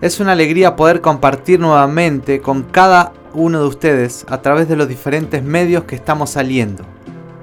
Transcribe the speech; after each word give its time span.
Es 0.00 0.20
una 0.20 0.30
alegría 0.30 0.76
poder 0.76 1.00
compartir 1.00 1.58
nuevamente 1.58 2.40
con 2.40 2.62
cada 2.62 3.12
uno 3.34 3.58
de 3.60 3.66
ustedes 3.66 4.24
a 4.28 4.40
través 4.42 4.68
de 4.68 4.76
los 4.76 4.86
diferentes 4.86 5.42
medios 5.42 5.84
que 5.84 5.96
estamos 5.96 6.30
saliendo. 6.30 6.84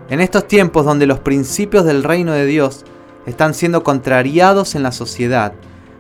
En 0.09 0.21
estos 0.21 0.47
tiempos 0.47 0.85
donde 0.85 1.05
los 1.05 1.19
principios 1.19 1.83
del 1.83 2.01
reino 2.01 2.31
de 2.31 2.45
Dios 2.45 2.85
están 3.25 3.53
siendo 3.53 3.83
contrariados 3.83 4.75
en 4.75 4.83
la 4.83 4.93
sociedad, 4.93 5.51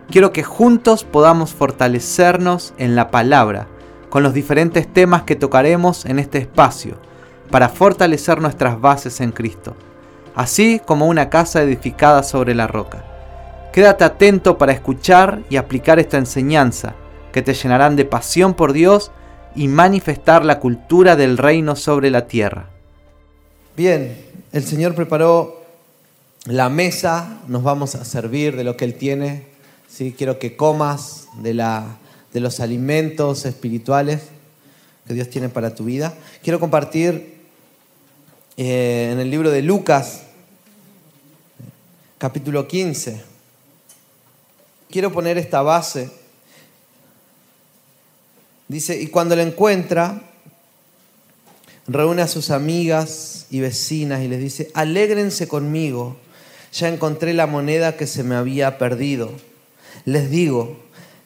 quiero 0.09 0.31
que 0.31 0.43
juntos 0.43 1.03
podamos 1.03 1.53
fortalecernos 1.53 2.73
en 2.77 2.95
la 2.95 3.11
palabra 3.11 3.67
con 4.09 4.23
los 4.23 4.33
diferentes 4.33 4.87
temas 4.87 5.23
que 5.23 5.35
tocaremos 5.35 6.05
en 6.05 6.19
este 6.19 6.37
espacio 6.37 6.95
para 7.51 7.67
fortalecer 7.67 8.39
nuestras 8.39 8.79
bases 8.79 9.19
en 9.19 9.33
Cristo, 9.33 9.75
así 10.35 10.79
como 10.85 11.07
una 11.07 11.29
casa 11.29 11.61
edificada 11.61 12.23
sobre 12.23 12.55
la 12.55 12.67
roca. 12.67 13.14
Quédate 13.75 14.05
atento 14.05 14.57
para 14.57 14.71
escuchar 14.71 15.43
y 15.49 15.57
aplicar 15.57 15.99
esta 15.99 16.17
enseñanza, 16.17 16.95
que 17.33 17.41
te 17.41 17.53
llenarán 17.53 17.97
de 17.97 18.05
pasión 18.05 18.53
por 18.53 18.71
Dios 18.71 19.11
y 19.53 19.67
manifestar 19.67 20.45
la 20.45 20.61
cultura 20.61 21.17
del 21.17 21.37
reino 21.37 21.75
sobre 21.75 22.09
la 22.09 22.25
tierra. 22.25 22.69
Bien, 23.75 24.15
el 24.53 24.63
Señor 24.63 24.95
preparó 24.95 25.61
la 26.45 26.69
mesa, 26.69 27.41
nos 27.49 27.63
vamos 27.63 27.95
a 27.95 28.05
servir 28.05 28.55
de 28.55 28.63
lo 28.63 28.77
que 28.77 28.85
Él 28.85 28.95
tiene. 28.95 29.43
¿sí? 29.89 30.15
Quiero 30.17 30.39
que 30.39 30.55
comas 30.55 31.27
de, 31.41 31.53
la, 31.53 31.97
de 32.31 32.39
los 32.39 32.61
alimentos 32.61 33.45
espirituales 33.45 34.29
que 35.05 35.15
Dios 35.15 35.29
tiene 35.29 35.49
para 35.49 35.75
tu 35.75 35.83
vida. 35.83 36.13
Quiero 36.41 36.61
compartir 36.61 37.41
eh, 38.55 39.09
en 39.11 39.19
el 39.19 39.29
libro 39.29 39.51
de 39.51 39.61
Lucas, 39.61 40.21
capítulo 42.17 42.69
15 42.69 43.34
quiero 44.95 45.11
poner 45.11 45.37
esta 45.37 45.61
base. 45.61 46.09
Dice, 48.69 48.97
y 49.01 49.07
cuando 49.07 49.35
la 49.35 49.41
encuentra, 49.43 50.21
reúne 51.85 52.21
a 52.21 52.29
sus 52.29 52.49
amigas 52.49 53.47
y 53.49 53.59
vecinas 53.59 54.23
y 54.23 54.29
les 54.29 54.39
dice, 54.39 54.71
alégrense 54.73 55.49
conmigo, 55.49 56.15
ya 56.71 56.87
encontré 56.87 57.33
la 57.33 57.45
moneda 57.45 57.97
que 57.97 58.07
se 58.07 58.23
me 58.23 58.35
había 58.35 58.77
perdido. 58.77 59.31
Les 60.05 60.29
digo 60.29 60.77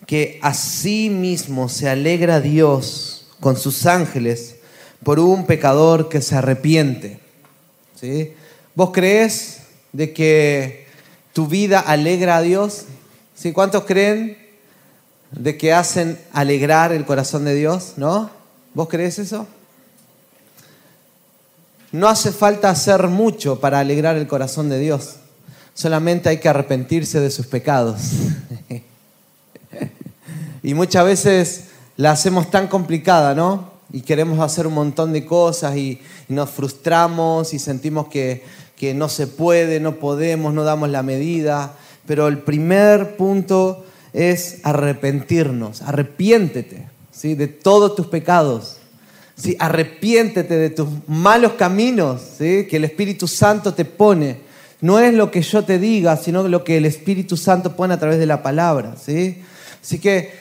que 0.08 0.40
así 0.42 1.12
mismo 1.12 1.70
se 1.70 1.90
alegra 1.90 2.42
Dios 2.42 3.28
con 3.40 3.56
sus 3.56 3.86
ángeles 3.86 4.56
por 5.04 5.20
un 5.20 5.46
pecador 5.46 6.10
que 6.10 6.24
se 6.24 6.34
arrepiente. 6.34 7.20
¿Sí? 8.02 8.34
¿Vos 8.74 8.90
crees 8.92 9.60
de 9.94 10.12
que 10.12 10.88
tu 11.34 11.46
vida 11.46 11.80
alegra 11.80 12.38
a 12.38 12.42
Dios? 12.42 12.86
¿Sí? 13.40 13.54
¿Cuántos 13.54 13.86
creen 13.86 14.38
de 15.32 15.58
que 15.58 15.72
hacen 15.72 16.20
alegrar 16.34 16.92
el 16.92 17.06
corazón 17.06 17.46
de 17.46 17.56
Dios? 17.56 17.94
¿No? 17.96 18.30
¿Vos 18.74 18.90
crees 18.90 19.18
eso? 19.18 19.48
No 21.94 22.10
hace 22.10 22.34
falta 22.34 22.70
hacer 22.70 23.08
mucho 23.08 23.62
para 23.62 23.80
alegrar 23.80 24.18
el 24.18 24.28
corazón 24.28 24.68
de 24.68 24.78
Dios. 24.78 25.16
Solamente 25.74 26.28
hay 26.28 26.40
que 26.40 26.50
arrepentirse 26.50 27.22
de 27.22 27.32
sus 27.32 27.48
pecados. 27.48 28.02
y 30.62 30.74
muchas 30.74 31.06
veces 31.06 31.64
la 31.96 32.12
hacemos 32.12 32.52
tan 32.52 32.68
complicada, 32.68 33.36
¿no? 33.36 33.72
Y 33.94 34.02
queremos 34.02 34.42
hacer 34.42 34.68
un 34.68 34.74
montón 34.74 35.14
de 35.14 35.26
cosas 35.26 35.78
y, 35.78 36.02
nos 36.28 36.50
frustramos 36.50 37.54
y 37.54 37.60
sentimos 37.60 38.10
que, 38.10 38.44
que 38.76 38.94
no 38.94 39.08
se 39.08 39.28
puede, 39.28 39.80
no 39.80 39.96
podemos, 39.96 40.54
no 40.54 40.66
damos 40.66 40.90
la 40.90 41.04
medida 41.04 41.78
pero 42.10 42.28
el 42.28 42.40
primer 42.40 43.18
punto 43.18 43.86
es 44.14 44.62
arrepentirnos. 44.64 45.84
Arrepiéntete 45.84 46.88
¿sí? 47.12 47.36
de 47.36 47.46
todos 47.46 47.96
tus 47.96 48.08
pecados. 48.08 48.78
¿sí? 49.36 49.56
Arrepiéntete 49.60 50.58
de 50.58 50.72
tus 50.72 50.88
malos 51.06 51.52
caminos 51.52 52.24
¿sí? 52.40 52.66
que 52.68 52.78
el 52.78 52.86
Espíritu 52.86 53.28
Santo 53.28 53.76
te 53.76 53.86
pone. 53.86 54.40
No 54.82 54.98
es 54.98 55.14
lo 55.14 55.30
que 55.30 55.44
yo 55.44 55.64
te 55.66 55.78
diga, 55.78 56.18
sino 56.18 56.48
lo 56.48 56.64
que 56.64 56.78
el 56.78 56.88
Espíritu 56.88 57.38
Santo 57.38 57.76
pone 57.76 57.94
a 57.94 58.00
través 58.00 58.18
de 58.18 58.26
la 58.26 58.42
palabra. 58.42 58.96
¿sí? 59.00 59.44
Así 59.80 60.00
que 60.00 60.32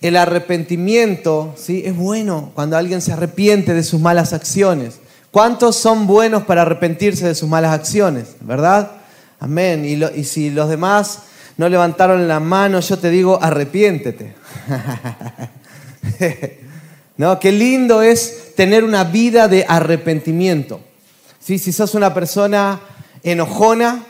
el 0.00 0.16
arrepentimiento 0.16 1.56
¿sí? 1.56 1.82
es 1.84 1.96
bueno 1.96 2.52
cuando 2.54 2.76
alguien 2.76 3.02
se 3.02 3.12
arrepiente 3.12 3.74
de 3.74 3.82
sus 3.82 4.00
malas 4.00 4.32
acciones. 4.32 5.00
¿Cuántos 5.32 5.74
son 5.74 6.06
buenos 6.06 6.44
para 6.44 6.62
arrepentirse 6.62 7.26
de 7.26 7.34
sus 7.34 7.48
malas 7.48 7.72
acciones? 7.72 8.36
¿Verdad? 8.42 9.00
Amén. 9.44 9.84
Y, 9.84 10.24
si 10.24 10.48
los 10.48 10.70
demás 10.70 11.18
no 11.58 11.68
levantaron 11.68 12.26
la 12.26 12.40
mano, 12.40 12.80
yo 12.80 12.98
te 12.98 13.10
digo, 13.10 13.38
arrepiéntete. 13.42 14.34
¿No? 17.18 17.38
Qué 17.38 17.52
lindo 17.52 18.00
es 18.00 18.54
tener 18.56 18.84
una 18.84 19.04
vida 19.04 19.46
de 19.46 19.66
arrepentimiento. 19.68 20.80
¿Sí? 21.38 21.58
Si 21.58 21.72
sos 21.72 21.94
una 21.94 22.14
persona 22.14 22.80
enojona, 23.22 24.06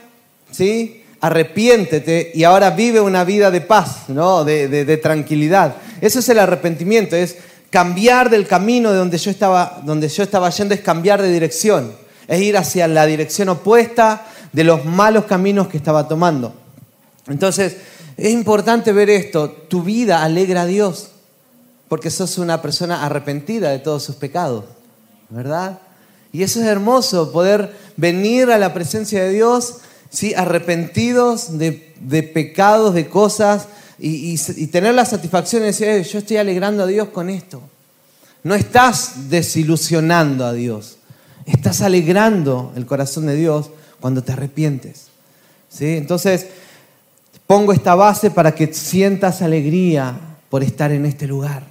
¿sí? 0.52 1.02
arrepiéntete 1.20 2.30
y 2.32 2.44
ahora 2.44 2.70
vive 2.70 3.00
una 3.00 3.24
vida 3.24 3.50
de 3.50 3.60
paz, 3.60 4.04
¿no? 4.06 4.44
de, 4.44 4.68
de 4.68 4.96
tranquilidad. 4.98 5.74
Eso 6.00 6.20
es 6.20 6.28
el 6.28 6.38
arrepentimiento, 6.38 7.16
es 7.16 7.38
cambiar 7.70 8.30
del 8.30 8.46
camino 8.46 8.92
de 8.92 8.98
donde 8.98 9.18
yo, 9.18 9.32
estaba, 9.32 9.80
donde 9.82 10.08
yo 10.08 10.22
estaba 10.22 10.48
yendo, 10.50 10.74
es 10.74 10.80
cambiar 10.80 11.20
de 11.20 11.32
dirección, 11.32 11.92
es 12.28 12.40
ir 12.40 12.56
hacia 12.56 12.86
la 12.86 13.04
dirección 13.04 13.48
opuesta 13.48 14.28
de 14.54 14.62
los 14.62 14.84
malos 14.84 15.24
caminos 15.24 15.66
que 15.66 15.76
estaba 15.76 16.06
tomando. 16.06 16.54
Entonces, 17.26 17.76
es 18.16 18.32
importante 18.32 18.92
ver 18.92 19.10
esto. 19.10 19.50
Tu 19.50 19.82
vida 19.82 20.22
alegra 20.22 20.62
a 20.62 20.66
Dios 20.66 21.10
porque 21.88 22.10
sos 22.10 22.38
una 22.38 22.62
persona 22.62 23.04
arrepentida 23.04 23.70
de 23.70 23.80
todos 23.80 24.04
sus 24.04 24.14
pecados, 24.14 24.64
¿verdad? 25.28 25.80
Y 26.32 26.44
eso 26.44 26.60
es 26.60 26.66
hermoso, 26.66 27.32
poder 27.32 27.74
venir 27.96 28.50
a 28.50 28.58
la 28.58 28.72
presencia 28.72 29.24
de 29.24 29.30
Dios, 29.30 29.78
¿sí? 30.08 30.34
arrepentidos 30.34 31.58
de, 31.58 31.72
pecados, 32.32 32.94
de 32.94 33.08
cosas, 33.08 33.66
y, 33.98 34.36
tener 34.68 34.94
la 34.94 35.04
satisfacción 35.04 35.62
de 35.62 35.66
decir, 35.66 36.02
yo 36.02 36.18
estoy 36.18 36.36
alegrando 36.36 36.84
a 36.84 36.86
Dios 36.86 37.08
con 37.08 37.28
esto. 37.28 37.60
No 38.42 38.54
estás 38.54 39.30
desilusionando 39.30 40.44
a 40.46 40.52
Dios, 40.52 40.96
estás 41.44 41.80
alegrando 41.80 42.72
el 42.76 42.86
corazón 42.86 43.26
de 43.26 43.36
Dios 43.36 43.70
cuando 44.04 44.22
te 44.22 44.32
arrepientes. 44.32 45.06
¿sí? 45.70 45.96
Entonces, 45.96 46.48
pongo 47.46 47.72
esta 47.72 47.94
base 47.94 48.30
para 48.30 48.54
que 48.54 48.70
sientas 48.74 49.40
alegría 49.40 50.14
por 50.50 50.62
estar 50.62 50.92
en 50.92 51.06
este 51.06 51.26
lugar. 51.26 51.62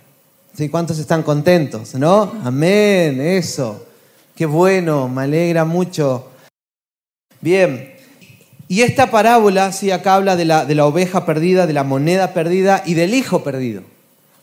¿Sí? 0.57 0.67
¿Cuántos 0.67 0.97
están 0.97 1.21
contentos? 1.21 1.93
¿No? 1.93 2.33
Amén, 2.43 3.21
eso. 3.21 3.85
Qué 4.35 4.47
bueno, 4.47 5.07
me 5.07 5.21
alegra 5.21 5.63
mucho. 5.63 6.31
Bien, 7.39 7.93
y 8.67 8.81
esta 8.81 9.11
parábola, 9.11 9.71
sí, 9.71 9.91
acá 9.91 10.15
habla 10.15 10.35
de 10.35 10.45
la, 10.45 10.65
de 10.65 10.73
la 10.73 10.87
oveja 10.87 11.27
perdida, 11.27 11.67
de 11.67 11.73
la 11.73 11.83
moneda 11.83 12.33
perdida 12.33 12.81
y 12.83 12.95
del 12.95 13.13
hijo 13.13 13.43
perdido. 13.43 13.83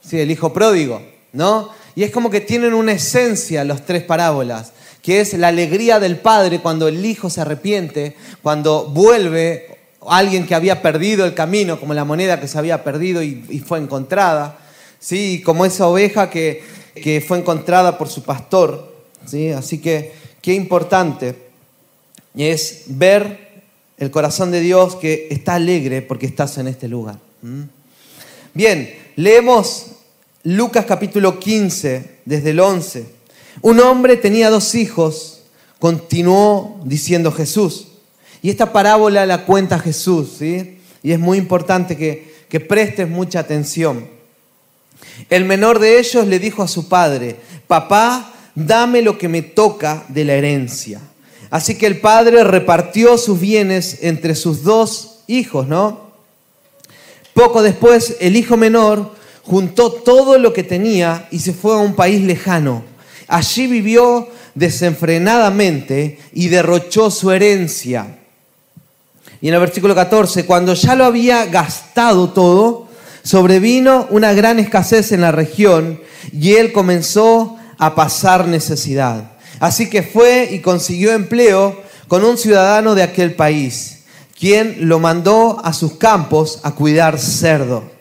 Sí, 0.00 0.20
el 0.20 0.30
hijo 0.30 0.52
pródigo, 0.52 1.02
¿no? 1.32 1.70
Y 1.96 2.04
es 2.04 2.12
como 2.12 2.30
que 2.30 2.40
tienen 2.40 2.72
una 2.72 2.92
esencia 2.92 3.64
las 3.64 3.84
tres 3.84 4.04
parábolas 4.04 4.74
que 5.02 5.20
es 5.20 5.34
la 5.34 5.48
alegría 5.48 5.98
del 5.98 6.18
Padre 6.18 6.60
cuando 6.60 6.88
el 6.88 7.04
Hijo 7.04 7.30
se 7.30 7.40
arrepiente, 7.40 8.16
cuando 8.42 8.86
vuelve 8.86 9.78
alguien 10.06 10.46
que 10.46 10.54
había 10.54 10.82
perdido 10.82 11.24
el 11.24 11.34
camino, 11.34 11.78
como 11.78 11.94
la 11.94 12.04
moneda 12.04 12.40
que 12.40 12.48
se 12.48 12.58
había 12.58 12.84
perdido 12.84 13.22
y, 13.22 13.62
fue 13.66 13.78
encontrada, 13.78 14.58
¿sí? 14.98 15.42
como 15.44 15.64
esa 15.64 15.86
oveja 15.86 16.30
que, 16.30 16.62
que, 16.94 17.20
fue 17.20 17.38
encontrada 17.38 17.98
por 17.98 18.08
su 18.08 18.22
pastor. 18.22 18.94
¿sí? 19.26 19.50
Así 19.50 19.78
que 19.78 20.12
qué 20.40 20.54
importante 20.54 21.34
es 22.34 22.84
ver 22.86 23.50
el 23.98 24.10
corazón 24.10 24.50
de 24.50 24.60
Dios 24.60 24.96
que 24.96 25.28
está 25.30 25.54
alegre 25.54 26.02
porque 26.02 26.26
estás 26.26 26.56
en 26.58 26.68
este 26.68 26.88
lugar. 26.88 27.18
Bien, 28.54 28.94
leemos 29.16 29.86
Lucas 30.44 30.86
capítulo 30.86 31.38
15, 31.38 32.20
desde 32.24 32.50
el 32.50 32.60
11. 32.60 33.19
Un 33.62 33.80
hombre 33.80 34.16
tenía 34.16 34.50
dos 34.50 34.74
hijos, 34.74 35.42
continuó 35.78 36.80
diciendo 36.84 37.32
Jesús. 37.32 37.88
Y 38.42 38.50
esta 38.50 38.72
parábola 38.72 39.26
la 39.26 39.44
cuenta 39.44 39.78
Jesús, 39.78 40.36
¿sí? 40.38 40.78
Y 41.02 41.12
es 41.12 41.18
muy 41.18 41.38
importante 41.38 41.96
que, 41.96 42.34
que 42.48 42.60
prestes 42.60 43.08
mucha 43.08 43.40
atención. 43.40 44.08
El 45.28 45.44
menor 45.44 45.78
de 45.78 45.98
ellos 45.98 46.26
le 46.26 46.38
dijo 46.38 46.62
a 46.62 46.68
su 46.68 46.88
padre, 46.88 47.36
papá, 47.66 48.32
dame 48.54 49.02
lo 49.02 49.18
que 49.18 49.28
me 49.28 49.42
toca 49.42 50.04
de 50.08 50.24
la 50.24 50.34
herencia. 50.34 51.00
Así 51.50 51.76
que 51.76 51.86
el 51.86 52.00
padre 52.00 52.44
repartió 52.44 53.18
sus 53.18 53.40
bienes 53.40 53.98
entre 54.02 54.34
sus 54.34 54.62
dos 54.62 55.20
hijos, 55.26 55.66
¿no? 55.66 56.10
Poco 57.34 57.62
después, 57.62 58.16
el 58.20 58.36
hijo 58.36 58.56
menor 58.56 59.14
juntó 59.42 59.92
todo 59.92 60.38
lo 60.38 60.52
que 60.52 60.62
tenía 60.62 61.28
y 61.30 61.40
se 61.40 61.52
fue 61.52 61.74
a 61.74 61.78
un 61.78 61.94
país 61.94 62.22
lejano 62.22 62.89
Allí 63.30 63.68
vivió 63.68 64.28
desenfrenadamente 64.56 66.18
y 66.32 66.48
derrochó 66.48 67.12
su 67.12 67.30
herencia. 67.30 68.18
Y 69.40 69.48
en 69.48 69.54
el 69.54 69.60
versículo 69.60 69.94
14, 69.94 70.44
cuando 70.46 70.74
ya 70.74 70.96
lo 70.96 71.04
había 71.04 71.46
gastado 71.46 72.30
todo, 72.30 72.88
sobrevino 73.22 74.08
una 74.10 74.32
gran 74.32 74.58
escasez 74.58 75.12
en 75.12 75.20
la 75.20 75.30
región 75.30 76.00
y 76.32 76.54
él 76.54 76.72
comenzó 76.72 77.56
a 77.78 77.94
pasar 77.94 78.48
necesidad. 78.48 79.30
Así 79.60 79.88
que 79.88 80.02
fue 80.02 80.48
y 80.50 80.58
consiguió 80.58 81.12
empleo 81.12 81.80
con 82.08 82.24
un 82.24 82.36
ciudadano 82.36 82.96
de 82.96 83.04
aquel 83.04 83.34
país, 83.34 84.00
quien 84.36 84.88
lo 84.88 84.98
mandó 84.98 85.64
a 85.64 85.72
sus 85.72 85.92
campos 85.92 86.58
a 86.64 86.72
cuidar 86.72 87.16
cerdo. 87.16 87.99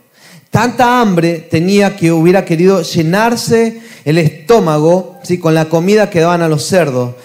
Tanta 0.50 1.00
hambre 1.00 1.48
tenía 1.50 1.96
que 1.96 2.12
hubiera 2.12 2.44
querido 2.44 2.82
llenarse 2.82 3.82
el 4.04 4.18
estómago 4.18 5.20
¿sí? 5.24 5.38
con 5.38 5.54
la 5.54 5.70
comida 5.70 6.10
que 6.10 6.22
daban 6.22 6.42
a 6.42 6.50
los 6.50 6.66
cerdos, 6.66 7.16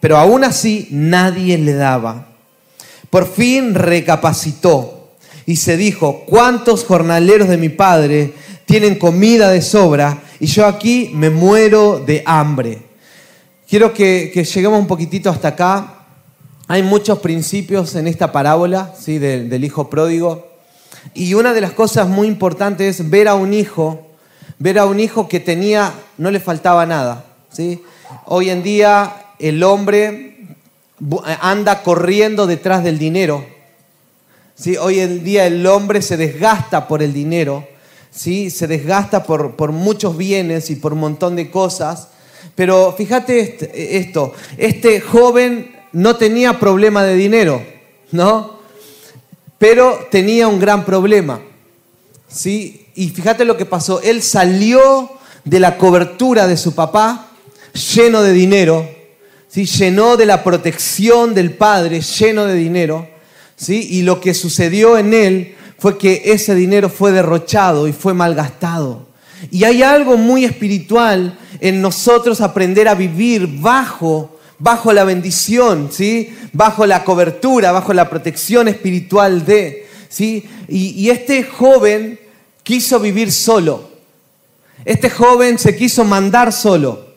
pero 0.00 0.16
aún 0.16 0.44
así 0.44 0.88
nadie 0.90 1.58
le 1.58 1.74
daba. 1.74 2.28
Por 3.10 3.30
fin 3.30 3.74
recapacitó 3.74 5.10
y 5.44 5.56
se 5.56 5.76
dijo, 5.76 6.24
¿cuántos 6.26 6.84
jornaleros 6.84 7.48
de 7.48 7.58
mi 7.58 7.68
padre 7.68 8.32
tienen 8.64 8.94
comida 8.94 9.50
de 9.50 9.60
sobra 9.60 10.22
y 10.38 10.46
yo 10.46 10.64
aquí 10.64 11.10
me 11.12 11.28
muero 11.28 12.02
de 12.04 12.22
hambre? 12.24 12.82
Quiero 13.68 13.92
que, 13.92 14.32
lleguemos 14.32 14.80
un 14.80 14.86
poquitito 14.86 15.28
hasta 15.28 15.48
acá. 15.48 16.04
Hay 16.66 16.82
muchos 16.82 17.18
principios 17.18 17.94
en 17.94 18.06
esta 18.06 18.32
parábola 18.32 18.94
¿sí? 18.98 19.18
del, 19.18 19.50
del 19.50 19.64
hijo 19.64 19.90
pródigo. 19.90 20.49
Y 21.14 21.34
una 21.34 21.52
de 21.52 21.60
las 21.60 21.72
cosas 21.72 22.08
muy 22.08 22.28
importantes 22.28 23.00
es 23.00 23.10
ver 23.10 23.28
a 23.28 23.34
un 23.34 23.52
hijo, 23.52 24.06
ver 24.58 24.78
a 24.78 24.86
un 24.86 25.00
hijo 25.00 25.28
que 25.28 25.40
tenía, 25.40 25.92
no 26.18 26.30
le 26.30 26.40
faltaba 26.40 26.86
nada. 26.86 27.24
¿sí? 27.50 27.82
Hoy 28.26 28.50
en 28.50 28.62
día 28.62 29.32
el 29.38 29.62
hombre 29.62 30.38
anda 31.40 31.82
corriendo 31.82 32.46
detrás 32.46 32.84
del 32.84 32.98
dinero. 32.98 33.44
¿sí? 34.54 34.76
Hoy 34.76 35.00
en 35.00 35.24
día 35.24 35.46
el 35.46 35.66
hombre 35.66 36.02
se 36.02 36.16
desgasta 36.16 36.86
por 36.86 37.02
el 37.02 37.12
dinero, 37.12 37.66
¿sí? 38.10 38.50
se 38.50 38.66
desgasta 38.66 39.24
por, 39.24 39.56
por 39.56 39.72
muchos 39.72 40.16
bienes 40.16 40.70
y 40.70 40.76
por 40.76 40.92
un 40.92 41.00
montón 41.00 41.36
de 41.36 41.50
cosas. 41.50 42.08
Pero 42.54 42.94
fíjate 42.96 43.96
esto, 43.98 44.34
este 44.58 45.00
joven 45.00 45.74
no 45.92 46.16
tenía 46.16 46.58
problema 46.58 47.02
de 47.04 47.14
dinero, 47.14 47.62
¿no? 48.12 48.59
Pero 49.60 50.08
tenía 50.10 50.48
un 50.48 50.58
gran 50.58 50.86
problema. 50.86 51.38
¿sí? 52.26 52.86
Y 52.94 53.10
fíjate 53.10 53.44
lo 53.44 53.58
que 53.58 53.66
pasó. 53.66 54.00
Él 54.00 54.22
salió 54.22 55.10
de 55.44 55.60
la 55.60 55.76
cobertura 55.76 56.46
de 56.46 56.56
su 56.56 56.74
papá 56.74 57.28
lleno 57.94 58.22
de 58.22 58.32
dinero, 58.32 58.88
¿sí? 59.48 59.66
llenó 59.66 60.16
de 60.16 60.24
la 60.24 60.42
protección 60.42 61.34
del 61.34 61.52
padre 61.52 62.00
lleno 62.00 62.46
de 62.46 62.54
dinero. 62.54 63.06
¿sí? 63.54 63.86
Y 63.90 64.00
lo 64.00 64.18
que 64.18 64.32
sucedió 64.32 64.96
en 64.96 65.12
él 65.12 65.54
fue 65.78 65.98
que 65.98 66.22
ese 66.24 66.54
dinero 66.54 66.88
fue 66.88 67.12
derrochado 67.12 67.86
y 67.86 67.92
fue 67.92 68.14
malgastado. 68.14 69.08
Y 69.50 69.64
hay 69.64 69.82
algo 69.82 70.16
muy 70.16 70.46
espiritual 70.46 71.38
en 71.60 71.82
nosotros 71.82 72.40
aprender 72.40 72.88
a 72.88 72.94
vivir 72.94 73.46
bajo 73.60 74.39
bajo 74.60 74.92
la 74.92 75.04
bendición, 75.04 75.88
¿sí? 75.90 76.36
bajo 76.52 76.86
la 76.86 77.02
cobertura, 77.02 77.72
bajo 77.72 77.92
la 77.92 78.08
protección 78.08 78.68
espiritual 78.68 79.44
de. 79.44 79.88
¿sí? 80.08 80.48
Y, 80.68 81.10
este 81.10 81.42
joven 81.42 82.20
quiso 82.62 83.00
vivir 83.00 83.32
solo. 83.32 83.90
Este 84.84 85.10
joven 85.10 85.58
se 85.58 85.74
quiso 85.74 86.04
mandar 86.04 86.52
solo. 86.52 87.08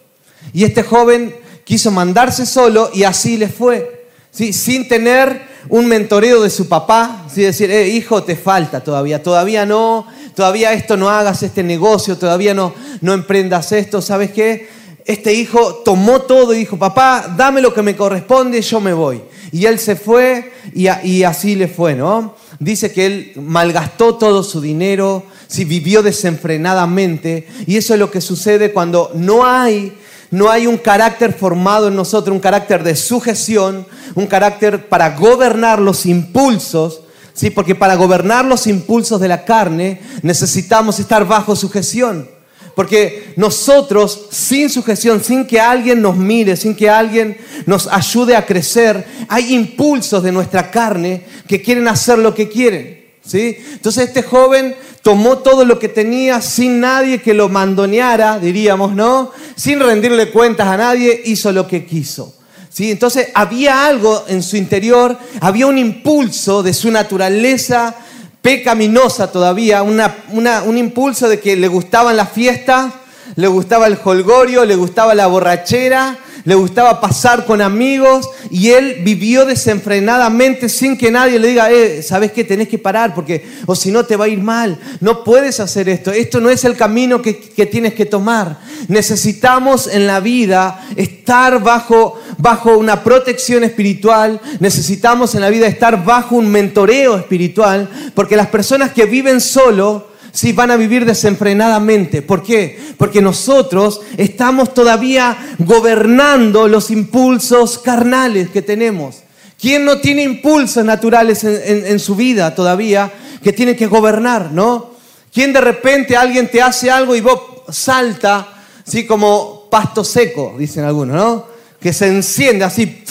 Y 0.54 0.64
este 0.64 0.84
joven 0.84 1.36
quiso 1.64 1.92
mandarse 1.92 2.46
solo 2.46 2.90
y 2.94 3.04
así 3.04 3.38
le 3.38 3.50
fue. 3.50 4.08
¿sí? 4.32 4.54
Sin 4.54 4.88
tener 4.88 5.54
un 5.70 5.88
mentoreo 5.88 6.42
de 6.42 6.50
su 6.50 6.68
papá, 6.68 7.26
¿sí? 7.34 7.42
decir, 7.42 7.70
eh, 7.72 7.88
hijo, 7.90 8.24
te 8.24 8.36
falta 8.36 8.82
todavía, 8.82 9.22
todavía 9.22 9.66
no, 9.66 10.08
todavía 10.36 10.74
esto 10.74 10.98
no 10.98 11.10
hagas 11.10 11.44
este 11.44 11.64
negocio, 11.64 12.18
todavía 12.18 12.54
no, 12.54 12.74
no 13.02 13.14
emprendas 13.14 13.72
esto, 13.72 14.02
¿sabes 14.02 14.32
qué? 14.32 14.68
Este 15.06 15.34
hijo 15.34 15.82
tomó 15.84 16.22
todo 16.22 16.54
y 16.54 16.60
dijo, 16.60 16.78
papá, 16.78 17.34
dame 17.36 17.62
lo 17.62 17.74
que 17.74 17.82
me 17.82 17.96
corresponde, 17.96 18.62
yo 18.62 18.80
me 18.80 18.94
voy. 18.94 19.22
Y 19.52 19.66
él 19.66 19.78
se 19.78 19.96
fue 19.96 20.52
y, 20.74 21.24
así 21.24 21.56
le 21.56 21.68
fue, 21.68 21.94
¿no? 21.94 22.36
Dice 22.60 22.92
que 22.92 23.06
él 23.06 23.34
malgastó 23.36 24.16
todo 24.16 24.44
su 24.44 24.62
dinero, 24.62 25.24
si 25.48 25.66
vivió 25.66 26.02
desenfrenadamente. 26.02 27.48
Y 27.68 27.78
eso 27.78 27.94
es 27.94 28.00
lo 28.00 28.10
que 28.10 28.22
sucede 28.22 28.72
cuando 28.72 29.12
no 29.14 29.46
hay, 29.46 29.96
no 30.32 30.50
hay 30.50 30.66
un 30.66 30.78
carácter 30.78 31.34
formado 31.34 31.90
en 31.90 31.96
nosotros, 31.96 32.34
un 32.34 32.42
carácter 32.42 32.84
de 32.84 32.96
sujeción, 32.96 33.86
un 34.16 34.26
carácter 34.26 34.88
para 34.88 35.16
gobernar 35.18 35.80
los 35.80 36.06
impulsos. 36.06 37.02
Sí, 37.34 37.50
porque 37.50 37.76
para 37.76 37.96
gobernar 37.96 38.46
los 38.46 38.68
impulsos 38.68 39.20
de 39.20 39.28
la 39.28 39.44
carne 39.44 40.02
necesitamos 40.22 41.00
estar 41.00 41.28
bajo 41.28 41.56
sujeción. 41.56 42.28
Porque 42.76 43.34
nosotros, 43.36 44.28
sin 44.32 44.70
sujeción, 44.70 45.24
sin 45.24 45.46
que 45.46 45.60
alguien 45.60 46.02
nos 46.02 46.18
mire, 46.18 46.56
sin 46.56 46.76
que 46.76 46.90
alguien 46.90 47.38
nos 47.66 47.88
ayude 47.88 48.36
a 48.36 48.46
crecer, 48.46 49.06
hay 49.28 49.54
impulsos 49.54 50.24
de 50.24 50.32
nuestra 50.32 50.72
carne 50.72 51.24
que 51.48 51.62
quieren 51.62 51.88
hacer 51.88 52.18
lo 52.18 52.34
que 52.34 52.50
quieren. 52.50 53.04
¿sí? 53.24 53.58
Entonces 53.74 54.08
este 54.08 54.24
joven 54.24 54.76
tomó 55.04 55.40
todo 55.40 55.66
lo 55.66 55.78
que 55.78 55.90
tenía 55.90 56.42
sin 56.42 56.80
nadie 56.80 57.22
que 57.22 57.34
lo 57.34 57.50
mandoneara, 57.50 58.40
diríamos, 58.40 58.96
¿no? 58.96 59.32
Sin 59.56 59.80
rendirle 59.80 60.32
cuentas 60.32 60.68
a 60.68 60.78
nadie, 60.78 61.22
hizo 61.26 61.52
lo 61.52 61.68
que 61.68 61.86
quiso. 61.86 62.36
¿Sí? 62.70 62.90
Entonces 62.90 63.28
había 63.36 63.86
algo 63.86 64.26
en 64.28 64.42
su 64.42 64.58
interior, 64.58 65.16
había 65.42 65.68
un 65.68 65.78
impulso 65.78 66.64
de 66.64 66.74
su 66.74 66.90
naturaleza 66.90 67.96
pecaminosa 68.44 69.32
todavía, 69.32 69.82
un 69.84 70.78
impulso 70.78 71.30
de 71.30 71.40
que 71.40 71.56
le 71.56 71.70
gustaban 71.70 72.18
las 72.18 72.30
fiestas, 72.30 72.94
le 73.38 73.48
gustaba 73.48 73.88
el 73.88 73.98
holgorio, 74.04 74.66
le 74.66 74.76
gustaba 74.76 75.16
la 75.16 75.28
borrachera, 75.28 76.18
le 76.46 76.56
gustaba 76.56 77.00
pasar 77.00 77.46
con 77.46 77.62
amigos 77.62 78.30
y 78.50 78.72
él 78.72 78.98
vivió 79.04 79.46
desenfrenadamente 79.46 80.68
sin 80.68 80.98
que 80.98 81.12
nadie 81.12 81.40
le 81.40 81.48
diga, 81.50 81.72
eh, 81.72 82.04
sabes 82.04 82.32
que 82.32 82.44
tenés 82.44 82.68
que 82.68 82.78
parar 82.78 83.16
porque 83.16 83.46
o 83.66 83.76
si 83.76 83.92
no 83.92 84.06
te 84.06 84.16
va 84.16 84.26
a 84.26 84.30
ir 84.30 84.42
mal, 84.42 84.78
no 85.00 85.24
puedes 85.24 85.60
hacer 85.60 85.88
esto, 85.88 86.12
esto 86.12 86.42
no 86.42 86.50
es 86.50 86.66
el 86.66 86.76
camino 86.76 87.22
que, 87.22 87.40
que 87.40 87.66
tienes 87.66 87.94
que 87.94 88.06
tomar. 88.06 88.60
Necesitamos 88.88 89.88
en 89.88 90.06
la 90.06 90.20
vida 90.20 90.86
estar 90.96 91.62
bajo, 91.64 92.20
bajo 92.38 92.78
una 92.78 93.04
protección 93.04 93.64
espiritual, 93.64 94.42
necesitamos 94.60 95.36
en 95.36 95.42
la 95.42 95.50
vida 95.50 95.68
estar 95.68 96.04
bajo 96.04 96.36
un 96.36 96.50
mentoreo 96.50 97.18
espiritual, 97.18 97.90
porque 98.14 98.36
las 98.36 98.48
personas 98.48 98.92
que 98.92 99.06
viven 99.06 99.40
solo, 99.40 100.13
sí 100.34 100.52
van 100.52 100.72
a 100.72 100.78
vivir 100.78 101.06
desenfrenadamente. 101.06 102.22
¿Por 102.22 102.44
qué? 102.44 102.78
Porque 102.98 103.22
nosotros 103.22 104.02
estamos 104.18 104.74
todavía 104.74 105.56
gobernando 105.60 106.68
los 106.68 106.92
impulsos 106.92 107.78
carnales 107.78 108.50
que 108.50 108.62
tenemos. 108.62 109.18
¿Quién 109.60 109.86
no 109.86 110.00
tiene 110.00 110.24
impulsos 110.24 110.84
naturales 110.84 111.44
en, 111.46 111.98
su 112.00 112.16
vida 112.16 112.54
todavía 112.54 113.14
que 113.42 113.54
tiene 113.54 113.78
que 113.78 113.88
gobernar, 113.88 114.52
no? 114.52 114.92
¿Quién 115.32 115.54
de 115.54 115.62
repente 115.62 116.18
alguien 116.18 116.50
te 116.52 116.62
hace 116.62 116.92
algo 116.92 117.16
y 117.16 117.22
vos 117.22 117.40
salta, 117.70 118.56
así 118.86 119.06
como 119.06 119.70
pasto 119.70 120.04
seco, 120.04 120.56
dicen 120.58 120.84
algunos, 120.84 121.16
¿no? 121.16 121.48
Que 121.80 121.94
se 121.94 122.08
enciende 122.08 122.66
así, 122.66 123.04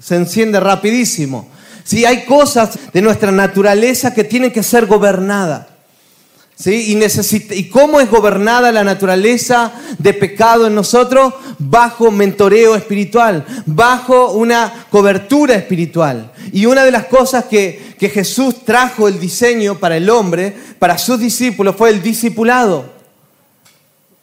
se 0.00 0.14
enciende 0.14 0.60
rapidísimo. 0.60 1.48
Sí, 1.82 2.04
hay 2.04 2.24
cosas 2.24 2.78
de 2.92 3.02
nuestra 3.02 3.32
naturaleza 3.32 4.14
que 4.14 4.22
tienen 4.22 4.52
que 4.52 4.62
ser 4.62 4.86
gobernadas. 4.86 5.69
Y, 6.66 6.98
¿Y 7.52 7.68
cómo 7.68 8.00
es 8.00 8.10
gobernada 8.10 8.70
la 8.70 8.84
naturaleza 8.84 9.72
de 9.98 10.12
pecado 10.12 10.66
en 10.66 10.74
nosotros? 10.74 11.32
Bajo 11.58 12.10
mentoreo 12.10 12.76
espiritual, 12.76 13.46
bajo 13.64 14.32
una 14.32 14.86
cobertura 14.90 15.54
espiritual. 15.54 16.32
Y 16.52 16.66
una 16.66 16.84
de 16.84 16.90
las 16.90 17.06
cosas 17.06 17.46
que, 17.46 17.94
que 17.98 18.10
Jesús 18.10 18.64
trajo 18.64 19.08
el 19.08 19.18
diseño 19.18 19.78
para 19.78 19.96
el 19.96 20.10
hombre, 20.10 20.54
para 20.78 20.98
sus 20.98 21.18
discípulos, 21.18 21.76
fue 21.76 21.90
el 21.90 22.02
discipulado. 22.02 22.92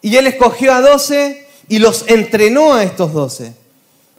Y 0.02 0.16
él 0.16 0.28
escogió 0.28 0.74
a 0.74 0.82
doce 0.82 1.48
y 1.68 1.80
los 1.80 2.06
entrenó 2.08 2.76
a 2.76 2.84
estos 2.84 3.14
doce. 3.14 3.54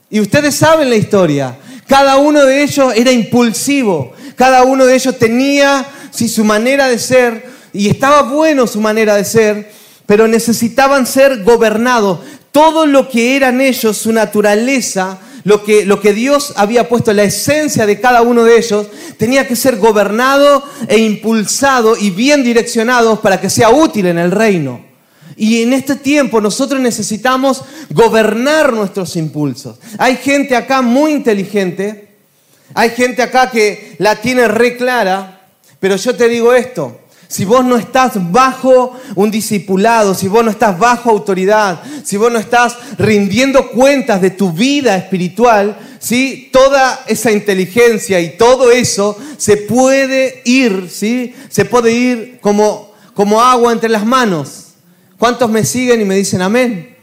Y 0.09 0.19
ustedes 0.19 0.55
saben 0.55 0.89
la 0.89 0.95
historia. 0.95 1.57
Cada 1.87 2.17
uno 2.17 2.45
de 2.45 2.63
ellos 2.63 2.93
era 2.95 3.11
impulsivo. 3.11 4.11
Cada 4.35 4.63
uno 4.63 4.85
de 4.85 4.95
ellos 4.95 5.17
tenía 5.17 5.85
si 6.11 6.27
su 6.27 6.43
manera 6.43 6.87
de 6.87 6.99
ser 6.99 7.58
y 7.73 7.89
estaba 7.89 8.23
bueno 8.23 8.67
su 8.67 8.81
manera 8.81 9.15
de 9.15 9.25
ser, 9.25 9.71
pero 10.05 10.27
necesitaban 10.27 11.05
ser 11.05 11.43
gobernados. 11.43 12.19
Todo 12.51 12.85
lo 12.85 13.09
que 13.09 13.35
eran 13.35 13.61
ellos, 13.61 13.97
su 13.97 14.11
naturaleza, 14.11 15.19
lo 15.43 15.63
que, 15.63 15.85
lo 15.85 16.01
que 16.01 16.13
Dios 16.13 16.53
había 16.55 16.89
puesto, 16.89 17.13
la 17.13 17.23
esencia 17.23 17.85
de 17.85 17.99
cada 17.99 18.21
uno 18.21 18.43
de 18.43 18.57
ellos, 18.57 18.87
tenía 19.17 19.47
que 19.47 19.55
ser 19.55 19.77
gobernado 19.77 20.63
e 20.87 20.97
impulsado 20.97 21.95
y 21.95 22.09
bien 22.09 22.43
direccionado 22.43 23.21
para 23.21 23.39
que 23.39 23.49
sea 23.49 23.69
útil 23.69 24.07
en 24.07 24.17
el 24.17 24.31
reino. 24.31 24.85
Y 25.35 25.61
en 25.61 25.73
este 25.73 25.95
tiempo 25.95 26.41
nosotros 26.41 26.81
necesitamos 26.81 27.63
gobernar 27.91 28.73
nuestros 28.73 29.15
impulsos. 29.15 29.77
Hay 29.97 30.17
gente 30.17 30.55
acá 30.55 30.81
muy 30.81 31.13
inteligente, 31.13 32.09
hay 32.73 32.89
gente 32.89 33.21
acá 33.21 33.49
que 33.49 33.95
la 33.99 34.17
tiene 34.17 34.47
re 34.47 34.75
clara, 34.75 35.47
pero 35.79 35.95
yo 35.95 36.15
te 36.15 36.27
digo 36.27 36.53
esto, 36.53 36.99
si 37.29 37.45
vos 37.45 37.63
no 37.63 37.77
estás 37.77 38.13
bajo 38.31 38.99
un 39.13 39.29
discipulado, 39.29 40.15
si 40.15 40.27
vos 40.27 40.43
no 40.43 40.49
estás 40.49 40.79
bajo 40.79 41.11
autoridad, 41.11 41.79
si 42.03 42.17
vos 42.17 42.31
no 42.31 42.39
estás 42.39 42.75
rindiendo 42.97 43.69
cuentas 43.69 44.19
de 44.19 44.31
tu 44.31 44.51
vida 44.51 44.97
espiritual, 44.97 45.77
¿sí? 45.99 46.49
toda 46.51 47.03
esa 47.05 47.31
inteligencia 47.31 48.19
y 48.19 48.35
todo 48.35 48.71
eso 48.71 49.15
se 49.37 49.57
puede 49.57 50.41
ir, 50.43 50.89
¿sí? 50.91 51.35
se 51.49 51.65
puede 51.65 51.91
ir 51.91 52.39
como, 52.41 52.93
como 53.13 53.39
agua 53.39 53.73
entre 53.73 53.89
las 53.89 54.07
manos. 54.07 54.69
¿Cuántos 55.19 55.51
me 55.51 55.63
siguen 55.63 56.01
y 56.01 56.05
me 56.05 56.15
dicen 56.15 56.41
amén? 56.41 56.97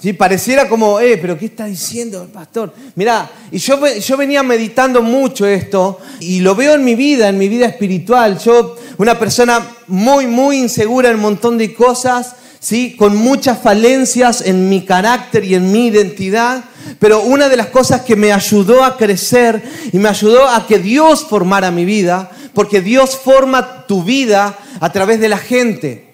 ¿Sí? 0.00 0.12
Pareciera 0.12 0.68
como, 0.68 1.00
eh, 1.00 1.18
pero 1.18 1.38
¿qué 1.38 1.46
está 1.46 1.66
diciendo 1.66 2.22
el 2.24 2.28
pastor? 2.28 2.74
Mirá, 2.96 3.30
y 3.50 3.58
yo, 3.58 3.78
yo 3.86 4.16
venía 4.16 4.42
meditando 4.42 5.00
mucho 5.00 5.46
esto 5.46 6.00
y 6.20 6.40
lo 6.40 6.54
veo 6.54 6.74
en 6.74 6.84
mi 6.84 6.94
vida, 6.94 7.28
en 7.28 7.38
mi 7.38 7.48
vida 7.48 7.66
espiritual. 7.66 8.38
Yo, 8.38 8.76
una 8.98 9.18
persona 9.18 9.66
muy, 9.86 10.26
muy 10.26 10.58
insegura 10.58 11.10
en 11.10 11.16
un 11.16 11.22
montón 11.22 11.58
de 11.58 11.74
cosas, 11.74 12.36
¿sí? 12.60 12.96
con 12.96 13.16
muchas 13.16 13.58
falencias 13.60 14.40
en 14.40 14.68
mi 14.68 14.84
carácter 14.84 15.44
y 15.44 15.54
en 15.54 15.70
mi 15.70 15.86
identidad, 15.86 16.64
pero 16.98 17.22
una 17.22 17.48
de 17.48 17.56
las 17.56 17.68
cosas 17.68 18.02
que 18.02 18.16
me 18.16 18.32
ayudó 18.32 18.84
a 18.84 18.96
crecer 18.96 19.62
y 19.92 19.98
me 19.98 20.08
ayudó 20.08 20.48
a 20.48 20.66
que 20.66 20.78
Dios 20.78 21.26
formara 21.28 21.70
mi 21.70 21.84
vida, 21.84 22.30
porque 22.54 22.80
Dios 22.80 23.16
forma 23.16 23.86
tu 23.86 24.02
vida 24.02 24.56
a 24.80 24.92
través 24.92 25.20
de 25.20 25.28
la 25.28 25.38
gente. 25.38 26.06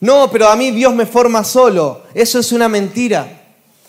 No, 0.00 0.30
pero 0.30 0.48
a 0.48 0.56
mí 0.56 0.70
Dios 0.70 0.94
me 0.94 1.06
forma 1.06 1.44
solo. 1.44 2.02
Eso 2.14 2.38
es 2.38 2.52
una 2.52 2.68
mentira. 2.68 3.42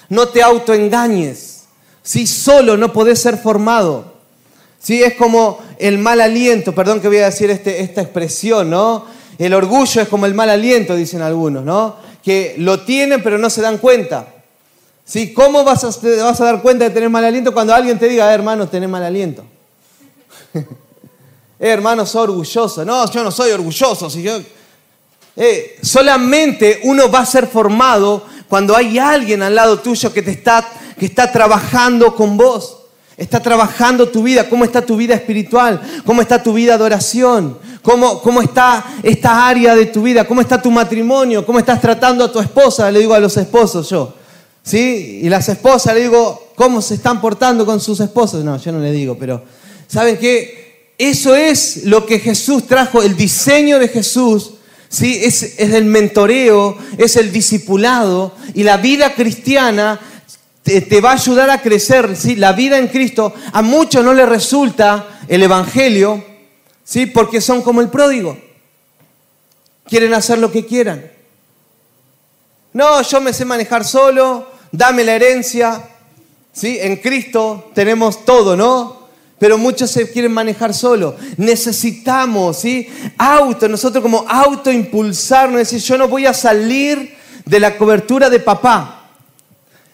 No 0.09 0.27
te 0.27 0.41
autoengañes. 0.41 1.65
Si 2.03 2.27
solo 2.27 2.77
no 2.77 2.93
podés 2.93 3.21
ser 3.21 3.37
formado. 3.37 4.14
Si 4.85 5.01
es 5.01 5.15
como 5.15 5.57
el 5.79 5.97
mal 5.97 6.21
aliento, 6.21 6.75
perdón 6.75 7.01
que 7.01 7.07
voy 7.07 7.17
a 7.17 7.25
decir 7.25 7.49
este, 7.49 7.81
esta 7.81 8.01
expresión, 8.01 8.69
¿no? 8.69 9.03
El 9.39 9.55
orgullo 9.55 9.99
es 9.99 10.07
como 10.07 10.27
el 10.27 10.35
mal 10.35 10.47
aliento, 10.47 10.95
dicen 10.95 11.23
algunos, 11.23 11.65
¿no? 11.65 11.95
Que 12.23 12.53
lo 12.59 12.81
tienen 12.81 13.23
pero 13.23 13.39
no 13.39 13.49
se 13.49 13.63
dan 13.63 13.79
cuenta. 13.79 14.27
¿Sí? 15.03 15.33
¿Cómo 15.33 15.63
vas 15.63 15.83
a, 15.85 15.87
vas 15.87 16.39
a 16.39 16.45
dar 16.45 16.61
cuenta 16.61 16.83
de 16.85 16.91
tener 16.91 17.09
mal 17.09 17.25
aliento 17.25 17.51
cuando 17.51 17.73
alguien 17.73 17.97
te 17.97 18.07
diga, 18.07 18.29
eh, 18.29 18.35
hermano, 18.35 18.69
tenés 18.69 18.87
mal 18.87 19.01
aliento? 19.01 19.43
eh, 20.53 20.63
hermano, 21.59 22.05
soy 22.05 22.25
orgulloso. 22.25 22.85
No, 22.85 23.09
yo 23.09 23.23
no 23.23 23.31
soy 23.31 23.53
orgulloso. 23.53 24.07
Eh, 25.35 25.79
solamente 25.81 26.81
uno 26.83 27.09
va 27.09 27.21
a 27.21 27.25
ser 27.25 27.47
formado 27.47 28.23
cuando 28.47 28.77
hay 28.77 28.99
alguien 28.99 29.41
al 29.41 29.55
lado 29.55 29.79
tuyo 29.79 30.13
que 30.13 30.21
te 30.21 30.29
está, 30.29 30.63
que 30.99 31.07
está 31.07 31.31
trabajando 31.31 32.15
con 32.15 32.37
vos. 32.37 32.84
Está 33.17 33.39
trabajando 33.39 34.09
tu 34.09 34.23
vida, 34.23 34.49
cómo 34.49 34.65
está 34.65 34.85
tu 34.85 34.97
vida 34.97 35.15
espiritual, 35.15 35.81
cómo 36.05 36.21
está 36.21 36.43
tu 36.43 36.53
vida 36.53 36.77
de 36.77 36.83
oración, 36.83 37.57
cómo, 37.81 38.21
cómo 38.21 38.41
está 38.41 38.85
esta 39.03 39.47
área 39.47 39.75
de 39.75 39.85
tu 39.85 40.01
vida, 40.01 40.25
cómo 40.25 40.41
está 40.41 40.61
tu 40.61 40.69
matrimonio, 40.69 41.45
cómo 41.45 41.59
estás 41.59 41.79
tratando 41.79 42.25
a 42.25 42.31
tu 42.31 42.39
esposa, 42.39 42.91
le 42.91 42.99
digo 42.99 43.13
a 43.13 43.19
los 43.19 43.37
esposos 43.37 43.89
yo. 43.89 44.13
¿Sí? 44.63 45.21
Y 45.23 45.29
las 45.29 45.47
esposas 45.47 45.93
le 45.93 46.01
digo, 46.01 46.51
¿cómo 46.55 46.81
se 46.81 46.95
están 46.95 47.21
portando 47.21 47.65
con 47.65 47.79
sus 47.79 47.99
esposos? 47.99 48.43
No, 48.43 48.57
yo 48.57 48.71
no 48.71 48.79
le 48.79 48.91
digo, 48.91 49.15
pero 49.17 49.43
¿saben 49.87 50.17
qué? 50.17 50.93
Eso 50.97 51.35
es 51.35 51.85
lo 51.85 52.05
que 52.05 52.19
Jesús 52.19 52.65
trajo, 52.65 53.01
el 53.01 53.15
diseño 53.15 53.79
de 53.79 53.89
Jesús 53.89 54.53
¿sí? 54.89 55.19
es, 55.21 55.59
el 55.59 55.85
mentoreo, 55.85 56.77
es 56.97 57.15
el 57.17 57.31
discipulado 57.31 58.33
y 58.53 58.63
la 58.63 58.77
vida 58.77 59.13
cristiana 59.13 59.99
te, 60.65 60.99
va 60.99 61.11
a 61.11 61.13
ayudar 61.13 61.49
a 61.51 61.61
crecer. 61.61 62.15
¿sí? 62.17 62.35
La 62.35 62.53
vida 62.53 62.79
en 62.79 62.87
Cristo, 62.87 63.33
a 63.53 63.61
muchos 63.61 64.03
no 64.03 64.13
les 64.13 64.27
resulta 64.27 65.19
el 65.27 65.43
Evangelio, 65.43 66.25
¿sí? 66.83 67.05
porque 67.05 67.39
son 67.39 67.61
como 67.61 67.81
el 67.81 67.89
pródigo. 67.89 68.37
Quieren 69.87 70.13
hacer 70.15 70.39
lo 70.39 70.51
que 70.51 70.65
quieran. 70.65 71.11
No, 72.73 73.01
yo 73.03 73.21
me 73.21 73.31
sé 73.31 73.45
manejar 73.45 73.85
solo, 73.85 74.51
dame 74.71 75.03
la 75.03 75.13
herencia. 75.13 75.83
¿sí? 76.51 76.79
En 76.81 76.97
Cristo 76.97 77.71
tenemos 77.75 78.25
todo, 78.25 78.57
¿no? 78.57 79.05
pero 79.37 79.57
muchos 79.57 79.91
se 79.91 80.09
quieren 80.11 80.31
manejar 80.31 80.73
solo. 80.73 81.15
Necesitamos, 81.37 82.57
¿sí? 82.57 82.87
Auto, 83.17 83.67
nosotros 83.67 84.01
como 84.01 84.25
autoimpulsarnos, 84.27 85.57
decir, 85.59 85.81
yo 85.81 85.97
no 85.97 86.07
voy 86.07 86.25
a 86.25 86.33
salir 86.33 87.15
de 87.45 87.59
la 87.59 87.77
cobertura 87.77 88.29
de 88.29 88.39
papá. 88.39 88.94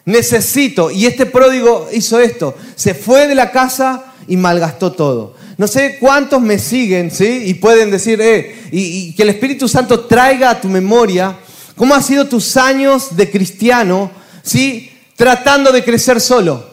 Necesito. 0.05 0.91
Y 0.91 1.05
este 1.05 1.25
pródigo 1.25 1.89
hizo 1.93 2.19
esto. 2.19 2.55
Se 2.75 2.93
fue 2.93 3.27
de 3.27 3.35
la 3.35 3.51
casa 3.51 4.13
y 4.27 4.37
malgastó 4.37 4.91
todo. 4.91 5.35
No 5.57 5.67
sé 5.67 5.97
cuántos 5.99 6.41
me 6.41 6.57
siguen, 6.57 7.11
¿sí? 7.11 7.43
Y 7.45 7.55
pueden 7.55 7.91
decir, 7.91 8.19
eh, 8.21 8.69
y, 8.71 8.79
y 8.81 9.15
que 9.15 9.23
el 9.23 9.29
Espíritu 9.29 9.67
Santo 9.67 10.01
traiga 10.05 10.49
a 10.49 10.61
tu 10.61 10.67
memoria 10.67 11.37
cómo 11.75 11.93
han 11.93 12.03
sido 12.03 12.27
tus 12.27 12.57
años 12.57 13.15
de 13.15 13.29
cristiano, 13.29 14.11
¿sí? 14.41 14.91
Tratando 15.15 15.71
de 15.71 15.83
crecer 15.83 16.19
solo. 16.19 16.71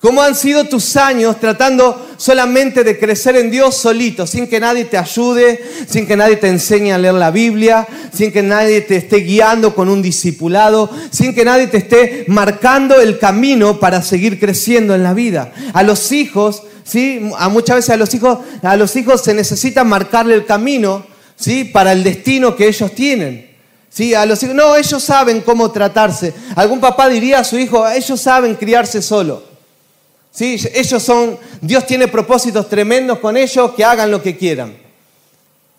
¿Cómo 0.00 0.20
han 0.20 0.34
sido 0.34 0.64
tus 0.64 0.96
años 0.96 1.40
tratando 1.40 2.03
solamente 2.16 2.84
de 2.84 2.98
crecer 2.98 3.36
en 3.36 3.50
Dios 3.50 3.76
solito, 3.76 4.26
sin 4.26 4.46
que 4.46 4.60
nadie 4.60 4.84
te 4.84 4.98
ayude, 4.98 5.60
sin 5.88 6.06
que 6.06 6.16
nadie 6.16 6.36
te 6.36 6.48
enseñe 6.48 6.92
a 6.92 6.98
leer 6.98 7.14
la 7.14 7.30
Biblia, 7.30 7.86
sin 8.12 8.32
que 8.32 8.42
nadie 8.42 8.80
te 8.82 8.96
esté 8.96 9.18
guiando 9.18 9.74
con 9.74 9.88
un 9.88 10.02
discipulado, 10.02 10.90
sin 11.10 11.34
que 11.34 11.44
nadie 11.44 11.66
te 11.66 11.78
esté 11.78 12.24
marcando 12.28 13.00
el 13.00 13.18
camino 13.18 13.80
para 13.80 14.02
seguir 14.02 14.38
creciendo 14.38 14.94
en 14.94 15.02
la 15.02 15.14
vida? 15.14 15.52
A 15.72 15.82
los 15.82 16.12
hijos, 16.12 16.62
¿sí? 16.84 17.30
A 17.38 17.48
muchas 17.48 17.76
veces 17.76 17.90
a 17.90 17.96
los 17.96 18.12
hijos, 18.14 18.38
a 18.62 18.76
los 18.76 18.94
hijos 18.96 19.22
se 19.22 19.34
necesita 19.34 19.84
marcarle 19.84 20.34
el 20.34 20.44
camino, 20.44 21.06
¿sí? 21.36 21.64
Para 21.64 21.92
el 21.92 22.04
destino 22.04 22.56
que 22.56 22.68
ellos 22.68 22.94
tienen. 22.94 23.54
¿Sí? 23.94 24.12
A 24.12 24.26
los 24.26 24.42
hijos, 24.42 24.56
no, 24.56 24.74
ellos 24.74 25.04
saben 25.04 25.40
cómo 25.42 25.70
tratarse. 25.70 26.34
Algún 26.56 26.80
papá 26.80 27.08
diría 27.08 27.38
a 27.38 27.44
su 27.44 27.56
hijo, 27.56 27.88
ellos 27.88 28.20
saben 28.20 28.56
criarse 28.56 29.00
solo. 29.00 29.53
¿Sí? 30.34 30.60
Ellos 30.74 31.00
son, 31.00 31.38
Dios 31.60 31.86
tiene 31.86 32.08
propósitos 32.08 32.68
tremendos 32.68 33.20
con 33.20 33.36
ellos, 33.36 33.70
que 33.76 33.84
hagan 33.84 34.10
lo 34.10 34.20
que 34.20 34.36
quieran. 34.36 34.76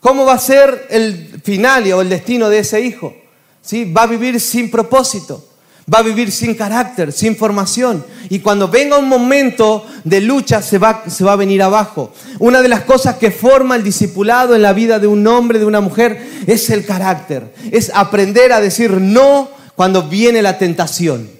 ¿Cómo 0.00 0.24
va 0.24 0.32
a 0.32 0.38
ser 0.38 0.86
el 0.88 1.42
final 1.44 1.92
o 1.92 2.00
el 2.00 2.08
destino 2.08 2.48
de 2.48 2.60
ese 2.60 2.80
hijo? 2.80 3.14
¿Sí? 3.60 3.84
Va 3.92 4.04
a 4.04 4.06
vivir 4.06 4.40
sin 4.40 4.70
propósito, 4.70 5.46
va 5.92 5.98
a 5.98 6.02
vivir 6.02 6.32
sin 6.32 6.54
carácter, 6.54 7.12
sin 7.12 7.36
formación. 7.36 8.02
Y 8.30 8.38
cuando 8.38 8.68
venga 8.68 8.96
un 8.96 9.08
momento 9.08 9.84
de 10.04 10.22
lucha 10.22 10.62
se 10.62 10.78
va, 10.78 11.04
se 11.06 11.22
va 11.22 11.32
a 11.32 11.36
venir 11.36 11.62
abajo. 11.62 12.14
Una 12.38 12.62
de 12.62 12.68
las 12.68 12.80
cosas 12.82 13.16
que 13.16 13.30
forma 13.30 13.76
el 13.76 13.84
discipulado 13.84 14.54
en 14.54 14.62
la 14.62 14.72
vida 14.72 14.98
de 14.98 15.06
un 15.06 15.26
hombre, 15.26 15.58
de 15.58 15.66
una 15.66 15.82
mujer, 15.82 16.26
es 16.46 16.70
el 16.70 16.86
carácter. 16.86 17.52
Es 17.72 17.90
aprender 17.94 18.54
a 18.54 18.62
decir 18.62 18.92
no 18.92 19.50
cuando 19.74 20.04
viene 20.04 20.40
la 20.40 20.56
tentación. 20.56 21.36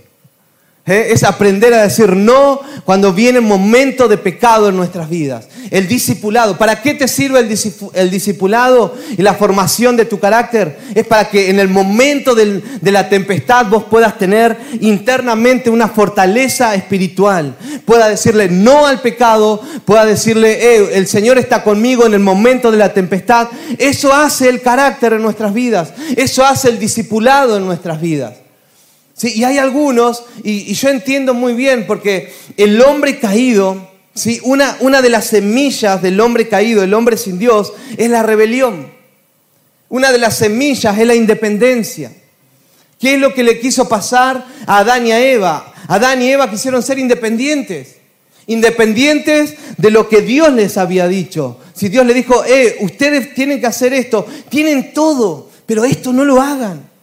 ¿Eh? 0.87 1.09
es 1.11 1.25
aprender 1.25 1.75
a 1.75 1.83
decir 1.83 2.15
no 2.15 2.61
cuando 2.85 3.13
viene 3.13 3.41
momento 3.41 4.09
de 4.09 4.17
pecado 4.17 4.69
en 4.69 4.77
nuestras 4.77 5.11
vidas. 5.11 5.49
El 5.71 5.89
discipulado, 5.89 6.57
¿para 6.57 6.81
qué 6.81 6.95
te 6.95 7.09
sirve 7.09 7.41
el, 7.41 8.11
discipulado 8.11 8.95
y 9.19 9.23
la 9.23 9.35
formación 9.35 9.97
de 9.97 10.05
tu 10.05 10.21
carácter? 10.21 10.79
Es 10.95 11.05
para 11.05 11.29
que 11.29 11.51
en 11.51 11.59
el 11.59 11.69
momento 11.69 12.37
de 12.37 12.63
la 12.93 13.09
tempestad 13.09 13.67
vos 13.67 13.85
puedas 13.85 14.17
tener 14.17 14.57
internamente 14.81 15.69
una 15.69 15.89
fortaleza 15.89 16.75
espiritual. 16.77 17.57
Pueda 17.85 18.09
decirle 18.09 18.49
no 18.49 18.87
al 18.87 19.01
pecado, 19.01 19.61
pueda 19.85 20.07
decirle, 20.07 20.77
eh, 20.77 20.91
el 20.93 21.09
Señor 21.09 21.39
está 21.39 21.65
conmigo 21.65 22.07
en 22.07 22.15
el 22.15 22.21
momento 22.21 22.71
de 22.71 22.79
la 22.79 22.95
tempestad. 22.95 23.49
Eso 23.79 24.15
hace 24.15 24.49
el 24.49 24.63
carácter 24.63 25.15
en 25.15 25.23
nuestras 25.23 25.53
vidas. 25.53 25.93
Eso 26.17 26.45
hace 26.45 26.69
el 26.69 26.79
discipulado 26.79 27.57
en 27.57 27.67
nuestras 27.67 28.01
vidas. 28.01 28.46
¿Sí? 29.17 29.33
Y 29.35 29.45
hay 29.45 29.59
algunos, 29.59 30.25
y, 30.45 30.75
yo 30.75 30.91
entiendo 30.91 31.33
muy 31.33 31.55
bien, 31.55 31.87
porque 31.87 32.33
el 32.57 32.81
hombre 32.83 33.19
caído, 33.19 33.91
¿sí? 34.15 34.41
una, 34.45 34.77
una 34.81 35.01
de 35.01 35.09
las 35.09 35.27
semillas 35.27 36.03
del 36.03 36.21
hombre 36.21 36.49
caído, 36.49 36.83
el 36.83 36.93
hombre 36.93 37.17
sin 37.17 37.39
Dios, 37.39 37.73
es 37.97 38.11
la 38.11 38.23
rebelión. 38.23 38.93
Una 39.89 40.13
de 40.13 40.19
las 40.19 40.37
semillas 40.37 40.99
es 40.99 41.07
la 41.07 41.15
independencia. 41.15 42.13
¿Qué 43.01 43.15
es 43.15 43.21
lo 43.21 43.33
que 43.33 43.43
le 43.43 43.59
quiso 43.59 43.89
pasar 43.89 44.47
a 44.67 44.79
Adán 44.79 45.07
y 45.07 45.13
a 45.13 45.21
Eva? 45.21 45.73
Adán 45.89 46.21
y 46.23 46.31
Eva 46.31 46.51
quisieron 46.51 46.83
ser 46.83 46.99
independientes. 46.99 47.97
Independientes 48.47 49.55
de 49.77 49.91
lo 49.91 50.09
que 50.09 50.21
Dios 50.21 50.53
les 50.53 50.77
había 50.77 51.09
dicho. 51.09 51.59
Si 51.75 51.89
Dios 51.89 52.05
le 52.05 52.15
dijo, 52.15 52.45
eh, 52.45 52.77
ustedes 52.81 53.35
tienen 53.35 53.61
que 53.61 53.67
hacer 53.67 53.93
esto, 53.93 54.27
tienen 54.49 54.93
todo, 54.93 55.51
pero 55.67 55.85
esto 55.85 56.13
no 56.13 56.25
lo 56.25 56.41
hagan. 56.41 56.96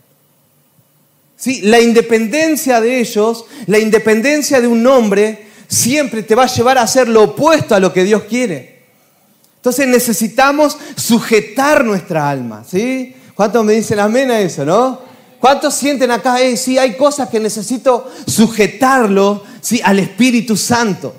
La 1.64 1.80
independencia 1.80 2.80
de 2.80 3.00
ellos, 3.00 3.46
la 3.68 3.80
independencia 3.80 4.62
de 4.62 4.68
un 4.68 4.86
hombre, 4.88 5.48
siempre 5.68 6.24
te 6.24 6.36
va 6.36 6.44
a 6.44 6.48
llevar 6.48 6.78
a 6.78 6.84
hacer 6.84 7.08
lo 7.08 7.24
opuesto 7.24 7.76
a 7.76 7.80
lo 7.80 7.92
que 7.92 8.04
Dios 8.04 8.24
quiere. 8.24 8.84
Entonces 9.58 9.88
necesitamos 9.88 10.78
sujetar 10.96 11.86
nuestra 11.86 12.30
alma, 12.30 12.66
¿sí? 12.70 13.16
¿Cuántos 13.34 13.64
me 13.64 13.74
dicen 13.74 14.00
amén 14.00 14.30
a 14.30 14.40
eso, 14.40 14.66
no? 14.66 15.00
¿Cuántos 15.40 15.74
sienten 15.74 16.12
acá, 16.12 16.40
eh, 16.42 16.56
sí, 16.56 16.78
hay 16.78 16.96
cosas 16.96 17.30
que 17.30 17.40
necesito 17.40 18.10
sujetarlo, 18.28 19.44
¿sí? 19.62 19.82
Al 19.84 20.00
Espíritu 20.00 20.56
Santo, 20.56 21.16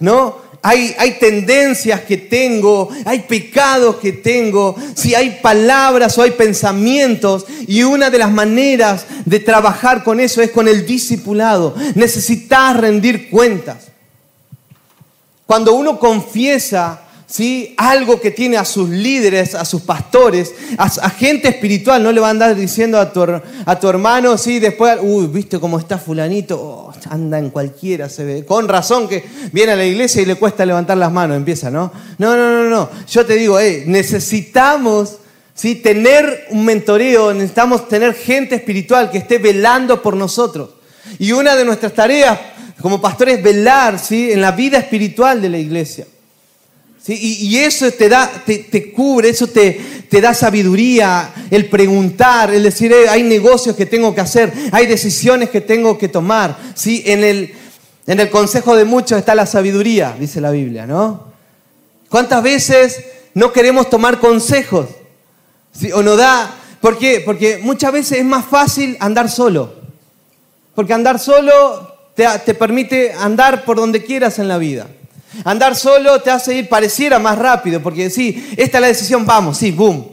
¿no? 0.00 0.47
Hay, 0.62 1.16
tendencias 1.20 2.02
que 2.02 2.16
tengo, 2.16 2.88
hay 3.04 3.20
pecados 3.20 3.96
que 3.96 4.12
tengo, 4.12 4.76
si 4.94 5.14
hay 5.14 5.38
palabras 5.42 6.18
o 6.18 6.22
hay 6.22 6.32
pensamientos. 6.32 7.46
Y 7.66 7.82
una 7.82 8.10
de 8.10 8.18
las 8.18 8.30
maneras 8.30 9.06
de 9.24 9.40
trabajar 9.40 10.04
con 10.04 10.20
eso 10.20 10.42
es 10.42 10.50
con 10.50 10.68
el 10.68 10.86
discipulado. 10.86 11.74
Necesitas 11.94 12.76
rendir 12.76 13.30
cuentas. 13.30 13.88
Cuando 15.46 15.72
uno 15.74 15.98
confiesa 15.98 17.07
¿sí? 17.28 17.74
algo 17.76 18.20
que 18.20 18.30
tiene 18.30 18.56
a 18.56 18.64
sus 18.64 18.88
líderes, 18.88 19.54
a 19.54 19.64
sus 19.64 19.82
pastores, 19.82 20.54
a, 20.78 21.10
gente 21.10 21.48
espiritual, 21.48 22.02
no 22.02 22.10
le 22.10 22.20
va 22.20 22.28
a 22.28 22.30
andar 22.30 22.56
diciendo 22.56 22.98
a 22.98 23.12
tu, 23.12 23.22
a 23.22 23.78
tu 23.78 23.88
hermano, 23.88 24.36
¿sí? 24.38 24.58
después, 24.58 24.98
uy, 25.00 25.26
viste 25.26 25.60
cómo 25.60 25.78
está 25.78 25.98
fulanito, 25.98 26.58
oh, 26.60 26.92
anda 27.10 27.38
en 27.38 27.50
cualquiera, 27.50 28.08
se 28.08 28.24
ve. 28.24 28.44
Con 28.44 28.66
razón 28.66 29.08
que 29.08 29.24
viene 29.52 29.72
a 29.72 29.76
la 29.76 29.84
iglesia 29.84 30.22
y 30.22 30.24
le 30.24 30.36
cuesta 30.36 30.66
levantar 30.66 30.96
las 30.96 31.12
manos, 31.12 31.36
empieza, 31.36 31.70
¿no? 31.70 31.92
No, 32.16 32.36
no, 32.36 32.64
no, 32.64 32.68
no. 32.68 32.90
Yo 33.06 33.24
te 33.24 33.34
digo, 33.34 33.58
necesitamos... 33.86 35.18
¿sí? 35.54 35.74
Tener 35.74 36.46
un 36.50 36.64
mentoreo, 36.64 37.34
necesitamos 37.34 37.88
tener 37.88 38.14
gente 38.14 38.54
espiritual 38.54 39.10
que 39.10 39.18
esté 39.18 39.38
velando 39.38 40.00
por 40.00 40.14
nosotros. 40.14 40.70
Y 41.18 41.32
una 41.32 41.56
de 41.56 41.64
nuestras 41.64 41.92
tareas 41.94 42.38
como 42.80 43.00
pastor 43.00 43.30
es 43.30 43.42
velar 43.42 43.98
¿sí? 43.98 44.30
en 44.30 44.40
la 44.40 44.52
vida 44.52 44.78
espiritual 44.78 45.42
de 45.42 45.48
la 45.48 45.58
iglesia. 45.58 46.06
Y, 47.08 47.56
eso 47.56 47.90
te, 47.90 48.08
da, 48.08 48.30
te, 48.44 48.92
cubre, 48.92 49.30
eso 49.30 49.46
te, 49.46 49.80
te, 50.08 50.20
da 50.20 50.34
sabiduría, 50.34 51.32
el 51.50 51.66
preguntar, 51.66 52.52
el 52.52 52.62
decir, 52.62 52.92
eh, 52.92 53.08
hay 53.08 53.22
negocios 53.22 53.74
que 53.74 53.86
tengo 53.86 54.14
que 54.14 54.20
hacer, 54.20 54.52
hay 54.72 54.86
decisiones 54.86 55.48
que 55.50 55.60
tengo 55.62 55.96
que 55.96 56.08
tomar. 56.08 56.58
¿sí? 56.74 57.02
En, 57.06 57.24
el, 57.24 57.54
en 58.06 58.20
el 58.20 58.28
consejo 58.28 58.76
de 58.76 58.84
muchos 58.84 59.18
está 59.18 59.34
la 59.34 59.46
sabiduría, 59.46 60.16
dice 60.18 60.40
la 60.40 60.50
Biblia, 60.50 60.86
¿no? 60.86 61.28
¿Cuántas 62.10 62.42
veces 62.42 63.04
no 63.34 63.52
queremos 63.52 63.88
tomar 63.88 64.18
consejos? 64.18 64.88
¿Sí? 65.72 65.92
¿O 65.92 66.02
no 66.02 66.16
da? 66.16 66.54
¿Por 66.80 66.98
qué? 66.98 67.22
Porque 67.24 67.58
muchas 67.58 67.92
veces 67.92 68.18
es 68.18 68.24
más 68.24 68.44
fácil 68.46 68.96
andar 69.00 69.30
solo. 69.30 69.74
Porque 70.74 70.94
andar 70.94 71.18
solo 71.18 71.98
te, 72.14 72.54
permite 72.54 73.12
andar 73.12 73.64
por 73.64 73.76
donde 73.76 74.04
quieras 74.04 74.38
en 74.38 74.48
la 74.48 74.58
vida. 74.58 74.88
Andar 75.44 75.76
solo 75.76 76.20
te 76.20 76.30
hace 76.30 76.54
ir, 76.54 76.68
pareciera 76.68 77.18
más 77.18 77.38
rápido, 77.38 77.82
porque 77.82 78.10
sí, 78.10 78.52
esta 78.56 78.78
es 78.78 78.82
la 78.82 78.88
decisión, 78.88 79.26
vamos, 79.26 79.58
sí, 79.58 79.70
boom. 79.70 80.06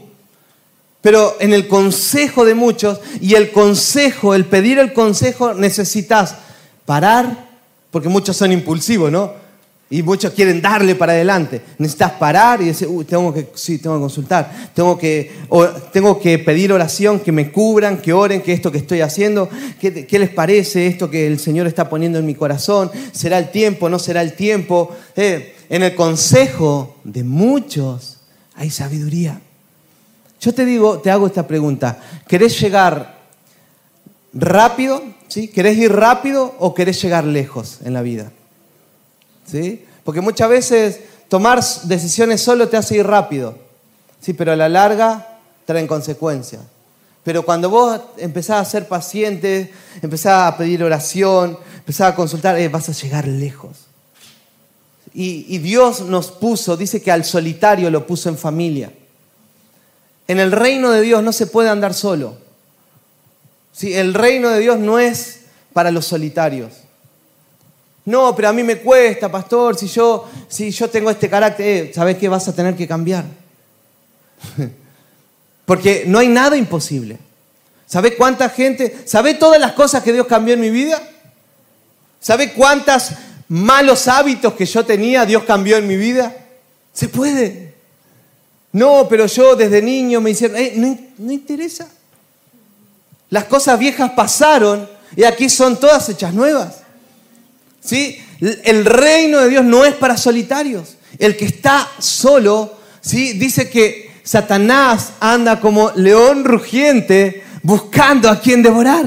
Pero 1.00 1.36
en 1.40 1.52
el 1.52 1.68
consejo 1.68 2.44
de 2.44 2.54
muchos, 2.54 3.00
y 3.20 3.34
el 3.34 3.52
consejo, 3.52 4.34
el 4.34 4.44
pedir 4.44 4.78
el 4.78 4.92
consejo, 4.92 5.54
necesitas 5.54 6.36
parar, 6.84 7.46
porque 7.90 8.08
muchos 8.08 8.36
son 8.36 8.52
impulsivos, 8.52 9.10
¿no? 9.10 9.45
Y 9.88 10.02
muchos 10.02 10.32
quieren 10.32 10.60
darle 10.60 10.96
para 10.96 11.12
adelante. 11.12 11.62
Necesitas 11.78 12.12
parar 12.12 12.60
y 12.60 12.66
decir, 12.66 12.88
tengo 13.08 13.32
que, 13.32 13.50
sí, 13.54 13.78
tengo 13.78 13.96
que 13.96 14.00
consultar, 14.00 14.70
tengo 14.74 14.98
que, 14.98 15.30
tengo 15.92 16.18
que 16.18 16.40
pedir 16.40 16.72
oración, 16.72 17.20
que 17.20 17.30
me 17.30 17.52
cubran, 17.52 17.98
que 17.98 18.12
oren, 18.12 18.42
que 18.42 18.52
esto 18.52 18.72
que 18.72 18.78
estoy 18.78 19.00
haciendo, 19.00 19.48
¿qué, 19.80 20.04
¿qué, 20.04 20.18
les 20.18 20.30
parece 20.30 20.88
esto 20.88 21.08
que 21.08 21.28
el 21.28 21.38
Señor 21.38 21.68
está 21.68 21.88
poniendo 21.88 22.18
en 22.18 22.26
mi 22.26 22.34
corazón? 22.34 22.90
¿Será 23.12 23.38
el 23.38 23.52
tiempo? 23.52 23.88
¿No 23.88 24.00
será 24.00 24.22
el 24.22 24.32
tiempo? 24.32 24.90
Eh, 25.14 25.54
en 25.68 25.84
el 25.84 25.94
consejo 25.94 26.96
de 27.04 27.22
muchos 27.22 28.18
hay 28.56 28.70
sabiduría. 28.70 29.40
Yo 30.40 30.52
te 30.52 30.64
digo, 30.64 30.98
te 30.98 31.12
hago 31.12 31.28
esta 31.28 31.46
pregunta. 31.46 32.00
¿Querés 32.26 32.60
llegar 32.60 33.20
rápido? 34.32 35.02
¿Sí? 35.28 35.48
¿Querés 35.48 35.78
ir 35.78 35.92
rápido 35.92 36.54
o 36.58 36.74
querés 36.74 37.00
llegar 37.00 37.24
lejos 37.24 37.78
en 37.84 37.94
la 37.94 38.02
vida? 38.02 38.32
¿Sí? 39.46 39.84
Porque 40.04 40.20
muchas 40.20 40.48
veces 40.48 41.00
tomar 41.28 41.62
decisiones 41.84 42.42
solo 42.42 42.68
te 42.68 42.76
hace 42.76 42.96
ir 42.96 43.06
rápido, 43.06 43.58
¿sí? 44.20 44.32
Pero 44.32 44.52
a 44.52 44.56
la 44.56 44.68
larga 44.68 45.38
traen 45.64 45.86
consecuencias. 45.86 46.62
Pero 47.22 47.44
cuando 47.44 47.68
vos 47.68 48.00
empezás 48.18 48.60
a 48.66 48.70
ser 48.70 48.86
paciente, 48.86 49.72
empezás 50.00 50.52
a 50.52 50.56
pedir 50.56 50.84
oración, 50.84 51.58
empezás 51.76 52.12
a 52.12 52.14
consultar, 52.14 52.56
eh, 52.58 52.68
vas 52.68 52.88
a 52.88 52.92
llegar 52.92 53.26
lejos. 53.26 53.86
Y, 55.12 55.46
y, 55.48 55.58
Dios 55.58 56.02
nos 56.02 56.30
puso, 56.30 56.76
dice 56.76 57.02
que 57.02 57.10
al 57.10 57.24
solitario 57.24 57.90
lo 57.90 58.06
puso 58.06 58.28
en 58.28 58.36
familia. 58.36 58.92
En 60.28 60.38
el 60.38 60.52
reino 60.52 60.90
de 60.90 61.00
Dios 61.00 61.22
no 61.22 61.32
se 61.32 61.46
puede 61.46 61.68
andar 61.68 61.94
solo. 61.94 62.36
¿Sí? 63.72 63.94
El 63.94 64.14
reino 64.14 64.50
de 64.50 64.60
Dios 64.60 64.78
no 64.78 64.98
es 64.98 65.40
para 65.72 65.90
los 65.90 66.06
solitarios. 66.06 66.85
No, 68.06 68.34
pero 68.36 68.48
a 68.48 68.52
mí 68.52 68.62
me 68.62 68.78
cuesta, 68.78 69.30
pastor, 69.30 69.76
si 69.76 69.88
yo, 69.88 70.30
si 70.48 70.70
yo 70.70 70.88
tengo 70.88 71.10
este 71.10 71.28
carácter, 71.28 71.66
eh, 71.66 71.92
¿sabes 71.92 72.16
qué? 72.16 72.28
Vas 72.28 72.46
a 72.46 72.54
tener 72.54 72.76
que 72.76 72.86
cambiar. 72.86 73.24
Porque 75.66 76.04
no 76.06 76.20
hay 76.20 76.28
nada 76.28 76.56
imposible. 76.56 77.18
¿Sabe 77.84 78.16
cuánta 78.16 78.48
gente? 78.48 78.96
¿Sabe 79.04 79.34
todas 79.34 79.60
las 79.60 79.72
cosas 79.72 80.04
que 80.04 80.12
Dios 80.12 80.28
cambió 80.28 80.54
en 80.54 80.60
mi 80.60 80.70
vida? 80.70 81.02
¿Sabe 82.20 82.52
cuántos 82.52 83.10
malos 83.48 84.06
hábitos 84.06 84.54
que 84.54 84.66
yo 84.66 84.86
tenía 84.86 85.26
Dios 85.26 85.42
cambió 85.42 85.76
en 85.76 85.88
mi 85.88 85.96
vida? 85.96 86.32
Se 86.92 87.08
puede. 87.08 87.74
No, 88.70 89.08
pero 89.08 89.26
yo 89.26 89.56
desde 89.56 89.82
niño 89.82 90.20
me 90.20 90.30
hicieron, 90.30 90.56
eh, 90.56 90.74
no, 90.76 90.96
no 91.18 91.32
interesa. 91.32 91.88
Las 93.30 93.44
cosas 93.46 93.76
viejas 93.80 94.12
pasaron 94.12 94.88
y 95.16 95.24
aquí 95.24 95.48
son 95.48 95.80
todas 95.80 96.08
hechas 96.08 96.32
nuevas. 96.32 96.85
¿Sí? 97.86 98.18
El 98.40 98.84
reino 98.84 99.40
de 99.40 99.48
Dios 99.48 99.64
no 99.64 99.84
es 99.84 99.94
para 99.94 100.16
solitarios. 100.16 100.96
El 101.18 101.36
que 101.36 101.46
está 101.46 101.90
solo, 101.98 102.76
¿sí? 103.00 103.34
dice 103.34 103.70
que 103.70 104.10
Satanás 104.22 105.12
anda 105.20 105.60
como 105.60 105.92
león 105.92 106.44
rugiente 106.44 107.44
buscando 107.62 108.28
a 108.28 108.40
quien 108.40 108.62
devorar. 108.62 109.06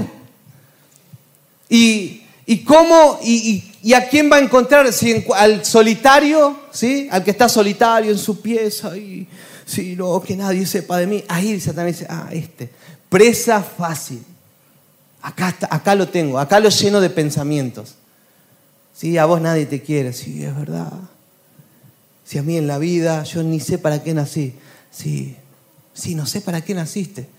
¿Y, 1.70 2.24
cómo 2.66 3.20
y, 3.22 3.94
a 3.94 4.08
quién 4.08 4.32
va 4.32 4.38
a 4.38 4.40
encontrar? 4.40 4.92
Si 4.92 5.24
al 5.36 5.64
solitario, 5.64 6.60
¿sí? 6.72 7.08
al 7.12 7.24
que 7.24 7.32
está 7.32 7.48
solitario 7.48 8.12
en 8.12 8.18
su 8.18 8.42
pieza 8.42 8.98
y 8.98 9.28
sí, 9.66 9.96
no, 9.96 10.20
que 10.22 10.36
nadie 10.36 10.66
sepa 10.66 10.98
de 10.98 11.06
mí. 11.06 11.24
Ahí 11.28 11.60
Satanás 11.60 12.00
dice, 12.00 12.08
ah, 12.10 12.30
este, 12.32 12.70
presa 13.10 13.62
fácil. 13.62 14.24
Acá, 15.22 15.56
acá 15.70 15.96
lo 15.96 16.08
tengo, 16.08 16.40
acá 16.40 16.60
lo 16.60 16.70
lleno 16.70 17.02
de 17.02 17.10
pensamientos. 17.10 17.99
Sí, 19.00 19.18
a 19.18 19.24
vos 19.24 19.40
nadie 19.40 19.66
te 19.66 19.82
quiere, 19.82 20.12
sí, 20.12 20.44
es 20.44 20.54
verdad. 20.54 20.92
Si 22.26 22.38
a 22.38 22.44
mí 22.44 22.58
en 22.58 22.68
la 22.68 22.78
vida 22.78 23.24
yo 23.24 23.42
ni 23.44 23.62
sé 23.62 23.78
para 23.78 24.04
qué 24.04 24.14
nací, 24.14 24.56
sí, 24.92 25.38
sí, 25.94 26.16
no 26.16 26.26
sé 26.26 26.42
para 26.42 26.60
qué 26.66 26.74
naciste, 26.74 27.30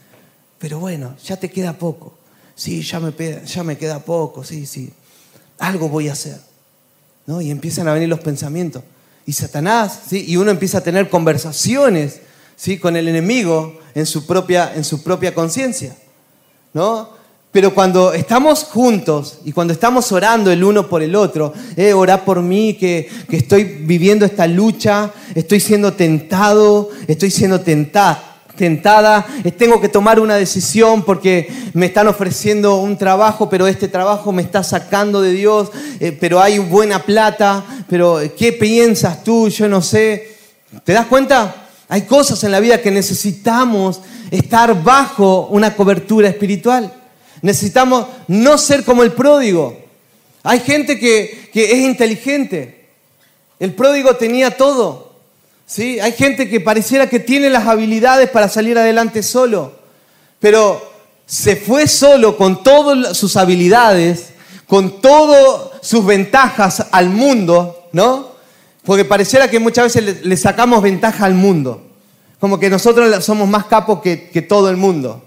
pero 0.58 0.78
bueno, 0.78 1.14
ya 1.22 1.36
te 1.36 1.50
queda 1.50 1.74
poco. 1.74 2.14
Sí, 2.54 2.80
ya 2.80 2.98
me, 2.98 3.12
ya 3.44 3.62
me 3.62 3.76
queda 3.76 4.02
poco, 4.02 4.42
sí, 4.42 4.64
sí, 4.64 4.90
algo 5.58 5.90
voy 5.90 6.08
a 6.08 6.12
hacer. 6.12 6.40
¿No? 7.26 7.42
Y 7.42 7.50
empiezan 7.50 7.86
a 7.88 7.92
venir 7.92 8.08
los 8.08 8.20
pensamientos. 8.20 8.82
Y 9.26 9.34
Satanás, 9.34 10.00
¿sí? 10.08 10.24
y 10.28 10.38
uno 10.38 10.50
empieza 10.50 10.78
a 10.78 10.82
tener 10.82 11.10
conversaciones 11.10 12.20
¿sí? 12.56 12.78
con 12.78 12.96
el 12.96 13.06
enemigo 13.06 13.78
en 13.94 14.06
su 14.06 14.26
propia, 14.26 14.74
en 14.74 14.84
su 14.84 15.02
propia 15.02 15.34
conciencia. 15.34 15.94
¿no? 16.72 17.19
Pero 17.52 17.74
cuando 17.74 18.12
estamos 18.12 18.64
juntos 18.64 19.38
y 19.44 19.52
cuando 19.52 19.72
estamos 19.72 20.12
orando 20.12 20.52
el 20.52 20.62
uno 20.62 20.88
por 20.88 21.02
el 21.02 21.16
otro, 21.16 21.52
eh, 21.76 21.92
orá 21.92 22.24
por 22.24 22.42
mí, 22.42 22.74
que, 22.74 23.08
estoy 23.28 23.64
viviendo 23.64 24.24
esta 24.24 24.46
lucha, 24.46 25.10
estoy 25.34 25.58
siendo 25.58 25.92
tentado, 25.92 26.90
estoy 27.08 27.30
siendo 27.30 27.60
tentada 27.60 28.30
tentada, 28.60 29.26
eh, 29.42 29.52
tengo 29.52 29.80
que 29.80 29.88
tomar 29.88 30.20
una 30.20 30.34
decisión 30.36 31.02
porque 31.02 31.50
me 31.72 31.86
están 31.86 32.08
ofreciendo 32.08 32.76
un 32.76 32.98
trabajo, 32.98 33.48
pero 33.48 33.66
este 33.66 33.88
trabajo 33.88 34.32
me 34.32 34.42
está 34.42 34.62
sacando 34.62 35.22
de 35.22 35.32
Dios, 35.32 35.70
eh, 35.98 36.14
pero 36.20 36.42
hay 36.42 36.58
buena 36.58 37.02
plata, 37.02 37.64
pero 37.88 38.20
eh, 38.20 38.32
¿qué 38.36 38.52
piensas 38.52 39.24
tú? 39.24 39.48
Yo 39.48 39.66
no 39.66 39.80
sé. 39.80 40.36
¿Te 40.84 40.92
das 40.92 41.06
cuenta? 41.06 41.68
Hay 41.88 42.02
cosas 42.02 42.44
en 42.44 42.52
la 42.52 42.60
vida 42.60 42.82
que 42.82 42.90
necesitamos 42.90 44.02
estar 44.30 44.82
bajo 44.82 45.46
una 45.46 45.74
cobertura 45.74 46.28
espiritual. 46.28 46.99
Necesitamos 47.42 48.06
no 48.28 48.58
ser 48.58 48.84
como 48.84 49.02
el 49.02 49.12
pródigo. 49.12 49.78
Hay 50.42 50.60
gente 50.60 50.98
que, 50.98 51.50
es 51.54 51.78
inteligente. 51.78 52.86
El 53.58 53.74
pródigo 53.74 54.16
tenía 54.16 54.56
todo. 54.56 55.12
¿sí? 55.66 56.00
Hay 56.00 56.12
gente 56.12 56.48
que 56.48 56.60
pareciera 56.60 57.08
que 57.08 57.20
tiene 57.20 57.50
las 57.50 57.66
habilidades 57.66 58.30
para 58.30 58.48
salir 58.48 58.78
adelante 58.78 59.22
solo. 59.22 59.72
Pero 60.38 60.90
se 61.26 61.56
fue 61.56 61.86
solo 61.86 62.36
con 62.36 62.62
todas 62.62 63.16
sus 63.16 63.36
habilidades, 63.36 64.30
con 64.66 65.00
todas 65.00 65.70
sus 65.82 66.04
ventajas 66.04 66.86
al 66.90 67.10
mundo, 67.10 67.88
¿no? 67.92 68.30
Porque 68.84 69.04
pareciera 69.04 69.48
que 69.48 69.58
muchas 69.58 69.94
veces 69.94 70.24
le, 70.24 70.36
sacamos 70.36 70.82
ventaja 70.82 71.26
al 71.26 71.34
mundo. 71.34 71.82
Como 72.38 72.58
que 72.58 72.70
nosotros 72.70 73.22
somos 73.22 73.46
más 73.48 73.66
capos 73.66 74.00
que 74.00 74.46
todo 74.48 74.70
el 74.70 74.78
mundo. 74.78 75.22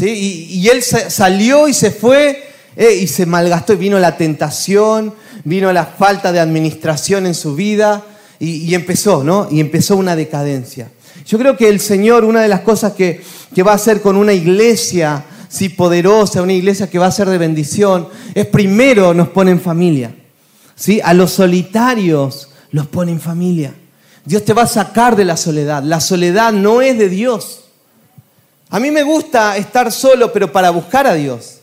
Y, 0.00 0.68
él 0.68 0.82
salió 0.82 1.68
y 1.68 1.74
se 1.74 1.90
fue 1.90 2.48
eh, 2.76 2.98
y 3.00 3.06
se 3.06 3.26
malgastó 3.26 3.74
y 3.74 3.76
vino 3.76 3.98
la 3.98 4.16
tentación, 4.16 5.14
vino 5.44 5.72
la 5.72 5.86
falta 5.86 6.32
de 6.32 6.40
administración 6.40 7.26
en 7.26 7.34
su 7.34 7.54
vida, 7.54 8.02
y, 8.40 8.74
empezó, 8.74 9.24
¿no? 9.24 9.48
Y 9.50 9.60
empezó 9.60 9.96
una 9.96 10.16
decadencia. 10.16 10.90
Yo 11.24 11.38
creo 11.38 11.56
que 11.56 11.68
el 11.68 11.80
Señor, 11.80 12.24
una 12.24 12.42
de 12.42 12.48
las 12.48 12.60
cosas 12.60 12.92
que, 12.92 13.22
que 13.54 13.62
va 13.62 13.72
a 13.72 13.76
hacer 13.76 14.02
con 14.02 14.16
una 14.16 14.32
iglesia 14.32 15.24
sí, 15.48 15.68
poderosa, 15.68 16.42
una 16.42 16.52
iglesia 16.52 16.90
que 16.90 16.98
va 16.98 17.06
a 17.06 17.12
ser 17.12 17.28
de 17.28 17.38
bendición, 17.38 18.08
es 18.34 18.46
primero 18.46 19.14
nos 19.14 19.28
pone 19.28 19.52
en 19.52 19.60
familia. 19.60 20.14
¿sí? 20.74 21.00
A 21.02 21.14
los 21.14 21.30
solitarios 21.30 22.48
los 22.72 22.86
pone 22.88 23.12
en 23.12 23.20
familia. 23.20 23.72
Dios 24.24 24.44
te 24.44 24.52
va 24.52 24.62
a 24.62 24.66
sacar 24.66 25.16
de 25.16 25.24
la 25.24 25.36
soledad. 25.36 25.82
La 25.82 26.00
soledad 26.00 26.52
no 26.52 26.82
es 26.82 26.98
de 26.98 27.08
Dios. 27.08 27.63
A 28.74 28.80
mí 28.80 28.90
me 28.90 29.04
gusta 29.04 29.56
estar 29.56 29.92
solo, 29.92 30.32
pero 30.32 30.50
para 30.50 30.70
buscar 30.70 31.06
a 31.06 31.14
Dios. 31.14 31.60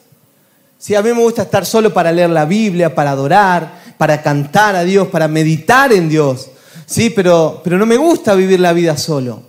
Sí, 0.78 0.96
a 0.96 1.02
mí 1.02 1.10
me 1.10 1.20
gusta 1.20 1.42
estar 1.42 1.66
solo 1.66 1.94
para 1.94 2.10
leer 2.10 2.30
la 2.30 2.46
Biblia, 2.46 2.96
para 2.96 3.12
adorar, 3.12 3.84
para 3.98 4.22
cantar 4.22 4.78
a 4.78 4.86
Dios, 4.86 5.10
para 5.10 5.28
meditar 5.28 5.92
en 5.92 6.08
Dios. 6.08 6.52
Sí, 6.86 7.10
pero, 7.10 7.60
pero 7.66 7.78
no 7.78 7.86
me 7.86 7.98
gusta 7.98 8.34
vivir 8.34 8.62
la 8.62 8.72
vida 8.72 8.96
solo. 8.96 9.44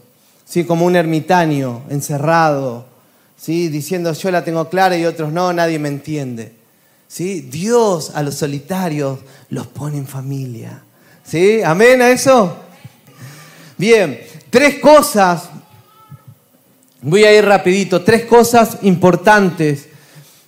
Sí, 0.45 0.65
como 0.65 0.85
un 0.85 0.97
ermitaño, 0.97 1.83
encerrado, 1.89 2.85
¿sí? 3.37 3.69
diciendo 3.69 4.13
yo 4.13 4.33
la 4.33 4.43
tengo 4.43 4.69
clara 4.69 4.97
y 4.97 5.05
otros 5.05 5.33
no, 5.33 5.53
nadie 5.53 5.79
me 5.79 5.89
entiende. 5.89 6.55
¿Sí? 7.07 7.43
Dios 7.43 8.11
a 8.17 8.25
los 8.25 8.35
solitarios 8.35 9.21
los 9.51 9.69
pone 9.69 9.99
en 9.99 10.09
familia. 10.09 10.83
¿Sí? 11.23 11.63
¿Amén 11.63 12.03
a 12.03 12.11
eso? 12.11 12.57
Bien, 13.79 14.21
tres 14.51 14.81
cosas, 14.81 15.52
voy 17.03 17.25
a 17.25 17.37
ir 17.37 17.45
rapidito, 17.45 18.03
tres 18.03 18.25
cosas 18.25 18.79
importantes 18.83 19.89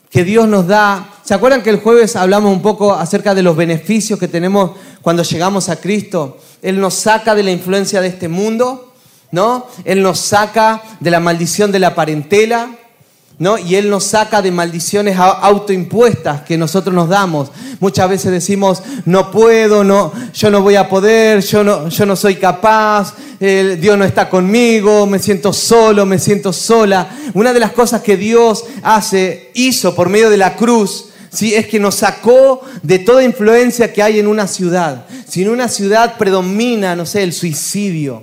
que 0.09 0.25
Dios 0.25 0.49
nos 0.49 0.67
da. 0.67 1.11
¿Se 1.25 1.35
acuerdan 1.35 1.63
que 1.63 1.71
el 1.71 1.81
jueves 1.81 2.17
hablamos 2.17 2.53
un 2.53 2.63
poco 2.63 2.95
acerca 2.95 3.35
de 3.35 3.43
los 3.43 3.57
beneficios 3.57 4.19
que 4.19 4.29
tenemos 4.29 4.73
cuando 5.03 5.25
llegamos 5.25 5.69
a 5.69 5.77
Cristo? 5.77 6.39
Él 6.63 6.81
nos 6.81 6.95
saca 6.95 7.35
de 7.35 7.43
la 7.43 7.51
influencia 7.51 8.01
de 8.01 8.09
este 8.09 8.29
mundo, 8.29 8.93
¿no? 9.33 9.67
Él 9.85 10.03
nos 10.03 10.21
saca 10.21 10.83
de 11.01 11.11
la 11.11 11.21
maldición 11.21 11.73
de 11.73 11.81
la 11.81 11.95
parentela, 11.95 12.71
¿No? 13.37 13.59
Y 13.59 13.75
Él 13.75 13.91
nos 13.91 14.05
saca 14.05 14.41
de 14.41 14.53
maldiciones 14.53 15.19
autoimpuestas 15.19 16.43
que 16.43 16.57
nosotros 16.57 16.95
nos 16.95 17.09
damos. 17.09 17.51
Muchas 17.81 18.09
veces 18.09 18.31
decimos, 18.31 18.83
no 19.07 19.33
puedo, 19.33 19.83
no, 19.83 20.13
yo 20.33 20.51
no 20.51 20.63
voy 20.63 20.77
a 20.77 20.89
poder, 20.89 21.41
yo 21.41 21.65
no, 21.65 21.89
yo 21.89 22.07
no 22.07 22.15
soy 22.15 22.37
capaz, 22.37 23.15
Dios 23.41 23.99
no 23.99 24.05
está 24.05 24.31
conmigo, 24.31 25.07
me 25.07 25.19
siento 25.19 25.53
solo, 25.53 26.07
me 26.07 26.19
siento 26.19 26.53
sola. 26.53 27.09
Una 27.35 27.53
de 27.53 27.61
las 27.61 27.73
cosas 27.73 28.03
que 28.03 28.17
Dios 28.17 28.65
hace, 28.83 29.51
hizo 29.55 29.95
por 29.95 30.09
medio 30.09 30.31
de 30.31 30.37
la 30.37 30.57
cruz, 30.57 31.07
¿sí? 31.31 31.55
es 31.55 31.67
que 31.67 31.81
nos 31.81 31.97
sacó 31.97 32.63
de 32.83 33.01
toda 33.01 33.25
influencia 33.25 33.93
que 33.93 34.03
hay 34.03 34.19
en 34.19 34.29
una 34.29 34.47
ciudad. 34.47 35.07
Si 35.29 35.43
en 35.43 35.51
una 35.51 35.69
ciudad 35.69 36.17
predomina, 36.17 36.97
no 36.97 37.05
sé, 37.05 37.23
el 37.23 37.33
suicidio, 37.33 38.23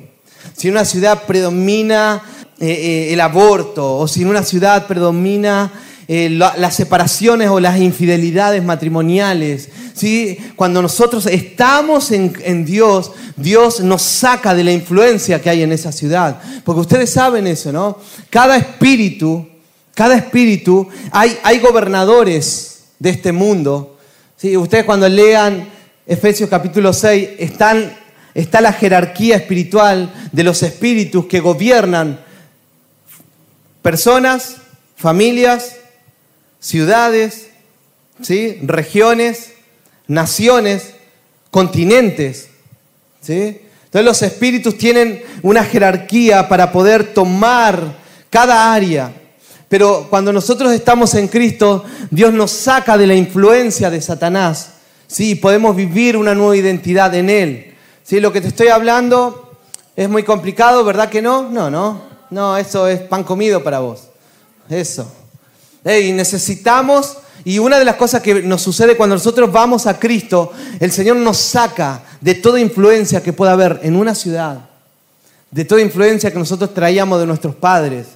si 0.55 0.69
en 0.69 0.75
una 0.75 0.85
ciudad 0.85 1.23
predomina 1.27 2.23
eh, 2.63 2.67
eh, 3.09 3.13
el 3.13 3.19
aborto 3.21 3.97
o 3.97 4.07
si 4.07 4.21
en 4.21 4.27
una 4.27 4.43
ciudad 4.43 4.85
predomina 4.85 5.73
eh, 6.07 6.29
las 6.29 6.75
separaciones 6.75 7.49
o 7.49 7.59
las 7.59 7.79
infidelidades 7.79 8.63
matrimoniales. 8.63 9.69
¿sí? 9.95 10.37
Cuando 10.55 10.79
nosotros 10.79 11.25
estamos 11.25 12.11
en, 12.11 12.63
Dios, 12.63 13.13
Dios 13.35 13.79
nos 13.79 14.03
saca 14.03 14.53
de 14.53 14.63
la 14.63 14.71
influencia 14.71 15.41
que 15.41 15.49
hay 15.49 15.63
en 15.63 15.71
esa 15.71 15.91
ciudad. 15.91 16.39
Porque 16.63 16.81
ustedes 16.81 17.11
saben 17.11 17.47
eso, 17.47 17.71
¿no? 17.71 17.97
Cada 18.29 18.57
espíritu, 18.57 19.47
cada 19.95 20.15
espíritu, 20.15 20.87
hay, 21.11 21.35
hay 21.41 21.57
gobernadores 21.57 22.83
de 22.99 23.09
este 23.09 23.31
mundo. 23.31 23.97
¿sí? 24.37 24.55
Ustedes 24.55 24.85
cuando 24.85 25.09
lean 25.09 25.67
Efesios 26.05 26.47
capítulo 26.47 26.93
6, 26.93 27.29
están, 27.39 27.91
está 28.35 28.61
la 28.61 28.73
jerarquía 28.73 29.37
espiritual 29.37 30.13
de 30.31 30.43
los 30.43 30.61
espíritus 30.61 31.25
que 31.25 31.39
gobiernan 31.39 32.29
Personas, 33.81 34.57
familias, 34.95 35.77
ciudades, 36.59 37.49
¿sí? 38.21 38.59
regiones, 38.63 39.53
naciones, 40.07 40.93
continentes. 41.49 42.49
¿sí? 43.21 43.61
Entonces 43.85 44.05
los 44.05 44.21
espíritus 44.21 44.77
tienen 44.77 45.23
una 45.41 45.63
jerarquía 45.63 46.47
para 46.47 46.71
poder 46.71 47.13
tomar 47.13 47.95
cada 48.29 48.73
área. 48.73 49.11
Pero 49.67 50.07
cuando 50.09 50.31
nosotros 50.31 50.71
estamos 50.73 51.15
en 51.15 51.27
Cristo, 51.27 51.85
Dios 52.09 52.33
nos 52.33 52.51
saca 52.51 52.97
de 52.97 53.07
la 53.07 53.15
influencia 53.15 53.89
de 53.89 54.01
Satanás. 54.01 54.73
¿sí? 55.07 55.35
Podemos 55.35 55.75
vivir 55.75 56.17
una 56.17 56.35
nueva 56.35 56.55
identidad 56.55 57.13
en 57.15 57.29
Él. 57.29 57.73
¿sí? 58.03 58.19
Lo 58.19 58.31
que 58.31 58.41
te 58.41 58.49
estoy 58.49 58.67
hablando 58.67 59.57
es 59.95 60.09
muy 60.09 60.23
complicado, 60.23 60.83
¿verdad 60.83 61.09
que 61.09 61.21
no? 61.21 61.49
No, 61.49 61.69
no. 61.69 62.10
No, 62.31 62.57
eso 62.57 62.87
es 62.87 63.01
pan 63.01 63.23
comido 63.23 63.61
para 63.61 63.79
vos. 63.79 64.03
Eso. 64.69 65.05
Y 65.83 66.13
necesitamos, 66.13 67.17
y 67.43 67.59
una 67.59 67.77
de 67.77 67.83
las 67.85 67.97
cosas 67.97 68.21
que 68.21 68.41
nos 68.41 68.61
sucede 68.61 68.95
cuando 68.95 69.15
nosotros 69.15 69.51
vamos 69.51 69.85
a 69.85 69.99
Cristo, 69.99 70.53
el 70.79 70.91
Señor 70.91 71.17
nos 71.17 71.37
saca 71.37 72.01
de 72.21 72.35
toda 72.35 72.59
influencia 72.59 73.21
que 73.21 73.33
pueda 73.33 73.51
haber 73.51 73.81
en 73.83 73.97
una 73.97 74.15
ciudad, 74.15 74.61
de 75.51 75.65
toda 75.65 75.81
influencia 75.81 76.31
que 76.31 76.39
nosotros 76.39 76.73
traíamos 76.73 77.19
de 77.19 77.27
nuestros 77.27 77.53
padres, 77.53 78.07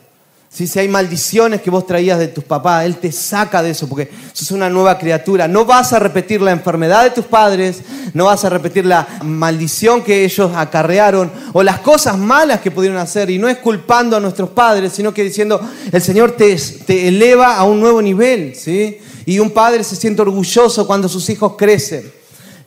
si 0.55 0.79
hay 0.79 0.87
maldiciones 0.87 1.61
que 1.61 1.69
vos 1.69 1.85
traías 1.85 2.17
de 2.17 2.29
tus 2.29 2.45
papás, 2.45 2.85
Él 2.85 2.95
te 2.95 3.11
saca 3.11 3.61
de 3.61 3.71
eso 3.71 3.89
porque 3.89 4.09
sos 4.31 4.51
una 4.51 4.69
nueva 4.69 4.97
criatura. 4.97 5.49
No 5.49 5.65
vas 5.65 5.91
a 5.91 5.99
repetir 5.99 6.41
la 6.41 6.51
enfermedad 6.51 7.03
de 7.03 7.09
tus 7.09 7.25
padres, 7.25 7.81
no 8.13 8.25
vas 8.25 8.45
a 8.45 8.49
repetir 8.49 8.85
la 8.85 9.05
maldición 9.21 10.01
que 10.01 10.23
ellos 10.23 10.51
acarrearon 10.55 11.29
o 11.51 11.61
las 11.61 11.79
cosas 11.79 12.17
malas 12.17 12.61
que 12.61 12.71
pudieron 12.71 12.97
hacer. 12.97 13.29
Y 13.29 13.37
no 13.37 13.49
es 13.49 13.57
culpando 13.57 14.15
a 14.15 14.21
nuestros 14.21 14.49
padres, 14.51 14.93
sino 14.93 15.13
que 15.13 15.25
diciendo, 15.25 15.59
el 15.91 16.01
Señor 16.01 16.31
te, 16.31 16.55
te 16.55 17.09
eleva 17.09 17.57
a 17.57 17.65
un 17.65 17.81
nuevo 17.81 18.01
nivel. 18.01 18.55
¿sí? 18.55 18.97
Y 19.25 19.39
un 19.39 19.51
padre 19.51 19.83
se 19.83 19.97
siente 19.97 20.21
orgulloso 20.21 20.87
cuando 20.87 21.09
sus 21.09 21.29
hijos 21.29 21.55
crecen. 21.57 22.09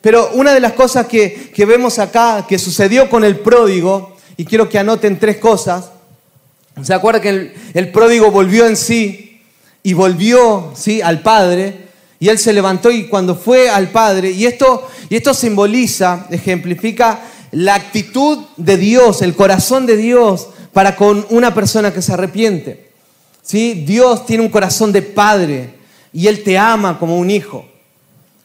Pero 0.02 0.28
una 0.34 0.52
de 0.52 0.60
las 0.60 0.74
cosas 0.74 1.06
que, 1.06 1.50
que 1.54 1.64
vemos 1.64 1.98
acá, 1.98 2.44
que 2.46 2.58
sucedió 2.58 3.08
con 3.08 3.24
el 3.24 3.38
pródigo, 3.38 4.14
y 4.36 4.44
quiero 4.44 4.68
que 4.68 4.78
anoten 4.78 5.18
tres 5.18 5.38
cosas, 5.38 5.86
¿Se 6.82 6.94
acuerda 6.94 7.20
que 7.20 7.52
el, 7.74 7.90
pródigo 7.90 8.30
volvió 8.30 8.66
en 8.66 8.76
sí 8.76 9.40
y 9.82 9.92
volvió 9.92 10.72
¿sí? 10.74 11.00
al 11.02 11.20
Padre? 11.20 11.88
Y 12.20 12.28
él 12.28 12.38
se 12.38 12.52
levantó 12.52 12.90
y 12.90 13.04
cuando 13.04 13.34
fue 13.34 13.70
al 13.70 13.88
Padre, 13.90 14.30
y 14.30 14.46
esto, 14.46 14.88
y 15.08 15.16
esto 15.16 15.34
simboliza, 15.34 16.26
ejemplifica 16.30 17.20
la 17.52 17.74
actitud 17.74 18.38
de 18.56 18.76
Dios, 18.76 19.22
el 19.22 19.34
corazón 19.34 19.86
de 19.86 19.96
Dios 19.96 20.48
para 20.72 20.96
con 20.96 21.26
una 21.30 21.54
persona 21.54 21.92
que 21.92 22.02
se 22.02 22.12
arrepiente. 22.12 22.88
¿Sí? 23.42 23.84
Dios 23.86 24.26
tiene 24.26 24.42
un 24.42 24.50
corazón 24.50 24.92
de 24.92 25.00
padre 25.00 25.74
y 26.12 26.26
Él 26.26 26.42
te 26.42 26.58
ama 26.58 26.98
como 26.98 27.16
un 27.16 27.30
hijo. 27.30 27.64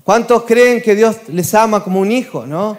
¿Cuántos 0.03 0.43
creen 0.43 0.81
que 0.81 0.95
Dios 0.95 1.17
les 1.27 1.53
ama 1.53 1.83
como 1.83 1.99
un 1.99 2.11
hijo? 2.11 2.45
¿no? 2.45 2.77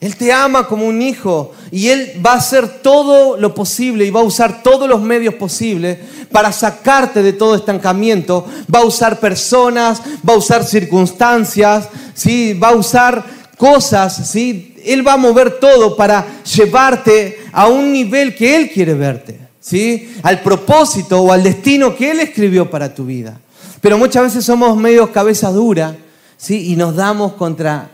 Él 0.00 0.16
te 0.16 0.32
ama 0.32 0.66
como 0.66 0.86
un 0.86 1.00
hijo 1.00 1.52
y 1.70 1.88
Él 1.88 2.20
va 2.24 2.32
a 2.32 2.36
hacer 2.36 2.82
todo 2.82 3.38
lo 3.38 3.54
posible 3.54 4.04
y 4.04 4.10
va 4.10 4.20
a 4.20 4.24
usar 4.24 4.62
todos 4.62 4.88
los 4.88 5.00
medios 5.00 5.34
posibles 5.34 5.98
para 6.30 6.52
sacarte 6.52 7.22
de 7.22 7.32
todo 7.32 7.54
estancamiento. 7.54 8.46
Va 8.72 8.80
a 8.80 8.84
usar 8.84 9.18
personas, 9.18 10.02
va 10.28 10.34
a 10.34 10.36
usar 10.36 10.64
circunstancias, 10.64 11.88
¿sí? 12.14 12.52
va 12.52 12.68
a 12.68 12.74
usar 12.74 13.24
cosas. 13.56 14.28
¿sí? 14.28 14.76
Él 14.84 15.06
va 15.06 15.14
a 15.14 15.16
mover 15.16 15.58
todo 15.58 15.96
para 15.96 16.42
llevarte 16.42 17.38
a 17.52 17.68
un 17.68 17.92
nivel 17.92 18.34
que 18.34 18.56
Él 18.56 18.70
quiere 18.70 18.94
verte, 18.94 19.38
¿sí? 19.60 20.12
al 20.22 20.42
propósito 20.42 21.22
o 21.22 21.32
al 21.32 21.42
destino 21.42 21.96
que 21.96 22.10
Él 22.10 22.20
escribió 22.20 22.68
para 22.68 22.94
tu 22.94 23.06
vida. 23.06 23.40
Pero 23.80 23.98
muchas 23.98 24.24
veces 24.24 24.44
somos 24.44 24.76
medio 24.76 25.12
cabeza 25.12 25.50
dura 25.50 25.96
¿sí? 26.36 26.72
y 26.72 26.76
nos 26.76 26.96
damos 26.96 27.34
contra, 27.34 27.90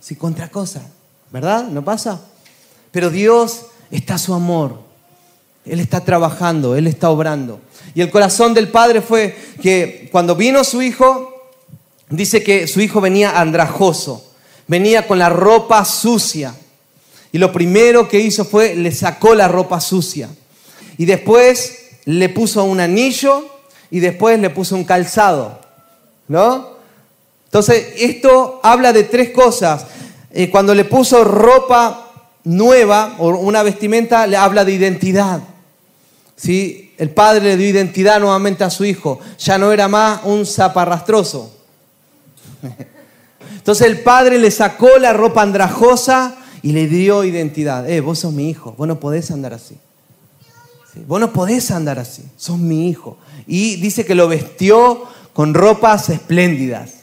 ¿sí? 0.00 0.16
contra 0.16 0.48
cosas. 0.48 0.93
¿Verdad? 1.34 1.64
¿No 1.64 1.84
pasa? 1.84 2.20
Pero 2.92 3.10
Dios 3.10 3.62
está 3.90 4.18
su 4.18 4.34
amor. 4.34 4.78
Él 5.66 5.80
está 5.80 6.04
trabajando, 6.04 6.76
Él 6.76 6.86
está 6.86 7.10
obrando. 7.10 7.58
Y 7.92 8.02
el 8.02 8.10
corazón 8.12 8.54
del 8.54 8.68
Padre 8.68 9.00
fue 9.00 9.36
que 9.60 10.08
cuando 10.12 10.36
vino 10.36 10.62
su 10.62 10.80
hijo, 10.80 11.50
dice 12.08 12.44
que 12.44 12.68
su 12.68 12.80
hijo 12.80 13.00
venía 13.00 13.40
andrajoso, 13.40 14.24
venía 14.68 15.08
con 15.08 15.18
la 15.18 15.28
ropa 15.28 15.84
sucia. 15.84 16.54
Y 17.32 17.38
lo 17.38 17.50
primero 17.50 18.08
que 18.08 18.20
hizo 18.20 18.44
fue 18.44 18.76
le 18.76 18.92
sacó 18.92 19.34
la 19.34 19.48
ropa 19.48 19.80
sucia. 19.80 20.28
Y 20.98 21.04
después 21.04 21.96
le 22.04 22.28
puso 22.28 22.62
un 22.62 22.78
anillo 22.78 23.44
y 23.90 23.98
después 23.98 24.38
le 24.38 24.50
puso 24.50 24.76
un 24.76 24.84
calzado. 24.84 25.58
¿No? 26.28 26.74
Entonces, 27.46 27.94
esto 27.96 28.60
habla 28.62 28.92
de 28.92 29.02
tres 29.02 29.30
cosas. 29.30 29.86
Eh, 30.36 30.50
cuando 30.50 30.74
le 30.74 30.84
puso 30.84 31.22
ropa 31.22 32.10
nueva 32.42 33.14
o 33.18 33.28
una 33.28 33.62
vestimenta, 33.62 34.26
le 34.26 34.36
habla 34.36 34.64
de 34.64 34.72
identidad. 34.72 35.40
¿Sí? 36.34 36.92
El 36.98 37.10
padre 37.10 37.44
le 37.44 37.56
dio 37.56 37.68
identidad 37.68 38.18
nuevamente 38.18 38.64
a 38.64 38.70
su 38.70 38.84
hijo. 38.84 39.20
Ya 39.38 39.58
no 39.58 39.70
era 39.70 39.86
más 39.86 40.22
un 40.24 40.44
zaparrastroso. 40.44 41.54
Entonces 43.56 43.86
el 43.86 44.00
padre 44.00 44.38
le 44.38 44.50
sacó 44.50 44.98
la 44.98 45.12
ropa 45.12 45.42
andrajosa 45.42 46.36
y 46.62 46.72
le 46.72 46.88
dio 46.88 47.22
identidad. 47.22 47.88
Eh, 47.88 48.00
vos 48.00 48.18
sos 48.18 48.32
mi 48.32 48.50
hijo, 48.50 48.74
vos 48.76 48.88
no 48.88 48.98
podés 48.98 49.30
andar 49.30 49.54
así. 49.54 49.78
Vos 51.06 51.20
no 51.20 51.32
podés 51.32 51.70
andar 51.70 52.00
así, 52.00 52.24
sos 52.36 52.58
mi 52.58 52.88
hijo. 52.88 53.18
Y 53.46 53.76
dice 53.76 54.04
que 54.04 54.16
lo 54.16 54.26
vestió 54.26 55.04
con 55.32 55.54
ropas 55.54 56.08
espléndidas. 56.08 56.93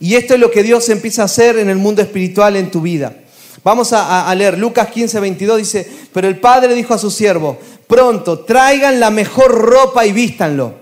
Y 0.00 0.14
esto 0.16 0.34
es 0.34 0.40
lo 0.40 0.50
que 0.50 0.62
Dios 0.62 0.88
empieza 0.88 1.22
a 1.22 1.26
hacer 1.26 1.58
en 1.58 1.68
el 1.68 1.76
mundo 1.76 2.02
espiritual 2.02 2.56
en 2.56 2.70
tu 2.70 2.80
vida. 2.80 3.14
Vamos 3.62 3.92
a, 3.94 4.34
leer 4.34 4.58
Lucas 4.58 4.88
15, 4.88 5.20
22, 5.20 5.58
dice, 5.58 5.88
pero 6.12 6.28
el 6.28 6.38
padre 6.38 6.74
dijo 6.74 6.92
a 6.92 6.98
su 6.98 7.10
siervo, 7.10 7.58
pronto, 7.86 8.40
traigan 8.40 9.00
la 9.00 9.10
mejor 9.10 9.52
ropa 9.52 10.04
y 10.04 10.12
vístanlo. 10.12 10.74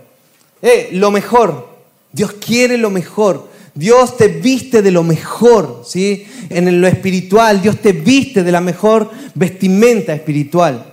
Eh, 0.61 0.88
lo 0.92 1.12
mejor, 1.12 1.68
Dios 2.11 2.33
quiere 2.44 2.77
lo 2.79 2.90
mejor. 2.90 3.51
Dios 3.75 4.16
te 4.16 4.29
viste 4.29 4.83
de 4.83 4.90
lo 4.90 5.03
mejor, 5.03 5.83
¿sí? 5.87 6.27
En 6.51 6.81
lo 6.81 6.88
espiritual, 6.88 7.62
Dios 7.62 7.79
te 7.81 7.92
viste 7.92 8.42
de 8.42 8.53
la 8.53 8.61
mejor 8.61 9.11
vestimenta 9.35 10.12
espiritual. 10.12 10.85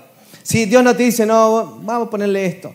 Si 0.43 0.65
Dios 0.65 0.83
no 0.83 0.95
te 0.95 1.03
dice, 1.03 1.25
no, 1.25 1.79
vamos 1.83 2.07
a 2.07 2.09
ponerle 2.09 2.45
esto. 2.45 2.73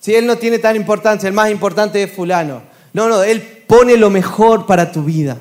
Si 0.00 0.14
Él 0.14 0.26
no 0.26 0.36
tiene 0.36 0.58
tan 0.58 0.76
importancia, 0.76 1.26
el 1.26 1.34
más 1.34 1.50
importante 1.50 2.02
es 2.02 2.12
fulano. 2.12 2.62
No, 2.92 3.08
no, 3.08 3.22
Él 3.22 3.55
pone 3.66 3.96
lo 3.96 4.10
mejor 4.10 4.66
para 4.66 4.92
tu 4.92 5.02
vida. 5.02 5.38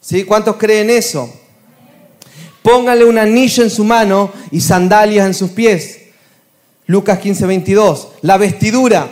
¿Sí? 0.00 0.24
¿Cuántos 0.24 0.56
creen 0.56 0.90
eso? 0.90 1.32
Póngale 2.62 3.04
un 3.04 3.18
anillo 3.18 3.62
en 3.62 3.70
su 3.70 3.84
mano 3.84 4.32
y 4.50 4.60
sandalias 4.60 5.26
en 5.26 5.34
sus 5.34 5.50
pies. 5.50 5.98
Lucas 6.86 7.18
15, 7.18 7.46
22. 7.46 8.08
La 8.22 8.36
vestidura. 8.36 9.08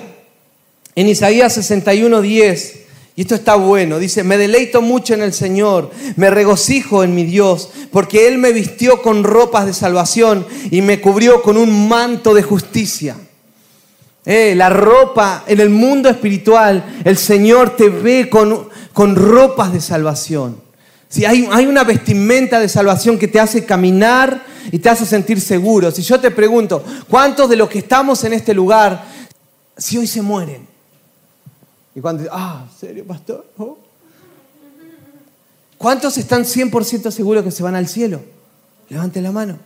En 0.95 1.09
Isaías 1.09 1.53
61, 1.55 2.23
10 2.23 2.87
y 3.17 3.23
esto 3.23 3.35
está 3.35 3.55
bueno. 3.57 3.99
Dice, 3.99 4.23
me 4.23 4.37
deleito 4.37 4.83
mucho 4.83 5.15
en 5.15 5.23
el 5.23 5.33
Señor, 5.33 5.91
me 6.17 6.29
regocijo 6.29 7.03
en 7.03 7.15
mi 7.15 7.25
Dios, 7.25 7.71
porque 7.91 8.29
Él 8.29 8.37
me 8.37 8.53
vistió 8.53 9.01
con 9.01 9.25
ropas 9.25 9.65
de 9.65 9.73
salvación 9.73 10.47
y 10.71 10.83
me 10.83 11.01
cubrió 11.01 11.41
con 11.41 11.57
un 11.57 11.89
manto 11.89 12.35
de 12.35 12.43
justicia. 12.43 13.17
Eh, 14.29 14.55
la 14.57 14.69
ropa 14.69 15.45
en 15.47 15.61
el 15.61 15.71
mundo 15.71 16.09
espiritual, 16.09 17.01
el 17.05 17.17
Señor 17.17 17.77
te 17.77 17.89
ve 17.89 18.29
con, 18.29 18.69
con 18.93 19.15
ropas 19.15 19.73
de 19.73 19.81
salvación. 19.81 20.61
Si 21.09 21.25
hay, 21.25 21.49
hay 21.53 21.67
una 21.67 21.85
vestimenta 21.85 22.59
de 22.59 22.69
salvación 22.69 23.21
que 23.21 23.29
te 23.29 23.39
hace 23.39 23.65
caminar 23.65 24.43
y 24.73 24.81
te 24.81 24.89
hace 24.89 25.07
sentir 25.07 25.41
seguro. 25.41 25.93
Si 25.93 26.03
yo 26.03 26.19
te 26.19 26.33
pregunto, 26.33 26.83
¿cuántos 27.09 27.49
de 27.49 27.55
los 27.55 27.69
que 27.69 27.79
estamos 27.79 28.25
en 28.25 28.33
este 28.33 28.53
lugar, 28.53 29.05
si 29.77 29.97
hoy 29.97 30.09
se 30.09 30.23
mueren? 30.23 30.67
Y 31.95 32.01
cuando 32.01 32.29
ah, 32.33 32.67
¿serio, 32.79 33.05
pastor? 33.07 33.47
Oh". 33.57 33.79
¿Cuántos 35.79 36.19
están 36.19 36.43
100% 36.43 37.13
seguros 37.13 37.45
que 37.45 37.53
se 37.53 37.63
van 37.63 37.77
al 37.77 37.87
cielo? 37.87 38.21
Levanten 38.89 39.23
la 39.23 39.31
mano. 39.31 39.59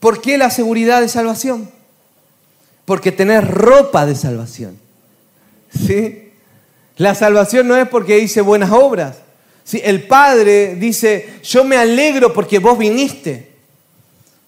¿Por 0.00 0.20
qué 0.20 0.38
la 0.38 0.50
seguridad 0.50 1.00
de 1.00 1.08
salvación? 1.08 1.70
Porque 2.84 3.12
tenés 3.12 3.46
ropa 3.46 4.06
de 4.06 4.14
salvación. 4.14 4.78
¿Sí? 5.74 6.30
La 6.96 7.14
salvación 7.14 7.68
no 7.68 7.76
es 7.76 7.88
porque 7.88 8.18
hice 8.18 8.40
buenas 8.40 8.70
obras. 8.70 9.18
¿Sí? 9.64 9.80
El 9.84 10.06
Padre 10.06 10.76
dice, 10.76 11.40
yo 11.42 11.64
me 11.64 11.76
alegro 11.76 12.32
porque 12.32 12.58
vos 12.58 12.78
viniste, 12.78 13.50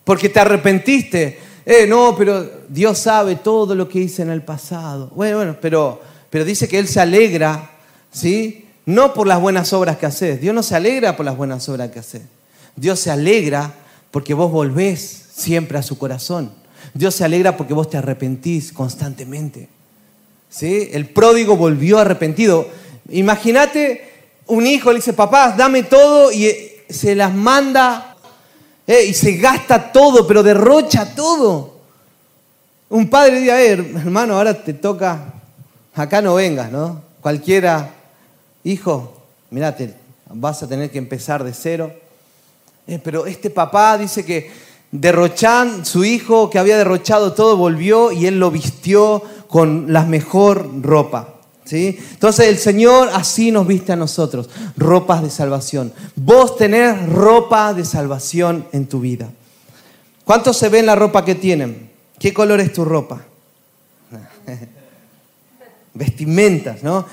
porque 0.05 0.29
te 0.29 0.41
arrepentiste, 0.41 1.39
eh, 1.67 1.87
no, 1.87 2.15
pero 2.17 2.49
Dios 2.69 2.99
sabe 2.99 3.37
todo 3.37 3.75
lo 3.75 3.89
que 3.89 3.99
hice 3.99 4.23
en 4.23 4.31
el 4.31 4.43
pasado. 4.43 5.11
Bueno, 5.15 5.37
bueno, 5.37 5.57
pero, 5.61 6.01
pero 6.31 6.45
dice 6.45 6.67
que 6.67 6.79
Él 6.79 6.89
se 6.89 7.01
alegra, 7.01 7.73
¿sí? 8.11 8.65
No 8.87 9.13
por 9.13 9.27
las 9.27 9.39
buenas 9.39 9.71
obras 9.75 9.99
que 9.99 10.07
haces. 10.07 10.41
Dios 10.41 10.55
no 10.55 10.63
se 10.63 10.77
alegra 10.77 11.15
por 11.15 11.27
las 11.27 11.37
buenas 11.37 11.69
obras 11.69 11.91
que 11.91 11.99
haces. 11.99 12.23
Dios 12.75 13.01
se 13.01 13.11
alegra 13.11 13.75
porque 14.11 14.35
vos 14.35 14.51
volvés 14.51 15.27
siempre 15.33 15.79
a 15.79 15.83
su 15.83 15.99
corazón. 15.99 16.53
Dios 16.95 17.15
se 17.15 17.25
alegra 17.25 17.57
porque 17.57 17.75
vos 17.75 17.91
te 17.91 17.97
arrepentís 17.97 18.73
constantemente. 18.73 19.69
¿Sí? 20.49 20.89
El 20.93 21.09
pródigo 21.11 21.57
volvió 21.57 21.99
arrepentido. 21.99 22.67
Imagínate 23.11 24.09
un 24.49 24.67
hijo 24.67 24.91
le 24.91 24.97
dice, 24.97 25.13
papá, 25.13 25.55
dame 25.57 25.85
todo 25.85 26.33
y 26.33 26.51
se 26.89 27.15
las 27.15 27.35
manda 27.35 28.17
eh, 28.87 29.05
y 29.05 29.15
se 29.15 29.37
gasta 29.37 29.93
todo, 29.93 30.27
pero 30.27 30.43
derrocha 30.43 31.15
todo. 31.15 31.79
Un 32.89 33.09
padre 33.11 33.41
dice, 33.41 33.73
eh, 33.73 33.73
hermano, 33.73 34.37
ahora 34.37 34.55
te 34.55 34.73
toca, 34.73 35.35
acá 35.95 36.23
no 36.23 36.35
vengas, 36.35 36.73
¿no? 36.73 37.03
Cualquiera, 37.21 37.91
hijo, 38.65 39.23
mirate, 39.51 39.95
vas 40.31 40.63
a 40.63 40.69
tener 40.69 40.91
que 40.91 40.99
empezar 40.99 41.45
de 41.45 41.53
cero. 41.53 41.93
Eh, 42.89 42.99
pero 43.05 43.27
este 43.27 43.51
papá 43.51 43.99
dice 43.99 44.25
que 44.25 44.51
derrochan, 44.91 45.85
su 45.85 46.07
hijo 46.07 46.49
que 46.49 46.59
había 46.59 46.79
derrochado 46.79 47.35
todo 47.35 47.59
volvió 47.59 48.11
y 48.13 48.25
él 48.25 48.41
lo 48.41 48.51
vistió 48.51 49.23
con 49.47 49.93
la 49.93 50.05
mejor 50.07 50.71
ropa. 50.81 51.35
Entonces 51.71 52.49
el 52.49 52.57
Señor 52.57 53.11
así 53.13 53.51
nos 53.51 53.67
viste 53.67 53.93
a 53.93 53.97
nosotros, 53.97 54.49
ropas 54.79 55.23
de 55.23 55.29
salvación. 55.29 55.93
Vos 56.17 56.57
tenés 56.57 57.07
ropa 57.11 57.75
de 57.75 57.85
salvación 57.85 58.67
en 58.73 58.87
tu 58.87 59.01
vida. 59.01 59.29
¿Cuántos 60.25 60.57
se 60.57 60.71
ven 60.71 60.87
la 60.87 60.97
ropa 60.97 61.27
que 61.27 61.35
tienen? 61.35 61.91
¿Qué 62.19 62.33
color 62.33 62.61
es 62.61 62.73
tu 62.73 62.87
ropa? 62.87 63.23
Vestimentas, 65.93 66.83
¿no? 66.83 67.05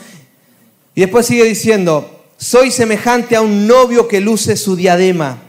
Y 0.94 1.02
después 1.02 1.26
sigue 1.26 1.44
diciendo, 1.44 2.24
soy 2.38 2.72
semejante 2.72 3.36
a 3.36 3.42
un 3.42 3.68
novio 3.68 4.08
que 4.08 4.22
luce 4.22 4.56
su 4.56 4.78
diadema 4.78 5.45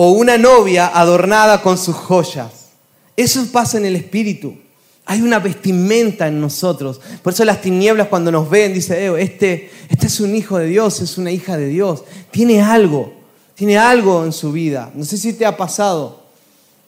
o 0.00 0.12
una 0.12 0.38
novia 0.38 0.86
adornada 0.94 1.60
con 1.60 1.76
sus 1.76 1.96
joyas. 1.96 2.68
Eso 3.16 3.44
pasa 3.50 3.78
en 3.78 3.84
el 3.84 3.96
espíritu. 3.96 4.56
Hay 5.04 5.20
una 5.22 5.40
vestimenta 5.40 6.28
en 6.28 6.40
nosotros. 6.40 7.00
Por 7.20 7.32
eso 7.32 7.44
las 7.44 7.60
tinieblas 7.60 8.06
cuando 8.06 8.30
nos 8.30 8.48
ven, 8.48 8.72
dice, 8.72 9.06
eh, 9.06 9.12
este, 9.18 9.72
este 9.88 10.06
es 10.06 10.20
un 10.20 10.36
hijo 10.36 10.56
de 10.56 10.66
Dios, 10.66 11.00
es 11.00 11.18
una 11.18 11.32
hija 11.32 11.56
de 11.56 11.66
Dios. 11.66 12.04
Tiene 12.30 12.62
algo, 12.62 13.12
tiene 13.56 13.76
algo 13.76 14.24
en 14.24 14.32
su 14.32 14.52
vida. 14.52 14.92
No 14.94 15.04
sé 15.04 15.18
si 15.18 15.32
te 15.32 15.44
ha 15.44 15.56
pasado 15.56 16.22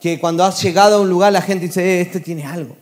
que 0.00 0.20
cuando 0.20 0.44
has 0.44 0.62
llegado 0.62 0.98
a 0.98 1.00
un 1.00 1.10
lugar 1.10 1.32
la 1.32 1.42
gente 1.42 1.66
dice, 1.66 1.82
eh, 1.82 2.02
este 2.02 2.20
tiene 2.20 2.44
algo. 2.44 2.76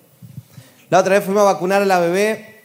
La 0.91 0.99
otra 0.99 1.15
vez 1.15 1.25
fuimos 1.25 1.41
a 1.41 1.53
vacunar 1.55 1.81
a 1.81 1.87
la 1.87 2.01
bebé 2.01 2.65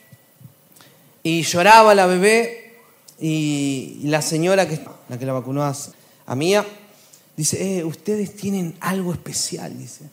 y 1.24 1.44
lloraba 1.44 1.96
la 1.96 2.08
bebé 2.08 2.74
y 3.22 4.02
la 4.04 4.22
señora 4.22 4.68
que, 4.68 4.82
la 5.08 5.18
que 5.18 5.26
la 5.26 5.32
vacunó 5.32 5.64
a, 5.64 5.74
a 6.26 6.36
Mía 6.36 6.66
dice, 7.38 7.80
eh, 7.80 7.84
ustedes 7.84 8.36
tienen 8.36 8.76
algo 8.80 9.14
especial, 9.14 9.78
dice. 9.78 10.06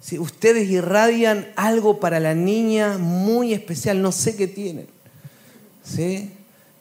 Si 0.00 0.18
ustedes 0.18 0.68
irradian 0.68 1.48
algo 1.56 1.98
para 1.98 2.20
la 2.20 2.34
niña 2.34 2.98
muy 2.98 3.54
especial, 3.54 4.02
no 4.02 4.12
sé 4.12 4.36
qué 4.36 4.46
tienen. 4.46 4.86
¿Sí? 5.82 6.30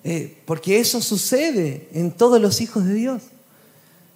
Eh, 0.04 0.38
porque 0.46 0.80
eso 0.80 1.02
sucede 1.02 1.88
en 1.93 2.12
todos 2.12 2.41
los 2.41 2.60
hijos 2.60 2.86
de 2.86 2.93
Dios. 2.93 3.22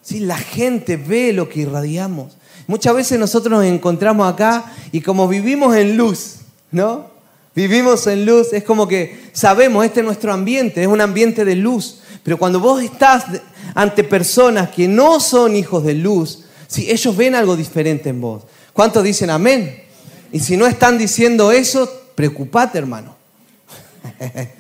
¿Sí? 0.02 0.20
La 0.20 0.38
gente 0.38 0.98
ve 0.98 1.32
lo 1.32 1.48
que 1.48 1.62
irradiamos. 1.62 2.38
Muchas 2.68 2.94
veces 2.94 3.18
nosotros 3.18 3.52
nos 3.52 3.66
encontramos 3.66 4.32
acá 4.32 4.74
y 4.92 5.00
como 5.00 5.30
vivimos 5.30 5.74
en 5.76 5.96
luz, 5.96 6.40
¿no? 6.70 7.10
Vivimos 7.56 8.06
en 8.08 8.26
luz, 8.26 8.52
es 8.52 8.64
como 8.64 8.90
que 8.90 9.30
sabemos, 9.32 9.86
este 9.86 10.02
es 10.02 10.06
nuestro 10.06 10.34
ambiente, 10.34 10.82
es 10.82 10.88
un 10.88 11.00
ambiente 11.00 11.46
de 11.46 11.56
luz. 11.56 12.02
Pero 12.24 12.38
cuando 12.38 12.60
vos 12.60 12.82
estás 12.82 13.26
ante 13.74 14.04
personas 14.04 14.70
que 14.70 14.88
no 14.88 15.20
son 15.20 15.56
hijos 15.56 15.84
de 15.84 15.94
luz, 15.94 16.46
¿sí? 16.68 16.90
ellos 16.90 17.16
ven 17.16 17.36
algo 17.36 17.56
diferente 17.56 18.10
en 18.10 18.22
vos. 18.22 18.44
¿Cuántos 18.74 19.04
dicen 19.04 19.30
amén? 19.30 19.84
Y 20.32 20.40
si 20.40 20.58
no 20.58 20.68
están 20.68 20.98
diciendo 20.98 21.52
eso, 21.52 21.90
preocupate, 22.16 22.78
hermano. 22.78 23.16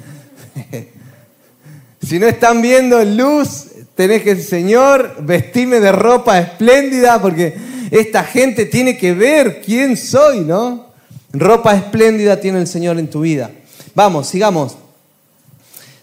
si 2.01 2.19
no 2.19 2.27
están 2.27 2.61
viendo 2.61 3.03
luz, 3.03 3.65
tenés 3.95 4.23
que, 4.23 4.35
Señor, 4.37 5.17
vestirme 5.21 5.79
de 5.79 5.91
ropa 5.91 6.39
espléndida 6.39 7.21
porque 7.21 7.55
esta 7.91 8.23
gente 8.23 8.65
tiene 8.65 8.97
que 8.97 9.13
ver 9.13 9.61
quién 9.61 9.97
soy, 9.97 10.41
¿no? 10.41 10.87
Ropa 11.33 11.75
espléndida 11.75 12.39
tiene 12.39 12.59
el 12.59 12.67
Señor 12.67 12.97
en 12.99 13.09
tu 13.09 13.21
vida. 13.21 13.51
Vamos, 13.93 14.27
sigamos. 14.27 14.77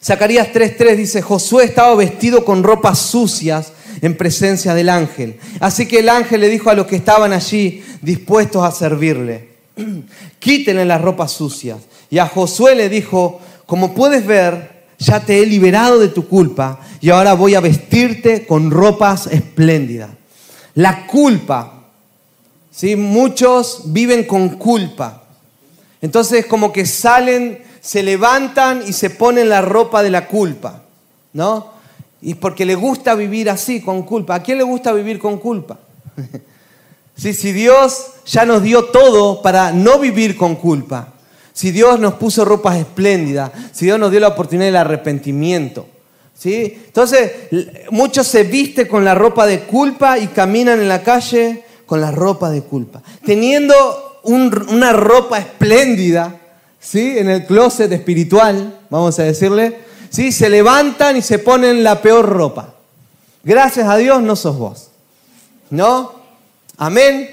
Zacarías 0.05 0.49
3:3 0.53 0.97
dice, 0.97 1.23
Josué 1.23 1.65
estaba 1.65 1.95
vestido 1.95 2.45
con 2.45 2.63
ropas 2.63 2.99
sucias 2.99 3.73
en 4.03 4.17
presencia 4.17 4.75
del 4.75 4.91
ángel. 4.91 5.39
Así 5.61 5.87
que 5.87 6.01
el 6.01 6.11
ángel 6.11 6.43
le 6.43 6.51
dijo 6.51 6.69
a 6.69 6.75
los 6.75 6.87
que 6.87 6.97
estaban 6.97 7.33
allí 7.33 7.83
dispuestos 8.03 8.63
a 8.63 8.71
servirle, 8.71 9.49
quítenle 10.39 10.85
las 10.85 11.01
ropas 11.01 11.33
sucias. 11.33 11.79
Y 12.11 12.19
a 12.19 12.27
Josué 12.27 12.75
le 12.75 12.91
dijo, 12.91 13.41
como 13.65 13.95
puedes 13.95 14.27
ver, 14.27 14.85
ya 14.99 15.21
te 15.21 15.43
he 15.43 15.47
liberado 15.47 15.99
de 15.99 16.09
tu 16.09 16.29
culpa 16.29 16.81
y 17.01 17.09
ahora 17.09 17.33
voy 17.33 17.55
a 17.55 17.61
vestirte 17.61 18.47
con 18.47 18.71
ropas 18.71 19.27
espléndidas. 19.29 20.11
La 20.75 21.07
culpa, 21.07 21.85
¿sí? 22.71 22.95
muchos 22.95 23.85
viven 23.87 24.25
con 24.25 24.51
culpa. 24.51 25.25
Entonces 26.03 26.45
como 26.45 26.73
que 26.73 26.85
salen, 26.85 27.63
se 27.85 28.03
levantan 28.03 28.83
y 28.87 28.95
se 28.95 29.11
ponen 29.11 29.51
la 29.51 29.61
ropa 29.61 30.03
de 30.03 30.11
la 30.11 30.27
culpa. 30.27 30.81
¿no? 31.35 31.75
Y 32.23 32.35
porque 32.35 32.65
le 32.65 32.75
gusta 32.75 33.15
vivir 33.15 33.51
así, 33.51 33.83
con 33.83 34.05
culpa. 34.05 34.37
¿A 34.37 34.43
quién 34.43 34.57
le 34.57 34.65
gusta 34.65 34.93
vivir 34.93 35.19
con 35.19 35.37
culpa? 35.37 35.79
si 37.17 37.53
Dios 37.53 38.07
ya 38.25 38.47
nos 38.47 38.63
dio 38.63 38.87
todo 38.87 39.43
para 39.43 39.73
no 39.73 39.99
vivir 39.99 40.39
con 40.39 40.57
culpa, 40.57 41.13
si 41.53 41.71
Dios 41.71 42.01
nos 42.01 42.15
puso 42.15 42.47
ropas 42.47 42.79
espléndidas, 42.79 43.51
si 43.73 43.85
Dios 43.85 43.99
nos 43.99 44.11
dio 44.11 44.21
la 44.21 44.29
oportunidad 44.29 44.69
del 44.69 44.77
arrepentimiento, 44.77 45.87
¿sí? 46.37 46.83
Entonces, 46.87 47.31
muchos 47.91 48.27
se 48.27 48.45
visten 48.45 48.89
con 48.89 49.05
la 49.05 49.15
ropa 49.15 49.47
de 49.47 49.61
culpa 49.61 50.19
y 50.19 50.29
caminan 50.29 50.81
en 50.81 50.89
la 50.89 51.03
calle 51.03 51.65
con 51.85 52.01
la 52.01 52.11
ropa 52.11 52.51
de 52.51 52.63
culpa, 52.63 53.03
teniendo 53.25 54.21
una 54.25 54.93
ropa 54.95 55.39
espléndida, 55.39 56.41
¿sí? 56.85 57.19
En 57.19 57.31
el 57.31 57.47
closet 57.47 57.91
espiritual, 57.91 58.79
vamos 58.91 59.19
a 59.19 59.25
decirle, 59.25 59.79
¿sí? 60.11 60.31
Se 60.31 60.49
levantan 60.49 61.17
y 61.17 61.23
se 61.23 61.39
ponen 61.39 61.83
la 61.83 62.03
peor 62.03 62.29
ropa. 62.29 62.75
Gracias 63.43 63.89
a 63.89 63.97
Dios 63.97 64.23
no 64.23 64.37
sos 64.37 64.59
vos. 64.59 64.91
¿No? 65.71 66.13
Amén. 66.77 67.31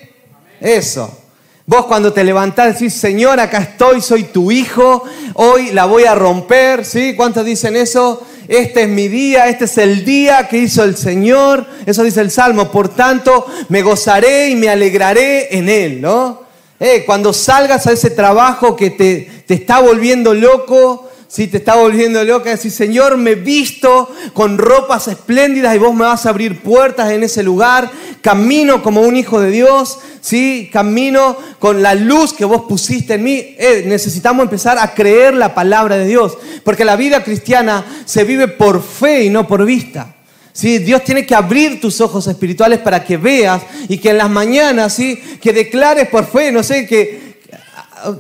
Eso. 0.60 1.18
Vos 1.66 1.86
cuando 1.86 2.12
te 2.12 2.24
levantás 2.24 2.74
decís, 2.74 2.94
Señor, 2.94 3.40
acá 3.40 3.60
estoy, 3.60 4.02
soy 4.02 4.24
tu 4.26 4.52
hijo, 4.52 5.04
hoy 5.36 5.72
la 5.72 5.86
voy 5.86 6.06
a 6.06 6.16
romper, 6.16 6.84
¿sí? 6.84 7.14
¿Cuántos 7.16 7.46
dicen 7.46 7.76
eso? 7.76 8.26
Este 8.48 8.84
es 8.84 8.90
mi 8.90 9.08
día, 9.08 9.48
este 9.48 9.66
es 9.66 9.78
el 9.78 10.04
día 10.04 10.48
que 10.48 10.58
hizo 10.58 10.84
el 10.84 10.98
Señor. 10.98 11.66
Eso 11.86 12.04
dice 12.04 12.22
el 12.22 12.32
Salmo. 12.32 12.72
Por 12.72 12.90
tanto, 12.90 13.46
me 13.70 13.82
gozaré 13.84 14.50
y 14.50 14.56
me 14.56 14.70
alegraré 14.70 15.56
en 15.56 15.70
Él, 15.70 16.02
¿no? 16.02 16.51
Eh, 16.84 17.04
cuando 17.06 17.32
salgas 17.32 17.86
a 17.86 17.92
ese 17.92 18.10
trabajo 18.10 18.76
que 18.76 18.90
te, 18.90 19.44
te 19.46 19.54
está 19.54 19.80
volviendo 19.82 20.34
loco, 20.34 21.12
si 21.28 21.46
te 21.46 21.58
está 21.58 21.76
volviendo 21.76 22.24
loca, 22.24 22.50
decir, 22.50 22.72
Señor, 22.72 23.18
me 23.18 23.36
visto 23.36 24.10
con 24.34 24.58
ropas 24.58 25.08
espléndidas 25.08 25.76
y 25.76 25.78
vos 25.78 25.94
me 25.94 26.06
vas 26.06 26.26
a 26.26 26.30
abrir 26.30 26.60
puertas 26.64 27.12
en 27.12 27.22
ese 27.22 27.44
lugar. 27.44 27.92
Camino 28.22 28.82
como 28.82 29.02
un 29.02 29.16
hijo 29.16 29.40
de 29.40 29.52
Dios, 29.52 30.00
¿sí? 30.22 30.72
Camino 30.74 31.38
con 31.60 31.84
la 31.84 31.94
luz 31.94 32.34
que 32.34 32.46
vos 32.46 32.64
pusiste 32.68 33.14
en 33.14 33.24
mí. 33.26 33.56
Eh, 33.60 33.84
necesitamos 33.86 34.44
empezar 34.44 34.80
a 34.80 34.96
creer 34.96 35.36
la 35.36 35.54
palabra 35.54 35.98
de 35.98 36.08
Dios, 36.08 36.36
porque 36.64 36.84
la 36.84 36.96
vida 36.96 37.24
cristiana 37.24 37.86
se 38.06 38.24
vive 38.24 38.48
por 38.48 38.82
fe 38.82 39.26
y 39.26 39.30
no 39.30 39.48
por 39.48 39.64
vista. 39.66 40.16
¿Sí? 40.54 40.80
Dios 40.80 41.04
tiene 41.04 41.26
que 41.26 41.34
abrir 41.34 41.80
tus 41.80 42.02
ojos 42.02 42.28
espirituales 42.28 42.80
para 42.80 43.04
que 43.04 43.18
veas 43.18 43.62
y 43.88 43.98
que 43.98 44.10
en 44.10 44.18
las 44.18 44.30
mañanas, 44.30 44.94
¿sí? 44.94 45.16
que 45.42 45.54
declares 45.54 46.08
por 46.10 46.26
fe, 46.26 46.52
no 46.52 46.62
sé, 46.62 46.86
que, 46.86 47.32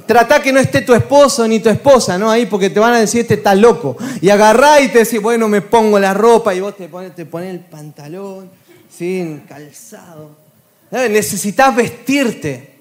Trata 0.06 0.42
que 0.42 0.54
no 0.54 0.60
esté 0.60 0.82
tu 0.82 0.94
esposo 0.94 1.48
ni 1.48 1.60
tu 1.60 1.70
esposa, 1.70 2.18
¿no? 2.18 2.30
Ahí 2.30 2.46
porque 2.46 2.70
te 2.70 2.80
van 2.80 2.94
a 2.94 3.00
decir, 3.00 3.22
este 3.22 3.36
está 3.36 3.56
loco. 3.56 3.98
Y 4.22 4.30
agarrá 4.30 4.80
y 4.82 4.90
te 4.90 5.00
decís, 5.00 5.22
bueno, 5.22 5.48
me 5.48 5.62
pongo 5.62 6.00
la 6.00 6.14
ropa 6.14 6.54
y 6.54 6.60
vos 6.60 6.76
te 6.78 6.88
pones, 6.88 7.16
te 7.16 7.26
pones 7.26 7.50
el 7.52 7.62
pantalón, 7.62 8.50
sin 8.96 9.40
calzado. 9.40 10.36
Necesitas 10.92 11.76
vestirte 11.76 12.80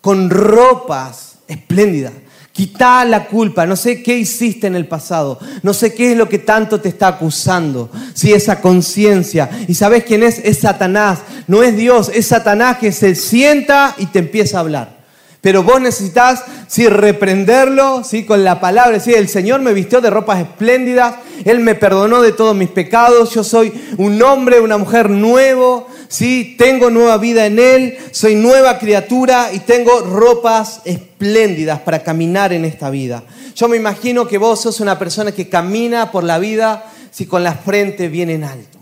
con 0.00 0.30
ropas 0.30 1.38
espléndidas. 1.46 2.12
Quita 2.52 3.04
la 3.06 3.28
culpa, 3.28 3.64
no 3.64 3.76
sé 3.76 4.02
qué 4.02 4.18
hiciste 4.18 4.66
en 4.66 4.74
el 4.74 4.86
pasado, 4.86 5.38
no 5.62 5.72
sé 5.72 5.94
qué 5.94 6.12
es 6.12 6.18
lo 6.18 6.28
que 6.28 6.38
tanto 6.38 6.82
te 6.82 6.90
está 6.90 7.08
acusando, 7.08 7.90
si 8.12 8.32
esa 8.34 8.60
conciencia. 8.60 9.48
¿Y 9.66 9.74
sabes 9.74 10.04
quién 10.04 10.22
es? 10.22 10.38
Es 10.38 10.58
Satanás, 10.58 11.20
no 11.46 11.62
es 11.62 11.74
Dios, 11.76 12.10
es 12.12 12.26
Satanás 12.26 12.76
que 12.76 12.92
se 12.92 13.14
sienta 13.14 13.94
y 13.96 14.06
te 14.06 14.18
empieza 14.18 14.58
a 14.58 14.60
hablar. 14.60 15.01
Pero 15.42 15.64
vos 15.64 15.80
necesitas, 15.80 16.44
sí, 16.68 16.86
reprenderlo, 16.86 18.04
sí, 18.04 18.24
con 18.24 18.44
la 18.44 18.60
palabra. 18.60 19.00
Sí, 19.00 19.12
el 19.12 19.28
Señor 19.28 19.60
me 19.60 19.74
vistió 19.74 20.00
de 20.00 20.08
ropas 20.08 20.40
espléndidas, 20.40 21.16
Él 21.44 21.58
me 21.58 21.74
perdonó 21.74 22.22
de 22.22 22.30
todos 22.30 22.54
mis 22.54 22.68
pecados, 22.70 23.34
yo 23.34 23.42
soy 23.42 23.72
un 23.98 24.22
hombre, 24.22 24.60
una 24.60 24.78
mujer 24.78 25.10
nuevo, 25.10 25.88
sí, 26.06 26.54
tengo 26.56 26.90
nueva 26.90 27.18
vida 27.18 27.44
en 27.44 27.58
Él, 27.58 27.98
soy 28.12 28.36
nueva 28.36 28.78
criatura 28.78 29.50
y 29.52 29.58
tengo 29.58 30.02
ropas 30.02 30.80
espléndidas 30.84 31.80
para 31.80 32.04
caminar 32.04 32.52
en 32.52 32.64
esta 32.64 32.88
vida. 32.88 33.24
Yo 33.56 33.66
me 33.66 33.76
imagino 33.76 34.28
que 34.28 34.38
vos 34.38 34.60
sos 34.60 34.78
una 34.78 34.96
persona 34.96 35.32
que 35.32 35.48
camina 35.48 36.12
por 36.12 36.22
la 36.22 36.38
vida, 36.38 36.84
sí, 37.10 37.26
con 37.26 37.42
la 37.42 37.54
frente 37.54 38.06
bien 38.06 38.30
en 38.30 38.44
alto, 38.44 38.78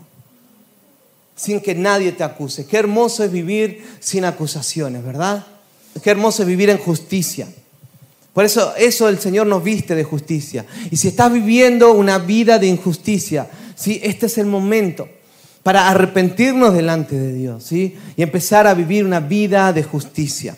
sin 1.35 1.59
que 1.59 1.73
nadie 1.73 2.11
te 2.11 2.23
acuse. 2.23 2.67
Qué 2.67 2.77
hermoso 2.77 3.23
es 3.23 3.31
vivir 3.31 3.83
sin 3.99 4.25
acusaciones, 4.25 5.03
¿verdad? 5.03 5.47
Qué 6.01 6.09
hermoso 6.09 6.45
vivir 6.45 6.69
en 6.69 6.77
justicia. 6.77 7.47
Por 8.33 8.45
eso, 8.45 8.73
eso 8.77 9.09
el 9.09 9.19
Señor 9.19 9.47
nos 9.47 9.63
viste 9.63 9.93
de 9.93 10.03
justicia. 10.03 10.65
Y 10.89 10.97
si 10.97 11.09
estás 11.09 11.31
viviendo 11.31 11.91
una 11.91 12.17
vida 12.17 12.59
de 12.59 12.67
injusticia, 12.67 13.49
¿sí? 13.75 13.99
este 14.03 14.27
es 14.27 14.37
el 14.37 14.45
momento 14.45 15.09
para 15.63 15.89
arrepentirnos 15.89 16.73
delante 16.73 17.19
de 17.19 17.33
Dios 17.33 17.63
¿sí? 17.63 17.95
y 18.15 18.23
empezar 18.23 18.67
a 18.67 18.73
vivir 18.73 19.05
una 19.05 19.19
vida 19.19 19.73
de 19.73 19.83
justicia. 19.83 20.55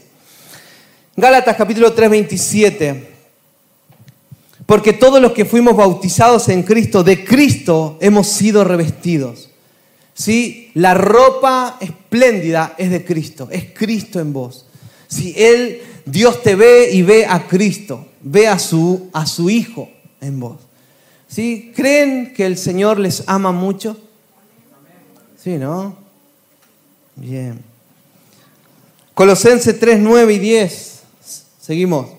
Gálatas 1.15 1.55
capítulo 1.57 1.93
3, 1.93 2.09
27. 2.09 3.13
Porque 4.65 4.93
todos 4.93 5.21
los 5.21 5.33
que 5.33 5.45
fuimos 5.45 5.75
bautizados 5.75 6.49
en 6.49 6.63
Cristo, 6.63 7.03
de 7.03 7.25
Cristo 7.25 7.97
hemos 8.01 8.27
sido 8.27 8.63
revestidos. 8.63 9.49
¿Sí? 10.13 10.69
La 10.75 10.93
ropa 10.93 11.77
espléndida 11.79 12.75
es 12.77 12.91
de 12.91 13.03
Cristo, 13.03 13.49
es 13.51 13.65
Cristo 13.73 14.19
en 14.19 14.31
vos. 14.31 14.67
Si 15.13 15.35
Él, 15.37 15.83
Dios 16.05 16.41
te 16.41 16.55
ve 16.55 16.89
y 16.91 17.03
ve 17.03 17.27
a 17.27 17.47
Cristo, 17.47 18.07
ve 18.21 18.47
a 18.47 18.57
su, 18.57 19.09
a 19.13 19.27
su 19.27 19.47
Hijo 19.47 19.87
en 20.19 20.39
vos. 20.39 20.57
¿Sí? 21.27 21.71
¿Creen 21.75 22.33
que 22.33 22.47
el 22.47 22.57
Señor 22.57 22.99
les 22.99 23.23
ama 23.27 23.51
mucho? 23.51 23.95
Sí, 25.37 25.57
¿no? 25.59 25.95
Bien. 27.15 27.63
Colosenses 29.13 29.79
3, 29.79 29.99
9 29.99 30.33
y 30.33 30.39
10. 30.39 31.01
Seguimos. 31.61 32.09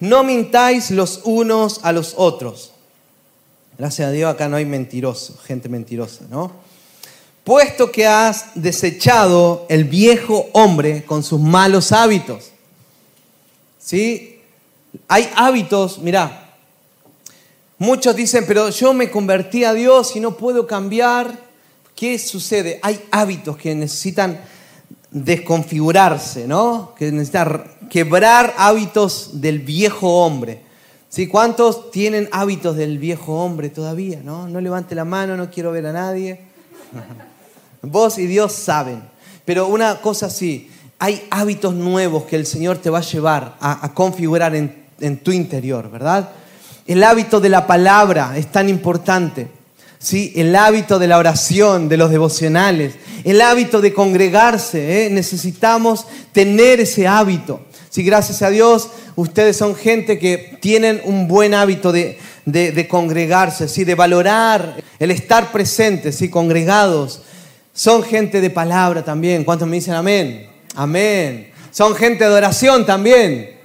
No 0.00 0.24
mintáis 0.24 0.90
los 0.90 1.20
unos 1.24 1.80
a 1.82 1.92
los 1.92 2.14
otros. 2.16 2.72
Gracias 3.76 4.08
a 4.08 4.12
Dios 4.12 4.32
acá 4.32 4.48
no 4.48 4.56
hay 4.56 4.64
mentiroso, 4.64 5.36
gente 5.44 5.68
mentirosa, 5.68 6.24
¿no? 6.30 6.63
Puesto 7.44 7.92
que 7.92 8.06
has 8.06 8.46
desechado 8.54 9.66
el 9.68 9.84
viejo 9.84 10.48
hombre 10.52 11.04
con 11.04 11.22
sus 11.22 11.38
malos 11.38 11.92
hábitos. 11.92 12.50
¿Sí? 13.78 14.40
Hay 15.08 15.30
hábitos, 15.36 15.98
mira, 15.98 16.56
muchos 17.78 18.16
dicen, 18.16 18.44
pero 18.46 18.70
yo 18.70 18.94
me 18.94 19.10
convertí 19.10 19.64
a 19.64 19.74
Dios 19.74 20.16
y 20.16 20.20
no 20.20 20.36
puedo 20.36 20.66
cambiar. 20.66 21.38
¿Qué 21.94 22.18
sucede? 22.18 22.80
Hay 22.82 23.00
hábitos 23.10 23.56
que 23.56 23.74
necesitan 23.74 24.40
desconfigurarse, 25.10 26.48
¿no? 26.48 26.94
Que 26.98 27.12
necesitan 27.12 27.64
quebrar 27.90 28.54
hábitos 28.56 29.40
del 29.40 29.60
viejo 29.60 30.24
hombre. 30.24 30.62
¿Sí? 31.10 31.28
¿Cuántos 31.28 31.92
tienen 31.92 32.28
hábitos 32.32 32.76
del 32.76 32.98
viejo 32.98 33.44
hombre 33.44 33.68
todavía? 33.68 34.20
¿no? 34.24 34.48
no 34.48 34.60
levante 34.60 34.96
la 34.96 35.04
mano, 35.04 35.36
no 35.36 35.48
quiero 35.50 35.70
ver 35.70 35.86
a 35.86 35.92
nadie. 35.92 36.40
Vos 37.90 38.18
y 38.18 38.26
Dios 38.26 38.52
saben. 38.52 39.02
Pero 39.44 39.66
una 39.68 40.00
cosa 40.00 40.30
sí, 40.30 40.70
hay 40.98 41.26
hábitos 41.30 41.74
nuevos 41.74 42.24
que 42.24 42.36
el 42.36 42.46
Señor 42.46 42.78
te 42.78 42.90
va 42.90 42.98
a 42.98 43.02
llevar 43.02 43.56
a, 43.60 43.92
configurar 43.92 44.54
en, 44.54 45.18
tu 45.22 45.32
interior, 45.32 45.90
¿verdad? 45.90 46.30
El 46.86 47.02
hábito 47.02 47.40
de 47.40 47.48
la 47.48 47.66
palabra 47.66 48.34
es 48.36 48.50
tan 48.50 48.68
importante. 48.68 49.48
¿sí? 49.98 50.32
El 50.36 50.54
hábito 50.54 50.98
de 50.98 51.06
la 51.06 51.18
oración, 51.18 51.88
de 51.88 51.96
los 51.96 52.10
devocionales, 52.10 52.94
el 53.24 53.40
hábito 53.40 53.80
de 53.80 53.92
congregarse. 53.92 55.06
¿eh? 55.06 55.10
Necesitamos 55.10 56.06
tener 56.32 56.80
ese 56.80 57.06
hábito. 57.06 57.60
Sí, 57.90 58.02
gracias 58.02 58.42
a 58.42 58.50
Dios, 58.50 58.90
ustedes 59.14 59.56
son 59.56 59.76
gente 59.76 60.18
que 60.18 60.58
tienen 60.60 61.00
un 61.04 61.28
buen 61.28 61.54
hábito 61.54 61.92
de, 61.92 62.18
de, 62.44 62.88
congregarse, 62.88 63.68
¿sí? 63.68 63.84
de 63.84 63.94
valorar 63.94 64.82
el 64.98 65.10
estar 65.10 65.52
presentes, 65.52 66.16
¿sí? 66.16 66.28
congregados, 66.28 67.22
son 67.74 68.04
gente 68.04 68.40
de 68.40 68.50
palabra 68.50 69.04
también. 69.04 69.42
¿Cuántos 69.42 69.66
me 69.66 69.76
dicen 69.76 69.94
amén? 69.94 70.48
Amén. 70.76 71.50
Son 71.72 71.92
gente 71.96 72.22
de 72.22 72.32
oración 72.32 72.86
también. 72.86 73.58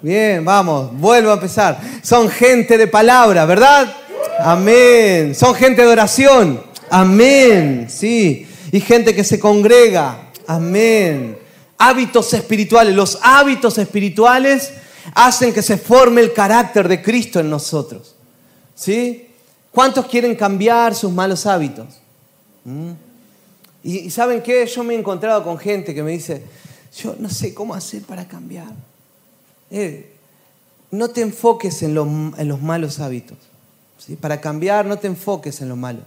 Bien, 0.00 0.44
vamos, 0.44 0.96
vuelvo 0.96 1.30
a 1.30 1.34
empezar. 1.34 1.80
Son 2.02 2.28
gente 2.28 2.78
de 2.78 2.86
palabra, 2.86 3.44
¿verdad? 3.44 3.92
Amén. 4.38 5.34
Son 5.34 5.56
gente 5.56 5.82
de 5.82 5.88
oración. 5.88 6.62
Amén. 6.88 7.88
Sí. 7.90 8.46
Y 8.70 8.80
gente 8.80 9.12
que 9.12 9.24
se 9.24 9.40
congrega. 9.40 10.30
Amén. 10.46 11.36
Hábitos 11.78 12.32
espirituales. 12.32 12.94
Los 12.94 13.18
hábitos 13.22 13.76
espirituales 13.78 14.72
hacen 15.14 15.52
que 15.52 15.62
se 15.62 15.76
forme 15.78 16.20
el 16.20 16.32
carácter 16.32 16.86
de 16.86 17.02
Cristo 17.02 17.40
en 17.40 17.50
nosotros. 17.50 18.14
¿Sí? 18.76 19.30
¿Cuántos 19.72 20.06
quieren 20.06 20.36
cambiar 20.36 20.94
sus 20.94 21.10
malos 21.10 21.44
hábitos? 21.44 21.86
¿Mm? 22.64 22.92
Y, 23.86 24.10
¿saben 24.10 24.42
qué? 24.42 24.66
Yo 24.66 24.82
me 24.82 24.94
he 24.94 24.98
encontrado 24.98 25.44
con 25.44 25.56
gente 25.58 25.94
que 25.94 26.02
me 26.02 26.10
dice, 26.10 26.42
yo 26.96 27.14
no 27.20 27.30
sé 27.30 27.54
cómo 27.54 27.72
hacer 27.72 28.02
para 28.02 28.26
cambiar. 28.26 28.66
Eh, 29.70 30.12
no 30.90 31.08
te 31.10 31.20
enfoques 31.20 31.84
en, 31.84 31.96
en 32.36 32.48
los 32.48 32.60
malos 32.60 32.98
hábitos. 32.98 33.38
¿sí? 33.96 34.16
Para 34.16 34.40
cambiar, 34.40 34.86
no 34.86 34.98
te 34.98 35.06
enfoques 35.06 35.60
en 35.60 35.68
lo 35.68 35.76
malo. 35.76 36.00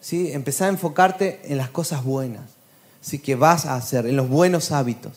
¿sí? 0.00 0.32
Empezar 0.32 0.66
a 0.66 0.72
enfocarte 0.72 1.40
en 1.44 1.56
las 1.56 1.70
cosas 1.70 2.02
buenas 2.02 2.50
¿sí? 3.00 3.20
que 3.20 3.36
vas 3.36 3.64
a 3.64 3.76
hacer, 3.76 4.06
en 4.06 4.16
los 4.16 4.28
buenos 4.28 4.72
hábitos. 4.72 5.12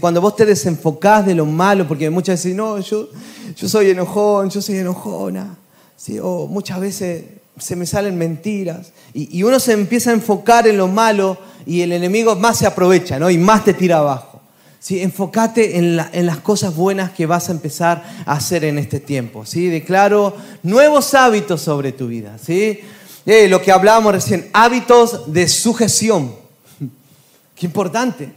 Cuando 0.00 0.20
vos 0.20 0.36
te 0.36 0.46
desenfocás 0.46 1.26
de 1.26 1.34
lo 1.34 1.46
malo, 1.46 1.88
porque 1.88 2.08
muchas 2.10 2.44
veces, 2.44 2.54
no, 2.56 2.78
yo, 2.78 3.08
yo 3.56 3.68
soy 3.68 3.90
enojón, 3.90 4.50
yo 4.50 4.62
soy 4.62 4.76
enojona, 4.76 5.56
¿sí? 5.96 6.20
o 6.20 6.46
muchas 6.46 6.78
veces 6.78 7.24
se 7.58 7.76
me 7.76 7.86
salen 7.86 8.18
mentiras, 8.18 8.92
y, 9.12 9.42
uno 9.42 9.60
se 9.60 9.72
empieza 9.72 10.10
a 10.10 10.14
enfocar 10.14 10.66
en 10.66 10.76
lo 10.76 10.88
malo 10.88 11.38
y 11.66 11.82
el 11.82 11.92
enemigo 11.92 12.34
más 12.34 12.58
se 12.58 12.66
aprovecha, 12.66 13.18
¿no? 13.18 13.30
Y 13.30 13.38
más 13.38 13.64
te 13.64 13.74
tira 13.74 13.98
abajo. 13.98 14.40
¿Sí? 14.80 15.00
Enfócate 15.00 15.78
en, 15.78 15.98
en, 16.12 16.26
las 16.26 16.38
cosas 16.38 16.76
buenas 16.76 17.12
que 17.12 17.24
vas 17.24 17.48
a 17.48 17.52
empezar 17.52 18.04
a 18.26 18.32
hacer 18.32 18.64
en 18.64 18.78
este 18.78 19.00
tiempo. 19.00 19.46
¿sí? 19.46 19.68
Declaro 19.68 20.36
nuevos 20.62 21.14
hábitos 21.14 21.62
sobre 21.62 21.92
tu 21.92 22.08
vida. 22.08 22.36
¿sí? 22.36 22.80
Eh, 23.24 23.48
lo 23.48 23.62
que 23.62 23.72
hablábamos 23.72 24.12
recién, 24.12 24.50
hábitos 24.52 25.32
de 25.32 25.48
sujeción. 25.48 26.34
Qué 27.56 27.64
importante. 27.64 28.34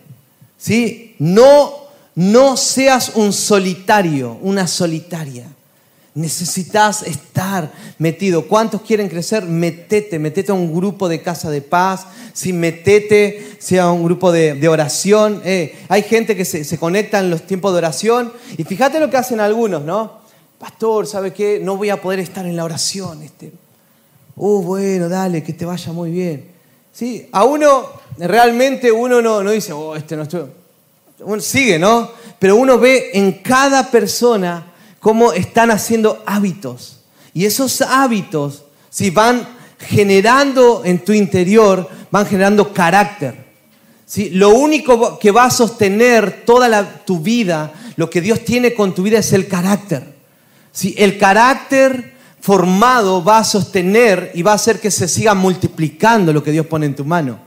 ¿sí? 0.57 1.15
No, 1.19 1.73
no 2.15 2.55
seas 2.55 3.11
un 3.15 3.33
solitario, 3.33 4.37
una 4.41 4.67
solitaria. 4.67 5.47
Necesitas 6.17 7.03
estar 7.03 7.71
metido. 7.99 8.47
¿Cuántos 8.47 8.81
quieren 8.81 9.07
crecer? 9.07 9.45
Metete, 9.45 10.17
metete 10.17 10.51
a 10.51 10.55
un 10.55 10.73
grupo 10.73 11.07
de 11.07 11.21
casa 11.21 11.51
de 11.51 11.61
paz, 11.61 12.07
si 12.33 12.53
metete, 12.53 13.55
sea 13.59 13.91
un 13.91 14.03
grupo 14.03 14.31
de, 14.31 14.67
oración. 14.67 15.43
Eh, 15.45 15.77
hay 15.87 16.01
gente 16.01 16.35
que 16.35 16.43
se, 16.43 16.79
conecta 16.79 17.19
en 17.19 17.29
los 17.29 17.43
tiempos 17.43 17.71
de 17.71 17.77
oración 17.77 18.33
y 18.57 18.63
fíjate 18.63 18.99
lo 18.99 19.11
que 19.11 19.17
hacen 19.17 19.39
algunos, 19.39 19.83
¿no? 19.83 20.17
Pastor, 20.57 21.05
¿sabe 21.05 21.33
qué? 21.33 21.59
No 21.61 21.77
voy 21.77 21.91
a 21.91 22.01
poder 22.01 22.17
estar 22.17 22.47
en 22.47 22.55
la 22.55 22.63
oración. 22.63 23.21
Este. 23.21 23.51
Uh, 24.37 24.63
bueno, 24.63 25.09
dale, 25.09 25.43
que 25.43 25.53
te 25.53 25.65
vaya 25.65 25.91
muy 25.91 26.09
bien. 26.09 26.49
Sí, 26.91 27.29
a 27.31 27.43
uno, 27.43 27.91
realmente 28.17 28.91
uno 28.91 29.21
no, 29.21 29.43
no 29.43 29.51
dice, 29.51 29.71
oh, 29.71 29.95
este 29.95 30.15
no 30.15 30.23
estoy. 30.23 30.45
Uno 31.19 31.39
sigue, 31.41 31.77
¿no? 31.77 32.09
Pero 32.39 32.55
uno 32.55 32.79
ve 32.79 33.11
en 33.13 33.33
cada 33.33 33.91
persona 33.91 34.73
cómo 35.07 35.31
están 35.31 35.71
haciendo 35.71 36.21
hábitos. 36.25 36.97
Y 37.33 37.45
esos 37.45 37.79
hábitos, 37.79 38.65
si 38.89 39.09
van 39.09 39.47
generando 39.79 40.81
en 40.83 40.99
tu 40.99 41.13
interior, 41.13 41.89
van 42.11 42.25
generando 42.25 42.73
carácter. 42.73 43.45
¿sí? 44.05 44.31
Lo 44.31 44.49
único 44.49 45.17
que 45.17 45.31
va 45.31 45.45
a 45.45 45.49
sostener 45.49 46.43
toda 46.45 47.05
tu 47.05 47.21
vida, 47.21 47.71
lo 47.95 48.09
que 48.09 48.19
Dios 48.19 48.43
tiene 48.43 48.73
con 48.73 48.93
tu 48.93 49.01
vida 49.01 49.19
es 49.19 49.31
el 49.31 49.47
carácter. 49.47 50.13
¿sí? 50.73 50.93
El 50.97 51.17
carácter 51.17 52.15
formado 52.41 53.23
va 53.23 53.37
a 53.37 53.45
sostener 53.45 54.31
y 54.33 54.41
va 54.41 54.51
a 54.51 54.55
hacer 54.55 54.81
que 54.81 54.91
se 54.91 55.07
siga 55.07 55.33
multiplicando 55.33 56.33
lo 56.33 56.43
que 56.43 56.51
Dios 56.51 56.65
pone 56.65 56.85
en 56.85 56.97
tu 56.97 57.05
mano. 57.05 57.39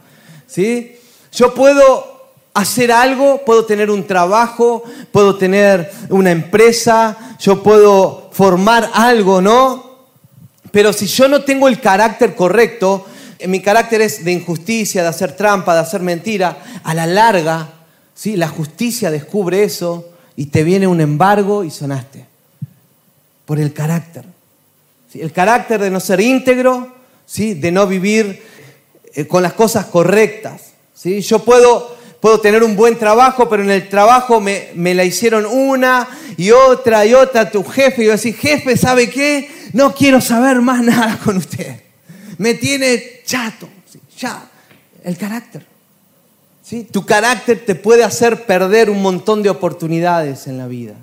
¿sí? 0.47 0.97
Yo 1.31 1.53
puedo 1.53 2.10
hacer 2.55 2.93
algo, 2.93 3.45
puedo 3.45 3.65
tener 3.65 3.91
un 3.91 4.07
trabajo, 4.07 4.83
puedo 5.13 5.37
tener 5.37 5.91
una 6.09 6.31
empresa, 6.31 7.37
yo 7.39 7.63
puedo 7.63 8.31
formar 8.33 8.91
algo, 8.95 9.41
¿no? 9.41 9.91
Pero 10.71 10.93
si 10.93 11.07
yo 11.07 11.29
no 11.29 11.43
tengo 11.43 11.69
el 11.69 11.81
carácter 11.81 12.35
correcto, 12.35 13.07
eh, 13.39 13.49
mi 13.49 13.61
carácter 13.61 14.03
es 14.03 14.25
de 14.25 14.33
injusticia, 14.33 15.03
de 15.03 15.09
hacer 15.09 15.37
trampa, 15.37 15.75
de 15.75 15.81
hacer 15.81 16.03
mentira, 16.03 16.59
a 16.85 16.95
la 16.95 17.07
larga, 17.07 17.71
¿sí? 18.15 18.37
la 18.37 18.49
justicia 18.49 19.11
descubre 19.11 19.65
eso 19.65 20.11
y 20.37 20.47
te 20.47 20.63
viene 20.63 20.87
un 20.87 21.01
embargo 21.01 21.65
y 21.65 21.71
sonaste. 21.71 22.27
Por 23.47 23.59
el 23.59 23.73
carácter. 23.73 24.25
El 25.13 25.33
carácter 25.33 25.81
de 25.81 25.91
no 25.91 25.99
ser 25.99 26.21
íntegro, 26.21 26.95
¿sí? 27.27 27.55
de 27.55 27.73
no 27.73 27.87
vivir 27.87 28.45
eh, 29.15 29.27
con 29.27 29.43
las 29.43 29.55
cosas 29.55 29.87
correctas. 29.87 30.73
¿sí? 30.95 31.21
Yo 31.21 31.41
puedo 31.41 31.97
puedo 32.21 32.41
tener 32.41 32.63
un 32.63 32.77
buen 32.77 32.99
trabajo, 32.99 33.49
pero 33.49 33.63
en 33.63 33.71
el 33.71 33.89
trabajo 33.89 34.41
me, 34.41 34.73
la 34.75 35.05
hicieron 35.05 35.47
una 35.47 36.09
y 36.37 36.51
otra 36.51 37.05
y 37.07 37.15
otra 37.15 37.51
tu 37.51 37.65
jefe. 37.65 38.03
Y 38.03 38.07
yo 38.07 38.13
decir, 38.13 38.37
jefe, 38.37 38.77
¿sabe 38.77 39.11
qué? 39.11 39.51
No 39.73 39.95
quiero 39.95 40.21
saber 40.21 40.61
más 40.61 40.83
nada 40.85 41.19
con 41.25 41.39
usted. 41.39 41.81
Me 42.39 42.55
tiene 42.55 43.23
chato. 43.25 43.69
Ya, 44.19 44.49
el 45.03 45.17
carácter. 45.17 45.67
¿Sí? 46.63 46.87
Tu 46.91 47.05
carácter 47.05 47.65
te 47.65 47.75
puede 47.75 48.05
hacer 48.05 48.45
perder 48.45 48.91
un 48.91 49.03
montón 49.03 49.43
de 49.43 49.51
oportunidades 49.51 50.47
en 50.47 50.59
la 50.59 50.69
vida. 50.69 50.95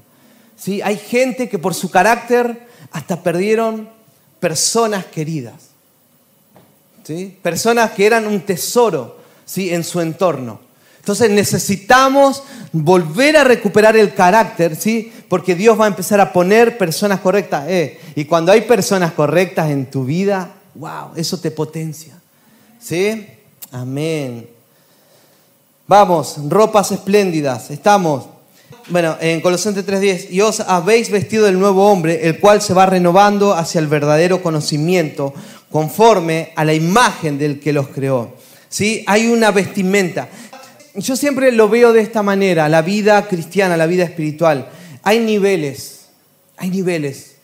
¿Sí? 0.55 0.81
Hay 0.81 0.97
gente 0.97 1.49
que 1.49 1.59
por 1.59 1.73
su 1.73 1.89
carácter 1.89 2.67
hasta 2.91 3.21
perdieron 3.21 3.89
personas 4.39 5.05
queridas. 5.05 5.55
¿Sí? 7.03 7.37
Personas 7.41 7.91
que 7.91 8.05
eran 8.05 8.27
un 8.27 8.41
tesoro 8.41 9.17
¿sí? 9.45 9.73
en 9.73 9.83
su 9.83 9.99
entorno. 9.99 10.66
Entonces 11.07 11.31
necesitamos 11.31 12.43
volver 12.73 13.37
a 13.37 13.45
recuperar 13.45 13.95
el 13.95 14.13
carácter, 14.13 14.75
¿sí? 14.75 15.09
Porque 15.29 15.55
Dios 15.55 15.79
va 15.79 15.85
a 15.85 15.87
empezar 15.87 16.19
a 16.19 16.33
poner 16.33 16.77
personas 16.77 17.21
correctas. 17.21 17.63
Eh, 17.69 17.97
y 18.13 18.25
cuando 18.25 18.51
hay 18.51 18.63
personas 18.63 19.13
correctas 19.13 19.69
en 19.69 19.85
tu 19.89 20.03
vida, 20.03 20.55
wow, 20.75 21.11
eso 21.15 21.39
te 21.39 21.49
potencia. 21.49 22.19
¿Sí? 22.77 23.25
Amén. 23.71 24.49
Vamos, 25.87 26.35
ropas 26.49 26.91
espléndidas. 26.91 27.71
Estamos. 27.71 28.25
Bueno, 28.89 29.15
en 29.21 29.39
Colosenses 29.39 29.85
3:10, 29.85 30.29
y 30.29 30.41
os 30.41 30.59
habéis 30.59 31.09
vestido 31.09 31.45
del 31.45 31.57
nuevo 31.57 31.89
hombre, 31.89 32.27
el 32.27 32.41
cual 32.41 32.61
se 32.61 32.73
va 32.73 32.85
renovando 32.85 33.53
hacia 33.53 33.79
el 33.79 33.87
verdadero 33.87 34.43
conocimiento, 34.43 35.33
conforme 35.71 36.51
a 36.57 36.65
la 36.65 36.73
imagen 36.73 37.37
del 37.37 37.61
que 37.61 37.71
los 37.71 37.87
creó. 37.87 38.35
¿Sí? 38.67 39.05
Hay 39.07 39.27
una 39.27 39.51
vestimenta 39.51 40.27
yo 40.97 41.15
siempre 41.15 41.51
lo 41.51 41.69
veo 41.69 41.93
de 41.93 42.01
esta 42.01 42.23
manera, 42.23 42.67
la 42.69 42.81
vida 42.81 43.27
cristiana, 43.27 43.77
la 43.77 43.85
vida 43.85 44.03
espiritual. 44.03 44.69
Hay 45.03 45.19
niveles, 45.19 46.07
hay 46.57 46.69
niveles, 46.69 47.35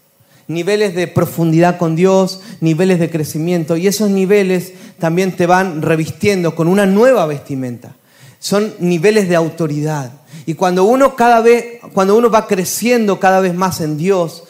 niveles 0.48 0.96
de 0.96 1.08
profundidad 1.08 1.78
con 1.78 1.96
Dios, 1.96 2.42
niveles 2.62 3.00
de 3.00 3.10
crecimiento, 3.10 3.78
y 3.78 3.88
esos 3.88 4.10
niveles 4.10 4.74
también 5.00 5.36
te 5.36 5.46
van 5.46 5.82
revistiendo 5.82 6.56
con 6.56 6.68
una 6.68 6.86
nueva 6.86 7.26
vestimenta. 7.28 7.96
Son 8.40 8.74
niveles 8.80 9.30
de 9.30 9.36
autoridad. 9.36 10.12
Y 10.46 10.56
cuando 10.56 10.84
uno 10.84 11.16
cada 11.16 11.40
vez, 11.40 11.80
cuando 11.94 12.18
uno 12.18 12.30
va 12.30 12.48
creciendo 12.48 13.20
cada 13.20 13.40
vez 13.40 13.54
más 13.54 13.80
en 13.82 13.98
Dios, 13.98 14.44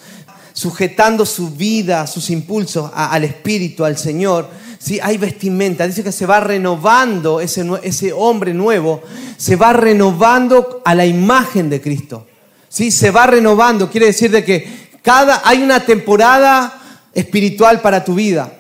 sujetando 0.54 1.26
su 1.26 1.52
vida, 1.52 2.08
sus 2.08 2.30
impulsos 2.30 2.90
al 2.96 3.24
Espíritu, 3.24 3.86
al 3.86 3.98
Señor, 3.98 4.48
¿sí? 4.84 5.00
hay 5.02 5.18
vestimenta, 5.18 5.88
dice 5.88 6.04
que 6.04 6.12
se 6.12 6.26
va 6.26 6.42
renovando 6.42 7.40
ese, 7.40 7.66
ese 7.84 8.12
hombre 8.12 8.54
nuevo, 8.54 9.02
se 9.38 9.56
va 9.56 9.72
renovando 9.72 10.82
a 10.84 10.94
la 10.94 11.06
imagen 11.06 11.70
de 11.70 11.80
Cristo. 11.80 12.28
¿sí? 12.68 12.92
Se 12.92 13.10
va 13.10 13.26
renovando, 13.28 13.90
quiere 13.90 14.08
decir 14.08 14.30
de 14.30 14.44
que 14.44 14.90
cada, 15.02 15.42
hay 15.46 15.64
una 15.64 15.86
temporada 15.86 16.82
espiritual 17.14 17.80
para 17.80 18.04
tu 18.04 18.16
vida. 18.16 18.52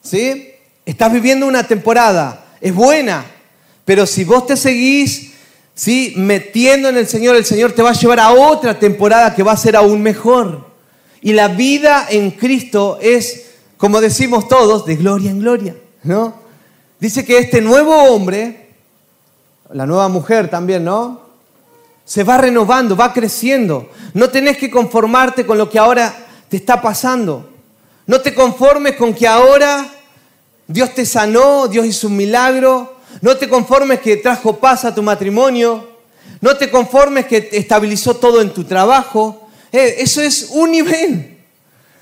¿sí? 0.00 0.48
Estás 0.86 1.12
viviendo 1.12 1.46
una 1.46 1.66
temporada, 1.66 2.44
es 2.60 2.72
buena, 2.72 3.24
pero 3.84 4.06
si 4.06 4.22
vos 4.22 4.46
te 4.46 4.56
seguís 4.56 5.32
¿sí? 5.74 6.12
metiendo 6.16 6.88
en 6.88 6.98
el 6.98 7.08
Señor, 7.08 7.34
el 7.34 7.44
Señor 7.44 7.72
te 7.72 7.82
va 7.82 7.90
a 7.90 7.94
llevar 7.94 8.20
a 8.20 8.30
otra 8.30 8.78
temporada 8.78 9.34
que 9.34 9.42
va 9.42 9.52
a 9.52 9.56
ser 9.56 9.74
aún 9.74 10.02
mejor. 10.02 10.68
Y 11.20 11.32
la 11.32 11.48
vida 11.48 12.06
en 12.08 12.30
Cristo 12.30 13.00
es 13.02 13.47
como 13.78 14.00
decimos 14.00 14.48
todos, 14.48 14.84
de 14.84 14.96
gloria 14.96 15.30
en 15.30 15.40
gloria, 15.40 15.76
¿no? 16.02 16.34
Dice 16.98 17.24
que 17.24 17.38
este 17.38 17.60
nuevo 17.60 17.94
hombre, 17.94 18.70
la 19.72 19.86
nueva 19.86 20.08
mujer 20.08 20.50
también, 20.50 20.84
¿no? 20.84 21.22
Se 22.04 22.24
va 22.24 22.38
renovando, 22.38 22.96
va 22.96 23.12
creciendo. 23.12 23.88
No 24.14 24.30
tenés 24.30 24.56
que 24.56 24.70
conformarte 24.70 25.46
con 25.46 25.58
lo 25.58 25.70
que 25.70 25.78
ahora 25.78 26.12
te 26.48 26.56
está 26.56 26.82
pasando. 26.82 27.48
No 28.06 28.20
te 28.20 28.34
conformes 28.34 28.96
con 28.96 29.14
que 29.14 29.28
ahora 29.28 29.86
Dios 30.66 30.94
te 30.94 31.06
sanó, 31.06 31.68
Dios 31.68 31.86
hizo 31.86 32.08
un 32.08 32.16
milagro. 32.16 32.96
No 33.20 33.36
te 33.36 33.48
conformes 33.48 34.00
que 34.00 34.16
trajo 34.16 34.56
paz 34.56 34.84
a 34.84 34.94
tu 34.94 35.02
matrimonio. 35.02 35.86
No 36.40 36.56
te 36.56 36.70
conformes 36.70 37.26
que 37.26 37.48
estabilizó 37.52 38.14
todo 38.16 38.40
en 38.40 38.52
tu 38.52 38.64
trabajo. 38.64 39.48
Eh, 39.70 39.96
eso 39.98 40.20
es 40.20 40.48
un 40.52 40.72
nivel. 40.72 41.38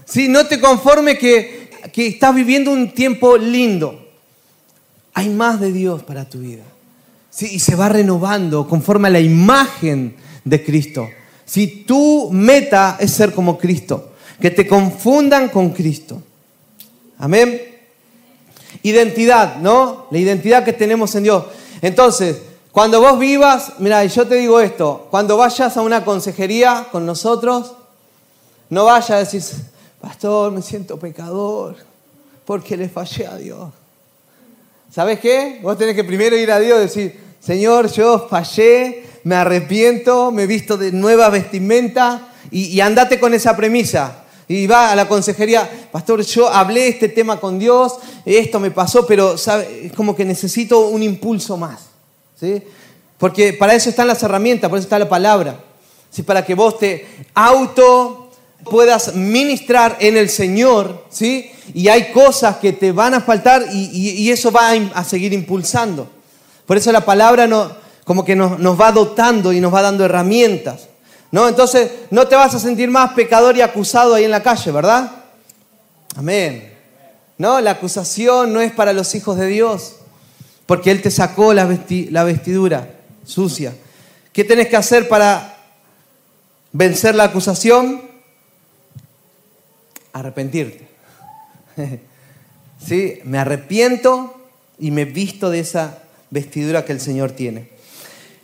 ¿Sí? 0.07 0.29
No 0.29 0.47
te 0.47 0.61
conformes 0.61 1.19
que 1.19 1.66
que 1.93 2.07
estás 2.07 2.35
viviendo 2.35 2.71
un 2.71 2.93
tiempo 2.93 3.37
lindo. 3.37 4.07
Hay 5.15 5.29
más 5.29 5.61
de 5.61 5.73
Dios 5.73 6.03
para 6.03 6.29
tu 6.29 6.39
vida. 6.39 6.65
¿sí? 7.31 7.49
Y 7.53 7.59
se 7.59 7.75
va 7.75 7.89
renovando 7.89 8.69
conforme 8.69 9.09
a 9.09 9.13
la 9.13 9.21
imagen 9.21 10.17
de 10.45 10.65
Cristo. 10.65 11.09
Si 11.45 11.85
tu 11.85 12.31
meta 12.33 12.97
es 12.99 13.13
ser 13.13 13.33
como 13.33 13.57
Cristo, 13.57 14.13
que 14.41 14.51
te 14.51 14.67
confundan 14.67 15.49
con 15.49 15.71
Cristo. 15.71 16.23
Amén. 17.19 17.61
Identidad, 18.83 19.57
¿no? 19.57 20.07
La 20.11 20.19
identidad 20.19 20.65
que 20.65 20.73
tenemos 20.73 21.15
en 21.15 21.23
Dios. 21.25 21.45
Entonces, 21.81 22.43
cuando 22.73 23.01
vos 23.01 23.19
vivas, 23.19 23.73
mira, 23.79 24.05
yo 24.05 24.27
te 24.27 24.35
digo 24.35 24.61
esto, 24.61 25.09
cuando 25.11 25.37
vayas 25.37 25.77
a 25.77 25.83
una 25.83 26.05
consejería 26.05 26.89
con 26.91 27.07
nosotros, 27.07 27.73
No 28.69 28.85
vaya 28.85 29.15
a 29.15 29.19
decir, 29.21 29.43
pastor, 30.01 30.53
me 30.53 30.63
siento 30.63 30.99
pecador 30.99 31.77
porque 32.45 32.77
le 32.77 32.89
fallé 32.89 33.27
a 33.27 33.37
Dios. 33.37 33.71
¿Sabes 34.93 35.21
qué? 35.21 35.59
Vos 35.63 35.77
tenés 35.77 35.95
que 35.95 36.05
primero 36.05 36.37
ir 36.37 36.51
a 36.51 36.59
Dios 36.59 36.79
y 36.79 36.83
decir, 36.83 37.21
Señor, 37.41 37.91
yo 37.93 38.27
fallé, 38.29 39.05
me 39.25 39.35
arrepiento, 39.35 40.31
me 40.31 40.45
he 40.45 40.47
visto 40.47 40.77
de 40.77 40.93
nueva 40.93 41.29
vestimenta 41.29 42.29
y, 42.51 42.81
andate 42.81 43.19
con 43.21 43.35
esa 43.35 43.57
premisa. 43.57 44.23
Y 44.49 44.69
va 44.69 44.93
a 44.93 44.97
la 44.97 45.09
consejería, 45.09 45.69
pastor, 45.91 46.23
yo 46.23 46.49
hablé 46.49 46.87
este 46.87 47.09
tema 47.09 47.41
con 47.41 47.59
Dios, 47.59 47.95
esto 48.25 48.61
me 48.61 48.71
pasó, 48.71 49.05
pero 49.05 49.35
es 49.35 49.93
como 49.97 50.15
que 50.15 50.25
necesito 50.25 50.87
un 50.87 51.03
impulso 51.03 51.57
más. 51.57 51.87
¿sí? 52.41 52.63
Porque 53.19 53.53
para 53.53 53.75
eso 53.75 53.91
están 53.91 54.07
las 54.07 54.23
herramientas, 54.23 54.71
por 54.71 54.79
eso 54.79 54.87
está 54.87 55.01
la 55.01 55.09
palabra. 55.09 55.59
¿sí? 56.11 56.23
Para 56.23 56.45
que 56.45 56.55
vos 56.55 56.79
te 56.79 57.07
auto 57.35 58.26
puedas 58.69 59.15
ministrar 59.15 59.97
en 60.01 60.17
el 60.17 60.29
Señor, 60.29 61.05
¿sí? 61.11 61.51
Y 61.75 61.89
hay 61.89 62.13
cosas 62.13 62.57
que 62.57 62.73
te 62.73 62.93
van 62.93 63.15
a 63.15 63.21
faltar 63.21 63.67
y, 63.73 64.31
eso 64.31 64.53
va 64.53 64.73
a, 64.95 65.05
seguir 65.05 65.33
impulsando. 65.33 66.09
Por 66.67 66.77
eso 66.77 66.93
la 66.93 67.05
palabra 67.05 67.47
no, 67.47 67.73
como 68.05 68.25
que 68.25 68.37
nos, 68.37 68.81
va 68.81 68.93
dotando 68.93 69.53
y 69.53 69.61
nos 69.61 69.75
va 69.75 69.83
dando 69.83 70.05
herramientas, 70.05 70.89
¿no? 71.31 71.49
Entonces 71.49 71.91
no 72.11 72.29
te 72.29 72.37
vas 72.37 72.55
a 72.55 72.61
sentir 72.61 72.89
más 72.91 73.13
pecador 73.13 73.57
y 73.57 73.63
acusado 73.63 74.15
ahí 74.15 74.25
en 74.25 74.31
la 74.31 74.43
calle, 74.43 74.71
¿verdad? 74.71 75.11
Amén. 76.17 76.73
No, 77.39 77.61
la 77.61 77.73
acusación 77.73 78.53
no 78.53 78.61
es 78.61 78.73
para 78.73 78.93
los 78.93 79.15
hijos 79.15 79.37
de 79.37 79.47
Dios, 79.47 79.97
porque 80.67 80.91
Él 80.91 81.03
te 81.03 81.11
sacó 81.11 81.53
la, 81.53 81.69
la 82.11 82.25
vestidura 82.25 82.89
sucia. 83.25 83.75
¿Qué 84.33 84.45
tenés 84.45 84.69
que 84.69 84.77
hacer 84.77 85.09
para 85.09 85.57
vencer 86.73 87.15
la 87.15 87.25
acusación? 87.25 88.16
Arrepentirte. 90.19 90.89
¿Sí? 92.87 93.21
Me 93.25 93.39
arrepiento 93.39 94.35
y 94.79 94.91
me 94.91 95.05
visto 95.05 95.51
de 95.51 95.61
esa 95.61 95.99
vestidura 96.31 96.85
que 96.85 96.93
el 96.93 97.01
Señor 97.01 97.33
tiene. 97.33 97.69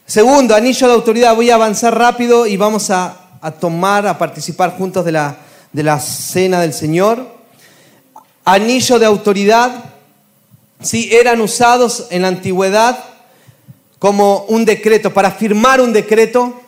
Segundo, 0.06 0.54
anillo 0.54 0.88
de 0.88 0.94
autoridad. 0.94 1.34
Voy 1.34 1.50
a 1.50 1.54
avanzar 1.54 1.96
rápido 1.96 2.46
y 2.46 2.56
vamos 2.56 2.90
a, 2.90 3.18
tomar, 3.60 4.06
a 4.06 4.18
participar 4.18 4.76
juntos 4.76 5.04
de 5.04 5.12
la, 5.12 5.36
de 5.72 5.82
la 5.82 6.00
cena 6.00 6.60
del 6.60 6.72
Señor. 6.72 7.26
Anillo 8.44 8.98
de 8.98 9.06
autoridad. 9.06 9.84
Sí, 10.80 11.10
eran 11.12 11.40
usados 11.40 12.08
en 12.10 12.22
la 12.22 12.28
antigüedad 12.28 13.04
como 13.98 14.46
un 14.48 14.64
decreto, 14.64 15.14
para 15.14 15.30
firmar 15.30 15.80
un 15.80 15.92
decreto, 15.92 16.60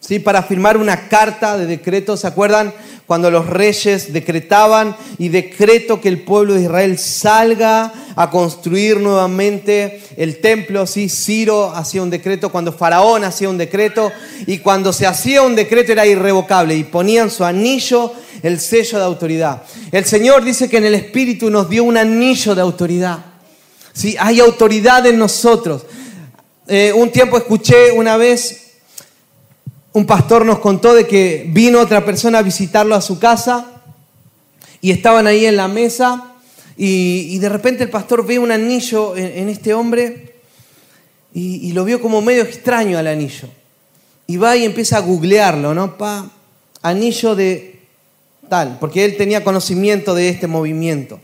¿sí? 0.00 0.18
para 0.18 0.42
firmar 0.42 0.76
una 0.76 1.08
carta 1.08 1.56
de 1.56 1.66
decreto. 1.66 2.16
¿Se 2.16 2.26
acuerdan? 2.26 2.72
cuando 3.06 3.30
los 3.30 3.46
reyes 3.46 4.12
decretaban 4.12 4.96
y 5.16 5.28
decreto 5.28 6.00
que 6.00 6.08
el 6.08 6.22
pueblo 6.22 6.54
de 6.54 6.62
Israel 6.62 6.98
salga 6.98 7.92
a 8.16 8.30
construir 8.30 8.98
nuevamente 8.98 10.02
el 10.16 10.40
templo. 10.40 10.86
Sí, 10.86 11.08
Ciro 11.08 11.70
hacía 11.70 12.02
un 12.02 12.10
decreto, 12.10 12.50
cuando 12.50 12.72
Faraón 12.72 13.22
hacía 13.22 13.48
un 13.48 13.58
decreto 13.58 14.10
y 14.46 14.58
cuando 14.58 14.92
se 14.92 15.06
hacía 15.06 15.42
un 15.42 15.54
decreto 15.54 15.92
era 15.92 16.04
irrevocable 16.04 16.74
y 16.74 16.82
ponían 16.82 17.30
su 17.30 17.44
anillo, 17.44 18.12
el 18.42 18.58
sello 18.58 18.98
de 18.98 19.04
autoridad. 19.04 19.62
El 19.92 20.04
Señor 20.04 20.44
dice 20.44 20.68
que 20.68 20.78
en 20.78 20.86
el 20.86 20.94
Espíritu 20.94 21.48
nos 21.48 21.70
dio 21.70 21.84
un 21.84 21.96
anillo 21.96 22.56
de 22.56 22.60
autoridad. 22.60 23.18
Sí, 23.92 24.16
hay 24.18 24.40
autoridad 24.40 25.06
en 25.06 25.18
nosotros. 25.18 25.86
Eh, 26.66 26.92
un 26.92 27.12
tiempo 27.12 27.38
escuché 27.38 27.92
una 27.92 28.16
vez 28.16 28.65
un 29.96 30.04
pastor 30.04 30.44
nos 30.44 30.58
contó 30.58 30.92
de 30.92 31.06
que 31.06 31.46
vino 31.48 31.80
otra 31.80 32.04
persona 32.04 32.40
a 32.40 32.42
visitarlo 32.42 32.94
a 32.94 33.00
su 33.00 33.18
casa 33.18 33.80
y 34.82 34.90
estaban 34.90 35.26
ahí 35.26 35.46
en 35.46 35.56
la 35.56 35.68
mesa 35.68 36.34
y, 36.76 37.38
de 37.38 37.48
repente 37.48 37.84
el 37.84 37.88
pastor 37.88 38.26
ve 38.26 38.38
un 38.38 38.52
anillo 38.52 39.16
en, 39.16 39.48
este 39.48 39.72
hombre 39.72 40.34
y, 41.32 41.72
lo 41.72 41.82
vio 41.86 41.98
como 42.02 42.20
medio 42.20 42.42
extraño 42.42 42.98
al 42.98 43.06
anillo. 43.06 43.48
Y 44.26 44.36
va 44.36 44.54
y 44.54 44.66
empieza 44.66 44.98
a 44.98 45.00
googlearlo, 45.00 45.72
¿no? 45.72 45.96
Pa, 45.96 46.30
anillo 46.82 47.34
de 47.34 47.80
tal, 48.50 48.76
porque 48.78 49.02
él 49.02 49.16
tenía 49.16 49.42
conocimiento 49.42 50.14
de 50.14 50.28
este 50.28 50.46
movimiento. 50.46 51.20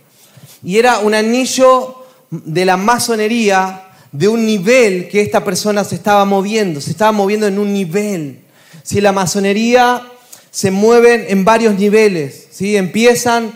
Y 0.65 0.79
era 0.79 1.01
un 1.01 1.13
anillo 1.13 2.07
de 2.31 2.65
la 2.65 2.79
masonería 2.79 3.83
de 4.13 4.29
un 4.29 4.47
nivel 4.47 5.11
que 5.11 5.21
esta 5.21 5.45
persona 5.45 5.85
se 5.85 5.97
estaba 5.97 6.25
moviendo, 6.25 6.81
se 6.81 6.93
estaba 6.93 7.13
moviendo 7.13 7.47
en 7.47 7.59
un 7.59 7.71
nivel. 7.71 8.39
Si 8.83 9.01
la 9.01 9.13
masonería 9.13 10.03
se 10.51 10.71
mueve 10.71 11.33
en 11.33 11.45
varios 11.45 11.79
niveles, 11.79 12.49
¿sí? 12.51 12.77
empiezan 12.77 13.53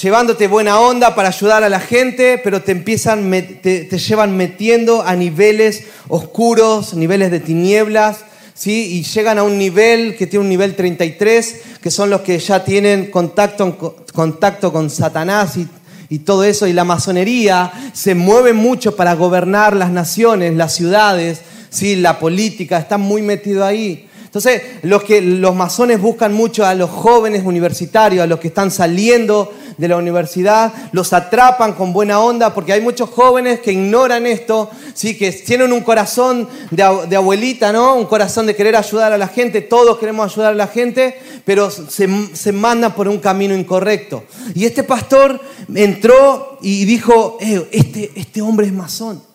llevándote 0.00 0.48
buena 0.48 0.80
onda 0.80 1.14
para 1.14 1.28
ayudar 1.28 1.62
a 1.62 1.68
la 1.68 1.80
gente, 1.80 2.40
pero 2.42 2.62
te 2.62 2.72
empiezan, 2.72 3.30
te, 3.62 3.98
llevan 3.98 4.36
metiendo 4.36 5.02
a 5.02 5.14
niveles 5.14 5.84
oscuros, 6.08 6.94
niveles 6.94 7.30
de 7.30 7.40
tinieblas, 7.40 8.24
¿sí? 8.54 8.98
y 8.98 9.02
llegan 9.02 9.38
a 9.38 9.42
un 9.42 9.58
nivel 9.58 10.16
que 10.16 10.26
tiene 10.26 10.42
un 10.42 10.48
nivel 10.48 10.74
33, 10.74 11.60
que 11.82 11.90
son 11.90 12.10
los 12.10 12.22
que 12.22 12.38
ya 12.38 12.64
tienen 12.64 13.10
contacto, 13.10 13.96
contacto 14.12 14.72
con 14.72 14.90
Satanás 14.90 15.56
y, 15.56 15.68
y 16.08 16.20
todo 16.20 16.44
eso, 16.44 16.66
y 16.66 16.72
la 16.72 16.84
masonería 16.84 17.72
se 17.92 18.14
mueve 18.14 18.52
mucho 18.52 18.96
para 18.96 19.14
gobernar 19.14 19.76
las 19.76 19.90
naciones, 19.90 20.54
las 20.54 20.74
ciudades, 20.74 21.40
¿sí? 21.70 21.96
la 21.96 22.18
política, 22.18 22.78
está 22.78 22.98
muy 22.98 23.22
metido 23.22 23.64
ahí. 23.64 24.08
Entonces, 24.34 24.62
los, 24.82 25.04
que, 25.04 25.20
los 25.20 25.54
masones 25.54 26.00
buscan 26.00 26.32
mucho 26.32 26.66
a 26.66 26.74
los 26.74 26.90
jóvenes 26.90 27.44
universitarios, 27.44 28.24
a 28.24 28.26
los 28.26 28.40
que 28.40 28.48
están 28.48 28.72
saliendo 28.72 29.52
de 29.78 29.86
la 29.86 29.96
universidad, 29.96 30.72
los 30.90 31.12
atrapan 31.12 31.74
con 31.74 31.92
buena 31.92 32.18
onda, 32.18 32.52
porque 32.52 32.72
hay 32.72 32.80
muchos 32.80 33.10
jóvenes 33.10 33.60
que 33.60 33.70
ignoran 33.70 34.26
esto, 34.26 34.72
¿sí? 34.92 35.16
que 35.16 35.30
tienen 35.30 35.72
un 35.72 35.82
corazón 35.82 36.48
de, 36.72 36.82
abuelita, 36.82 37.72
¿no? 37.72 37.94
un 37.94 38.06
corazón 38.06 38.46
de 38.46 38.56
querer 38.56 38.74
ayudar 38.74 39.12
a 39.12 39.18
la 39.18 39.28
gente, 39.28 39.60
todos 39.60 39.98
queremos 39.98 40.32
ayudar 40.32 40.54
a 40.54 40.56
la 40.56 40.66
gente, 40.66 41.16
pero 41.44 41.70
se, 41.70 42.08
se 42.34 42.50
mandan 42.50 42.92
por 42.92 43.06
un 43.06 43.18
camino 43.18 43.54
incorrecto. 43.54 44.24
Y 44.52 44.64
este 44.64 44.82
pastor 44.82 45.40
entró 45.72 46.58
y 46.60 46.84
dijo, 46.86 47.38
eh, 47.40 47.68
este, 47.70 48.10
este 48.16 48.42
hombre 48.42 48.66
es 48.66 48.72
masón. 48.72 49.33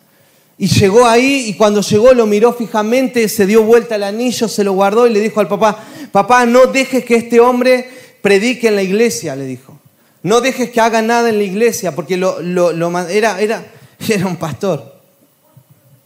Y 0.60 0.66
llegó 0.66 1.06
ahí 1.06 1.46
y 1.46 1.54
cuando 1.54 1.80
llegó 1.80 2.12
lo 2.12 2.26
miró 2.26 2.52
fijamente, 2.52 3.26
se 3.30 3.46
dio 3.46 3.62
vuelta 3.62 3.96
el 3.96 4.02
anillo, 4.02 4.46
se 4.46 4.62
lo 4.62 4.74
guardó 4.74 5.06
y 5.06 5.10
le 5.10 5.18
dijo 5.18 5.40
al 5.40 5.48
papá, 5.48 5.82
papá, 6.12 6.44
no 6.44 6.66
dejes 6.66 7.02
que 7.06 7.14
este 7.14 7.40
hombre 7.40 7.88
predique 8.20 8.68
en 8.68 8.76
la 8.76 8.82
iglesia, 8.82 9.34
le 9.34 9.46
dijo. 9.46 9.80
No 10.22 10.42
dejes 10.42 10.68
que 10.68 10.78
haga 10.82 11.00
nada 11.00 11.30
en 11.30 11.38
la 11.38 11.44
iglesia, 11.44 11.94
porque 11.94 12.18
lo, 12.18 12.40
era, 13.08 13.40
era, 13.40 13.64
era 14.10 14.26
un 14.26 14.36
pastor. 14.36 14.96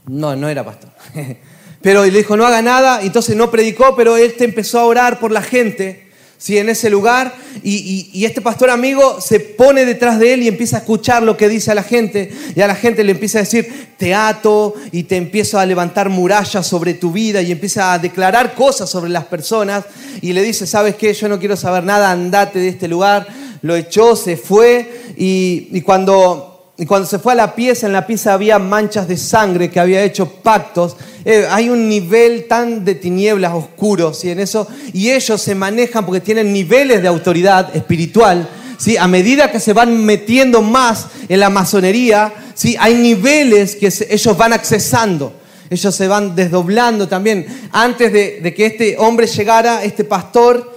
No, 0.06 0.36
no 0.36 0.48
era 0.48 0.64
pastor. 0.64 0.90
Pero 1.82 2.04
le 2.04 2.16
dijo, 2.16 2.36
no 2.36 2.46
haga 2.46 2.62
nada, 2.62 3.02
entonces 3.02 3.34
no 3.34 3.50
predicó, 3.50 3.94
pero 3.94 4.16
él 4.16 4.34
empezó 4.38 4.78
a 4.78 4.84
orar 4.84 5.18
por 5.18 5.30
la 5.30 5.42
gente 5.42 6.03
¿sí? 6.38 6.58
en 6.58 6.68
ese 6.68 6.90
lugar 6.90 7.34
y, 7.62 8.24
este 8.24 8.40
pastor 8.40 8.70
amigo 8.70 9.20
se 9.20 9.40
pone 9.40 9.84
detrás 9.84 10.18
de 10.18 10.34
él 10.34 10.42
y 10.42 10.48
empieza 10.48 10.76
a 10.76 10.80
escuchar 10.80 11.22
lo 11.22 11.36
que 11.36 11.48
dice 11.48 11.70
a 11.70 11.74
la 11.74 11.82
gente 11.82 12.32
y 12.54 12.60
a 12.60 12.66
la 12.66 12.74
gente 12.74 13.04
le 13.04 13.12
empieza 13.12 13.38
a 13.38 13.42
decir, 13.42 13.88
te 13.98 14.14
ato 14.14 14.74
y 14.92 15.04
te 15.04 15.16
empiezo 15.16 15.58
a 15.58 15.66
levantar 15.66 16.08
murallas 16.08 16.66
sobre 16.66 16.94
tu 16.94 17.12
vida 17.12 17.42
y 17.42 17.52
empieza 17.52 17.92
a 17.92 17.98
declarar 17.98 18.54
cosas 18.54 18.88
sobre 18.90 19.10
las 19.10 19.24
personas 19.24 19.84
y 20.20 20.32
le 20.32 20.42
dice, 20.42 20.66
¿sabes 20.66 20.96
qué? 20.96 21.12
Yo 21.12 21.28
no 21.28 21.38
quiero 21.38 21.56
saber 21.56 21.84
nada, 21.84 22.10
andate 22.10 22.58
de 22.58 22.68
este 22.68 22.88
lugar. 22.88 23.26
Lo 23.62 23.76
echó, 23.76 24.14
se 24.14 24.36
fue 24.36 24.90
y 25.16 25.80
cuando 25.82 26.53
y 26.76 26.86
cuando 26.86 27.06
se 27.06 27.20
fue 27.20 27.34
a 27.34 27.36
la 27.36 27.54
pieza, 27.54 27.86
en 27.86 27.92
la 27.92 28.04
pieza 28.04 28.34
había 28.34 28.58
manchas 28.58 29.06
de 29.06 29.16
sangre 29.16 29.70
que 29.70 29.78
había 29.78 30.02
hecho 30.02 30.28
pactos. 30.28 30.96
Eh, 31.24 31.46
hay 31.48 31.68
un 31.68 31.88
nivel 31.88 32.48
tan 32.48 32.84
de 32.84 32.96
tinieblas 32.96 33.52
oscuros 33.54 34.24
y 34.24 34.30
en 34.30 34.40
eso 34.40 34.66
y 34.92 35.12
ellos 35.12 35.40
se 35.40 35.54
manejan 35.54 36.04
porque 36.04 36.20
tienen 36.20 36.52
niveles 36.52 37.00
de 37.00 37.06
autoridad 37.06 37.74
espiritual. 37.76 38.48
¿sí? 38.76 38.96
A 38.96 39.06
medida 39.06 39.52
que 39.52 39.60
se 39.60 39.72
van 39.72 40.04
metiendo 40.04 40.62
más 40.62 41.06
en 41.28 41.38
la 41.38 41.48
masonería, 41.48 42.34
¿sí? 42.54 42.74
hay 42.80 42.94
niveles 42.96 43.76
que 43.76 43.92
ellos 44.10 44.36
van 44.36 44.52
accesando. 44.52 45.32
Ellos 45.70 45.94
se 45.94 46.08
van 46.08 46.34
desdoblando 46.34 47.06
también. 47.06 47.46
Antes 47.70 48.12
de 48.12 48.54
que 48.54 48.66
este 48.66 48.96
hombre 48.98 49.28
llegara, 49.28 49.84
este 49.84 50.02
pastor 50.02 50.76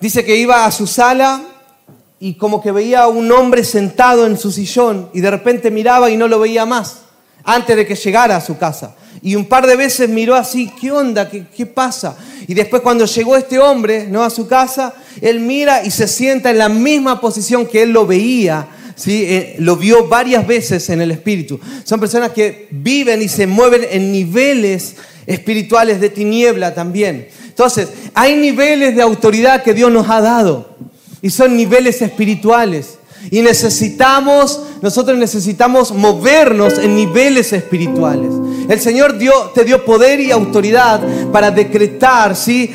dice 0.00 0.24
que 0.24 0.36
iba 0.36 0.64
a 0.64 0.70
su 0.70 0.86
sala 0.86 1.53
y 2.20 2.34
como 2.34 2.62
que 2.62 2.72
veía 2.72 3.02
a 3.02 3.08
un 3.08 3.30
hombre 3.32 3.64
sentado 3.64 4.26
en 4.26 4.38
su 4.38 4.50
sillón 4.50 5.10
y 5.12 5.20
de 5.20 5.30
repente 5.30 5.70
miraba 5.70 6.10
y 6.10 6.16
no 6.16 6.28
lo 6.28 6.38
veía 6.38 6.64
más 6.64 7.00
antes 7.44 7.76
de 7.76 7.86
que 7.86 7.94
llegara 7.94 8.36
a 8.36 8.40
su 8.40 8.56
casa. 8.56 8.94
Y 9.22 9.36
un 9.36 9.46
par 9.46 9.66
de 9.66 9.76
veces 9.76 10.08
miró 10.08 10.34
así, 10.34 10.70
¿qué 10.80 10.90
onda? 10.90 11.28
¿Qué, 11.30 11.46
qué 11.54 11.66
pasa? 11.66 12.16
Y 12.46 12.54
después 12.54 12.82
cuando 12.82 13.04
llegó 13.04 13.36
este 13.36 13.58
hombre 13.58 14.06
¿no? 14.08 14.22
a 14.22 14.30
su 14.30 14.46
casa, 14.46 14.94
él 15.20 15.40
mira 15.40 15.84
y 15.84 15.90
se 15.90 16.08
sienta 16.08 16.50
en 16.50 16.58
la 16.58 16.68
misma 16.68 17.20
posición 17.20 17.66
que 17.66 17.82
él 17.82 17.90
lo 17.92 18.06
veía. 18.06 18.68
¿sí? 18.96 19.24
Eh, 19.26 19.56
lo 19.58 19.76
vio 19.76 20.08
varias 20.08 20.46
veces 20.46 20.88
en 20.90 21.00
el 21.00 21.10
espíritu. 21.10 21.60
Son 21.84 22.00
personas 22.00 22.32
que 22.32 22.68
viven 22.70 23.22
y 23.22 23.28
se 23.28 23.46
mueven 23.46 23.86
en 23.90 24.12
niveles 24.12 24.96
espirituales 25.26 26.00
de 26.00 26.10
tiniebla 26.10 26.74
también. 26.74 27.28
Entonces, 27.48 27.88
hay 28.14 28.36
niveles 28.36 28.96
de 28.96 29.02
autoridad 29.02 29.62
que 29.62 29.74
Dios 29.74 29.90
nos 29.90 30.08
ha 30.10 30.20
dado 30.20 30.76
y 31.24 31.30
son 31.30 31.56
niveles 31.56 32.02
espirituales. 32.02 32.98
Y 33.30 33.40
necesitamos, 33.40 34.60
nosotros 34.82 35.16
necesitamos 35.16 35.90
movernos 35.90 36.76
en 36.76 36.94
niveles 36.94 37.54
espirituales. 37.54 38.30
El 38.68 38.80
Señor 38.80 39.18
dio, 39.18 39.32
te 39.54 39.64
dio 39.64 39.84
poder 39.84 40.20
y 40.20 40.30
autoridad 40.30 41.00
para 41.32 41.50
decretar, 41.50 42.34
¿sí? 42.34 42.72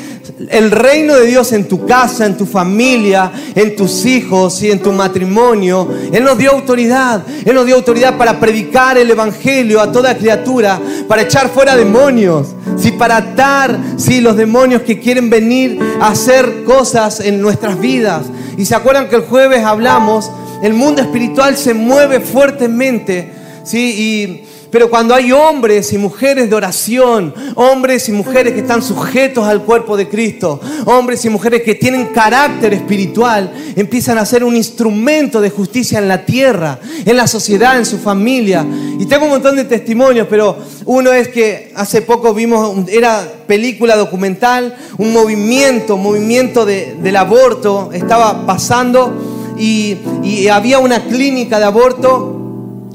El 0.50 0.72
reino 0.72 1.16
de 1.16 1.26
Dios 1.26 1.52
en 1.52 1.68
tu 1.68 1.86
casa, 1.86 2.26
en 2.26 2.38
tu 2.38 2.46
familia, 2.46 3.32
en 3.56 3.76
tus 3.76 4.06
hijos 4.06 4.62
y 4.62 4.72
en 4.72 4.80
tu 4.80 4.92
matrimonio. 4.92 5.88
Él 6.12 6.24
nos 6.24 6.38
dio 6.38 6.52
autoridad. 6.52 7.24
Él 7.44 7.56
nos 7.56 7.66
dio 7.66 7.76
autoridad 7.76 8.18
para 8.18 8.40
predicar 8.40 8.98
el 8.98 9.10
Evangelio 9.10 9.82
a 9.82 9.92
toda 9.92 10.18
criatura, 10.18 10.80
para 11.08 11.24
echar 11.24 11.50
fuera 11.50 11.76
demonios, 11.76 12.50
¿sí? 12.78 12.92
para 12.92 13.18
atar 13.18 13.78
¿sí? 13.98 14.22
los 14.22 14.38
demonios 14.38 14.84
que 14.84 15.00
quieren 15.00 15.30
venir 15.30 15.80
a 16.00 16.10
hacer 16.10 16.64
cosas 16.64 17.20
en 17.20 17.42
nuestras 17.42 17.80
vidas. 17.80 18.26
Y 18.58 18.66
se 18.66 18.76
acuerdan 18.76 19.10
que 19.10 19.16
el 19.16 19.24
jueves 19.24 19.64
hablamos, 19.64 20.30
el 20.62 20.74
mundo 20.74 21.02
espiritual 21.02 21.58
se 21.58 21.74
mueve 21.74 22.20
fuertemente, 22.20 23.32
¿sí? 23.64 24.46
Pero 24.72 24.90
cuando 24.90 25.16
hay 25.16 25.32
hombres 25.32 25.92
y 25.94 25.98
mujeres 25.98 26.50
de 26.50 26.56
oración, 26.56 27.34
hombres 27.56 28.08
y 28.10 28.12
mujeres 28.12 28.54
que 28.54 28.60
están 28.60 28.82
sujetos 28.84 29.48
al 29.48 29.64
cuerpo 29.64 29.98
de 29.98 30.08
Cristo, 30.08 30.60
hombres 30.86 31.24
y 31.26 31.30
mujeres 31.30 31.64
que 31.64 31.76
tienen 31.76 32.08
carácter 32.08 32.74
espiritual, 32.74 33.52
empiezan 33.76 34.18
a 34.18 34.26
ser 34.26 34.44
un 34.44 34.56
instrumento 34.56 35.42
de 35.42 35.50
justicia 35.50 36.00
en 36.00 36.08
la 36.08 36.26
tierra, 36.26 36.80
en 37.06 37.18
la 37.18 37.28
sociedad, 37.28 37.78
en 37.78 37.86
su 37.86 37.98
familia. 37.98 38.66
Y 39.00 39.06
tengo 39.06 39.26
un 39.26 39.32
montón 39.32 39.56
de 39.56 39.66
testimonios, 39.66 40.28
pero 40.30 40.58
uno 40.86 41.12
es 41.12 41.30
que 41.30 41.72
hace 41.76 42.02
poco 42.02 42.34
vimos, 42.34 42.88
era 42.90 43.28
película 43.48 43.96
documental, 43.96 44.76
un 44.98 45.14
movimiento, 45.14 45.98
movimiento 45.98 46.66
del 46.66 47.16
aborto 47.16 47.90
estaba 47.94 48.46
pasando 48.46 49.56
y, 49.58 49.98
había 50.48 50.80
una 50.80 51.04
clínica 51.06 51.60
de 51.60 51.66
aborto 51.66 52.39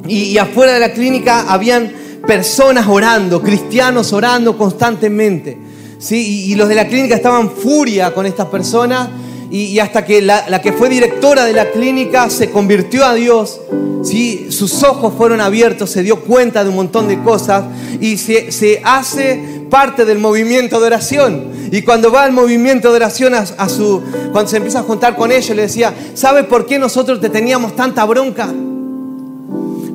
y, 0.07 0.37
afuera 0.39 0.75
de 0.75 0.81
la 0.81 0.93
clínica 0.93 1.53
habían 1.53 1.93
personas 2.27 2.87
orando, 2.87 3.43
cristianos 3.43 4.13
orando 4.13 4.57
constantemente. 4.57 5.57
¿sí? 5.99 6.51
Y, 6.51 6.55
los 6.55 6.69
de 6.69 6.75
la 6.75 6.87
clínica 6.87 7.15
estaban 7.15 7.51
furia 7.51 8.13
con 8.13 8.27
estas 8.27 8.47
personas 8.47 9.09
y, 9.51 9.79
hasta 9.79 10.05
que 10.05 10.21
la, 10.21 10.61
que 10.63 10.73
fue 10.73 10.89
directora 10.89 11.45
de 11.45 11.53
la 11.53 11.71
clínica 11.71 12.29
se 12.29 12.51
convirtió 12.51 13.05
a 13.05 13.15
Dios, 13.15 13.61
¿sí? 14.03 14.49
sus 14.51 14.83
ojos 14.83 15.15
fueron 15.17 15.41
abiertos, 15.41 15.91
se 15.91 16.03
dio 16.03 16.21
cuenta 16.21 16.65
de 16.65 16.71
un 16.71 16.77
montón 16.77 17.09
de 17.09 17.23
cosas 17.23 17.65
y 18.01 18.17
se, 18.17 18.83
hace 18.85 19.65
parte 19.71 20.05
del 20.05 20.19
movimiento 20.19 20.81
de 20.81 20.87
oración. 20.87 21.55
Y 21.73 21.83
cuando 21.83 22.13
va 22.13 22.25
al 22.25 22.33
movimiento 22.33 22.91
de 22.91 22.97
oración 22.97 23.35
a, 23.35 23.69
su, 23.69 24.03
cuando 24.33 24.51
se 24.51 24.59
empieza 24.59 24.81
a 24.81 24.83
juntar 24.83 25.17
con 25.17 25.33
ellos, 25.33 25.57
le 25.57 25.63
decía, 25.63 25.95
¿sabe 26.15 26.45
por 26.45 26.67
qué 26.67 26.79
nosotros 26.79 27.21
te 27.21 27.31
teníamos 27.31 27.75
tanta 27.75 28.05
bronca? 28.05 28.53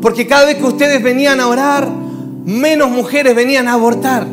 Porque 0.02 0.28
cada 0.28 0.45
vez 0.45 0.58
que 0.58 0.66
ustedes 0.66 1.02
venían 1.04 1.39
a 1.39 1.47
orar, 1.47 1.89
menos 2.45 2.89
mujeres 2.89 3.36
venían 3.36 3.68
a 3.68 3.74
abortar. 3.74 4.26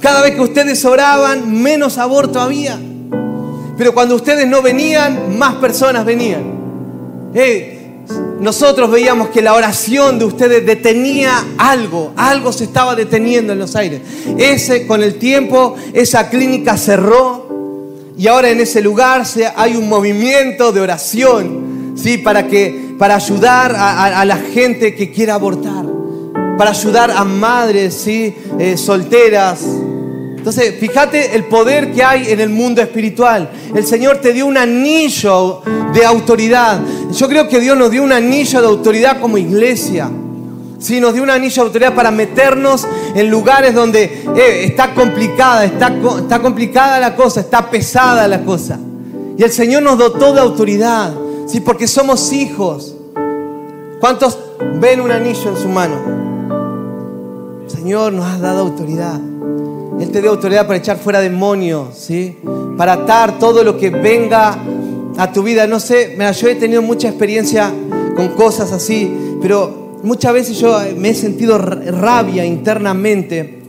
Cada 0.00 0.22
vez 0.22 0.34
que 0.34 0.40
ustedes 0.40 0.84
oraban, 0.84 1.62
menos 1.62 1.98
aborto 1.98 2.40
había. 2.40 2.78
Pero 3.76 3.92
cuando 3.92 4.14
ustedes 4.14 4.46
no 4.46 4.62
venían, 4.62 5.38
más 5.38 5.56
personas 5.56 6.04
venían. 6.04 6.56
nosotros 8.40 8.90
veíamos 8.90 9.28
que 9.30 9.42
la 9.42 9.54
oración 9.54 10.18
de 10.18 10.24
ustedes 10.24 10.64
detenía 10.64 11.44
algo, 11.58 12.12
algo 12.16 12.52
se 12.52 12.64
estaba 12.64 12.94
deteniendo 12.94 13.52
en 13.52 13.58
los 13.58 13.76
aires. 13.76 14.00
Ese, 14.38 14.86
con 14.86 15.02
el 15.02 15.16
tiempo, 15.16 15.74
esa 15.92 16.30
clínica 16.30 16.76
cerró 16.76 17.46
y 18.18 18.28
ahora 18.28 18.48
en 18.48 18.60
ese 18.60 18.80
lugar 18.80 19.24
hay 19.56 19.76
un 19.76 19.88
movimiento 19.88 20.72
de 20.72 20.80
oración, 20.80 21.75
¿sí? 21.96 22.18
Para, 22.18 22.46
que, 22.46 22.94
para 22.98 23.16
ayudar 23.16 23.74
a, 23.76 24.24
la 24.24 24.36
gente 24.36 24.94
que 24.94 25.10
quiera 25.10 25.34
abortar, 25.34 25.84
para 26.56 26.70
ayudar 26.70 27.10
a 27.10 27.24
madres, 27.24 27.94
¿sí? 27.94 28.34
Eh, 28.58 28.76
solteras, 28.76 29.64
entonces, 30.46 30.76
fíjate 30.78 31.34
el 31.34 31.46
poder 31.46 31.92
que 31.92 32.04
hay 32.04 32.30
en 32.30 32.38
el 32.38 32.50
mundo 32.50 32.80
espiritual. 32.80 33.50
El 33.74 33.84
Señor 33.84 34.18
te 34.18 34.32
dio 34.32 34.46
un 34.46 34.56
anillo 34.56 35.60
de 35.92 36.04
autoridad. 36.04 36.78
Yo 37.12 37.28
creo 37.28 37.48
que 37.48 37.58
Dios 37.58 37.76
nos 37.76 37.90
dio 37.90 38.04
un 38.04 38.12
anillo 38.12 38.60
de 38.60 38.68
autoridad 38.68 39.20
como 39.20 39.38
iglesia. 39.38 40.08
Sí, 40.78 41.00
nos 41.00 41.14
dio 41.14 41.24
un 41.24 41.30
anillo 41.30 41.62
de 41.62 41.66
autoridad 41.66 41.94
para 41.96 42.12
meternos 42.12 42.86
en 43.16 43.28
lugares 43.28 43.74
donde 43.74 44.04
eh, 44.36 44.66
está 44.66 44.94
complicada, 44.94 45.64
está, 45.64 45.92
está 46.20 46.38
complicada 46.40 47.00
la 47.00 47.16
cosa, 47.16 47.40
está 47.40 47.68
pesada 47.68 48.28
la 48.28 48.44
cosa. 48.44 48.78
Y 49.36 49.42
el 49.42 49.50
Señor 49.50 49.82
nos 49.82 49.98
dotó 49.98 50.32
de 50.32 50.38
autoridad, 50.38 51.12
sí, 51.46 51.60
porque 51.60 51.86
somos 51.86 52.32
hijos. 52.32 52.94
¿Cuántos 54.00 54.38
ven 54.80 55.00
un 55.00 55.10
anillo 55.10 55.50
en 55.50 55.56
su 55.56 55.68
mano? 55.68 55.96
Señor 57.66 58.12
nos 58.12 58.26
ha 58.26 58.38
dado 58.38 58.60
autoridad. 58.60 59.20
Él 60.00 60.10
te 60.10 60.20
dio 60.20 60.30
autoridad 60.30 60.66
para 60.66 60.78
echar 60.78 60.98
fuera 60.98 61.20
demonios, 61.20 61.96
¿sí? 61.96 62.36
Para 62.76 62.92
atar 62.92 63.38
todo 63.38 63.64
lo 63.64 63.78
que 63.78 63.90
venga 63.90 64.58
a 65.16 65.32
tu 65.32 65.42
vida. 65.42 65.66
No 65.66 65.80
sé, 65.80 66.16
yo 66.38 66.48
he 66.48 66.54
tenido 66.56 66.82
mucha 66.82 67.08
experiencia 67.08 67.72
con 68.14 68.28
cosas 68.28 68.72
así, 68.72 69.10
pero 69.40 69.98
muchas 70.02 70.32
veces 70.32 70.58
yo 70.58 70.78
me 70.96 71.10
he 71.10 71.14
sentido 71.14 71.58
rabia 71.58 72.44
internamente. 72.44 73.62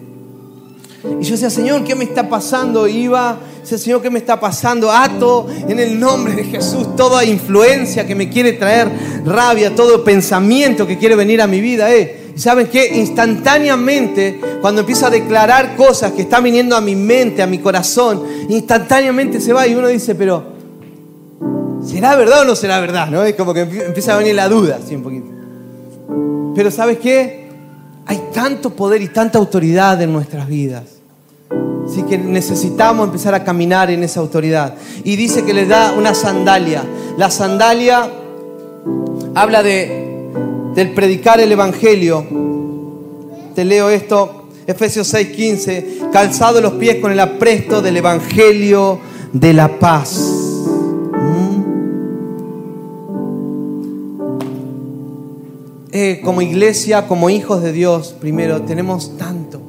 Y 1.20 1.24
yo 1.24 1.32
decía, 1.32 1.50
Señor, 1.50 1.84
¿qué 1.84 1.96
me 1.96 2.04
está 2.04 2.28
pasando? 2.28 2.88
Iba, 2.88 3.38
Señor, 3.68 4.02
¿qué 4.02 4.10
me 4.10 4.20
está 4.20 4.40
pasando? 4.40 4.92
Ato 4.92 5.48
en 5.68 5.80
el 5.80 6.00
nombre 6.00 6.36
de 6.36 6.44
Jesús 6.46 6.96
toda 6.96 7.26
influencia 7.26 8.08
que 8.08 8.16
me 8.16 8.30
quiere 8.30 8.54
traer 8.54 8.90
rabia, 9.26 9.76
todo 9.76 10.04
pensamiento 10.04 10.88
que 10.88 10.98
quiere 10.98 11.16
venir 11.16 11.42
a 11.42 11.48
mi 11.48 11.60
vida. 11.60 11.94
Eh 11.94 12.28
saben 12.38 12.68
qué? 12.68 12.98
Instantáneamente, 12.98 14.40
cuando 14.62 14.82
empiezo 14.82 15.08
a 15.08 15.10
declarar 15.10 15.76
cosas 15.76 16.12
que 16.12 16.24
están 16.24 16.44
viniendo 16.44 16.76
a 16.76 16.82
mi 16.82 16.96
mente, 16.96 17.42
a 17.42 17.48
mi 17.48 17.60
corazón, 17.60 18.24
instantáneamente 18.50 19.42
se 19.42 19.54
va 19.54 19.68
y 19.68 19.76
uno 19.76 19.88
dice, 19.88 20.16
pero 20.16 20.44
¿será 21.84 22.16
verdad 22.16 22.42
o 22.42 22.46
no 22.46 22.56
será 22.56 22.80
verdad? 22.80 23.10
¿No? 23.10 23.24
Es 23.24 23.36
como 23.36 23.54
que 23.54 23.62
empieza 23.62 24.14
a 24.14 24.18
venir 24.18 24.36
la 24.36 24.48
duda, 24.48 24.80
así 24.84 24.96
un 24.96 25.04
poquito. 25.04 25.28
Pero 26.56 26.72
¿sabes 26.72 26.98
qué? 27.00 27.48
Hay 28.06 28.22
tanto 28.34 28.70
poder 28.72 29.02
y 29.02 29.10
tanta 29.10 29.38
autoridad 29.38 30.02
en 30.02 30.14
nuestras 30.14 30.48
vidas. 30.48 30.97
Así 31.98 32.06
que 32.06 32.20
necesitamos 32.20 33.08
empezar 33.08 33.34
a 33.34 33.44
caminar 33.44 33.90
en 33.90 34.04
esa 34.04 34.20
autoridad. 34.20 34.76
Y 35.04 35.16
dice 35.16 35.44
que 35.44 35.52
le 35.52 35.66
da 35.66 35.94
una 35.98 36.14
sandalia. 36.14 36.84
La 37.18 37.32
sandalia 37.32 38.08
habla 39.34 39.64
de 39.64 40.06
del 40.76 40.94
predicar 40.94 41.40
el 41.40 41.52
Evangelio. 41.52 42.24
Te 43.56 43.66
leo 43.66 43.90
esto, 43.90 44.48
Efesios 44.68 45.12
6:15, 45.12 46.12
calzado 46.14 46.62
los 46.62 46.74
pies 46.74 46.98
con 46.98 47.12
el 47.12 47.20
apresto 47.20 47.82
del 47.82 47.98
Evangelio 47.98 49.00
de 49.34 49.54
la 49.56 49.80
paz. 49.80 50.20
¿Mm? 51.14 51.62
Eh, 55.94 56.22
como 56.24 56.44
iglesia, 56.44 57.08
como 57.08 57.32
hijos 57.32 57.64
de 57.64 57.72
Dios, 57.72 58.14
primero, 58.22 58.62
tenemos 58.62 59.18
tanto, 59.18 59.60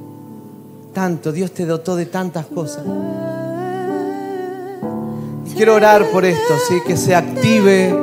Dios 1.33 1.53
te 1.53 1.65
dotó 1.65 1.95
de 1.95 2.07
tantas 2.07 2.47
cosas. 2.47 2.83
Quiero 5.55 5.77
orar 5.77 6.05
por 6.07 6.25
esto, 6.25 6.55
¿sí? 6.69 6.75
que 6.85 6.97
se 6.97 7.15
active 7.15 7.95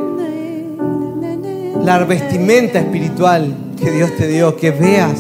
la 1.84 1.98
vestimenta 2.06 2.80
espiritual 2.80 3.54
que 3.78 3.92
Dios 3.92 4.16
te 4.18 4.30
dio, 4.30 4.56
que 4.56 4.72
veas, 4.72 5.20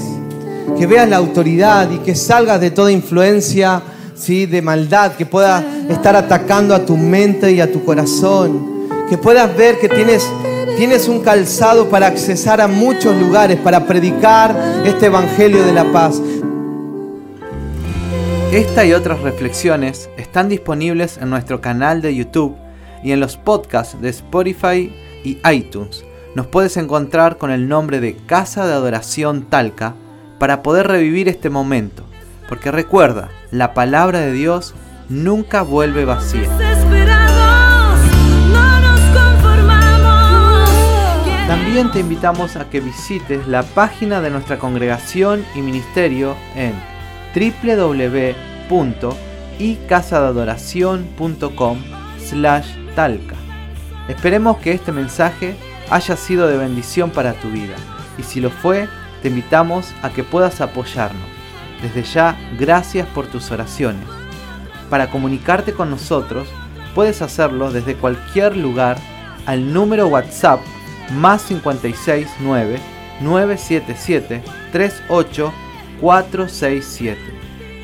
que 0.77 0.87
veas 0.87 1.09
la 1.09 1.17
autoridad 1.17 1.91
y 1.91 1.97
que 1.97 2.15
salgas 2.15 2.61
de 2.61 2.71
toda 2.71 2.93
influencia 2.93 3.81
¿sí? 4.15 4.45
de 4.45 4.61
maldad, 4.61 5.11
que 5.11 5.25
pueda 5.25 5.61
estar 5.89 6.15
atacando 6.15 6.73
a 6.73 6.85
tu 6.85 6.95
mente 6.95 7.51
y 7.51 7.59
a 7.59 7.69
tu 7.69 7.83
corazón, 7.83 8.87
que 9.09 9.17
puedas 9.17 9.53
ver 9.57 9.79
que 9.79 9.89
tienes, 9.89 10.25
tienes 10.77 11.09
un 11.09 11.19
calzado 11.19 11.89
para 11.89 12.07
accesar 12.07 12.61
a 12.61 12.69
muchos 12.69 13.17
lugares, 13.17 13.59
para 13.59 13.85
predicar 13.85 14.55
este 14.85 15.07
Evangelio 15.07 15.65
de 15.65 15.73
la 15.73 15.91
paz. 15.91 16.21
Esta 18.51 18.85
y 18.85 18.93
otras 18.93 19.21
reflexiones 19.21 20.09
están 20.17 20.49
disponibles 20.49 21.17
en 21.17 21.29
nuestro 21.29 21.61
canal 21.61 22.01
de 22.01 22.15
YouTube 22.15 22.55
y 23.03 23.11
en 23.11 23.19
los 23.19 23.37
podcasts 23.37 23.99
de 24.01 24.09
Spotify 24.09 24.93
y 25.23 25.39
iTunes 25.51 26.05
nos 26.35 26.47
puedes 26.47 26.75
encontrar 26.77 27.37
con 27.37 27.49
el 27.49 27.67
nombre 27.69 28.01
de 28.01 28.15
Casa 28.15 28.67
de 28.67 28.73
Adoración 28.73 29.43
Talca 29.45 29.95
para 30.37 30.61
poder 30.63 30.87
revivir 30.87 31.29
este 31.29 31.49
momento. 31.49 32.03
Porque 32.49 32.71
recuerda, 32.71 33.29
la 33.51 33.73
palabra 33.73 34.19
de 34.19 34.33
Dios 34.33 34.75
nunca 35.07 35.61
vuelve 35.61 36.03
vacía. 36.03 36.49
También 41.47 41.91
te 41.91 42.01
invitamos 42.01 42.57
a 42.57 42.69
que 42.69 42.81
visites 42.81 43.47
la 43.47 43.63
página 43.63 44.19
de 44.19 44.29
nuestra 44.29 44.59
congregación 44.59 45.45
y 45.55 45.61
ministerio 45.61 46.35
en 46.55 46.73
www 47.35 48.35
y 49.59 49.75
casadaadoración.com 49.87 51.77
slash 52.19 52.67
talca. 52.95 53.35
Esperemos 54.07 54.57
que 54.57 54.71
este 54.71 54.91
mensaje 54.91 55.55
haya 55.89 56.15
sido 56.15 56.47
de 56.47 56.57
bendición 56.57 57.09
para 57.11 57.33
tu 57.33 57.49
vida 57.49 57.75
y 58.17 58.23
si 58.23 58.39
lo 58.39 58.49
fue, 58.49 58.87
te 59.21 59.29
invitamos 59.29 59.93
a 60.01 60.09
que 60.09 60.23
puedas 60.23 60.61
apoyarnos. 60.61 61.27
Desde 61.81 62.03
ya, 62.03 62.37
gracias 62.57 63.07
por 63.09 63.27
tus 63.27 63.51
oraciones. 63.51 64.07
Para 64.89 65.09
comunicarte 65.09 65.73
con 65.73 65.89
nosotros, 65.89 66.47
puedes 66.93 67.21
hacerlo 67.21 67.71
desde 67.71 67.95
cualquier 67.95 68.55
lugar 68.55 68.97
al 69.45 69.73
número 69.73 70.07
WhatsApp 70.07 70.61
más 71.11 71.43
569 71.43 72.79
977 73.21 74.43
38 74.71 75.53
467. 76.01 77.19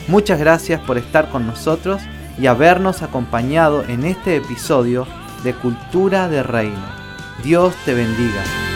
Muchas 0.08 0.40
gracias 0.40 0.80
por 0.82 0.98
estar 0.98 1.30
con 1.30 1.48
nosotros 1.48 2.02
y 2.38 2.48
habernos 2.48 3.02
acompañado 3.02 3.84
en 3.84 4.06
este 4.06 4.36
episodio 4.36 5.08
de 5.44 5.54
Cultura 5.54 6.28
de 6.28 6.44
Reino. 6.44 7.02
Dios 7.44 7.74
te 7.86 7.94
bendiga. 7.94 8.71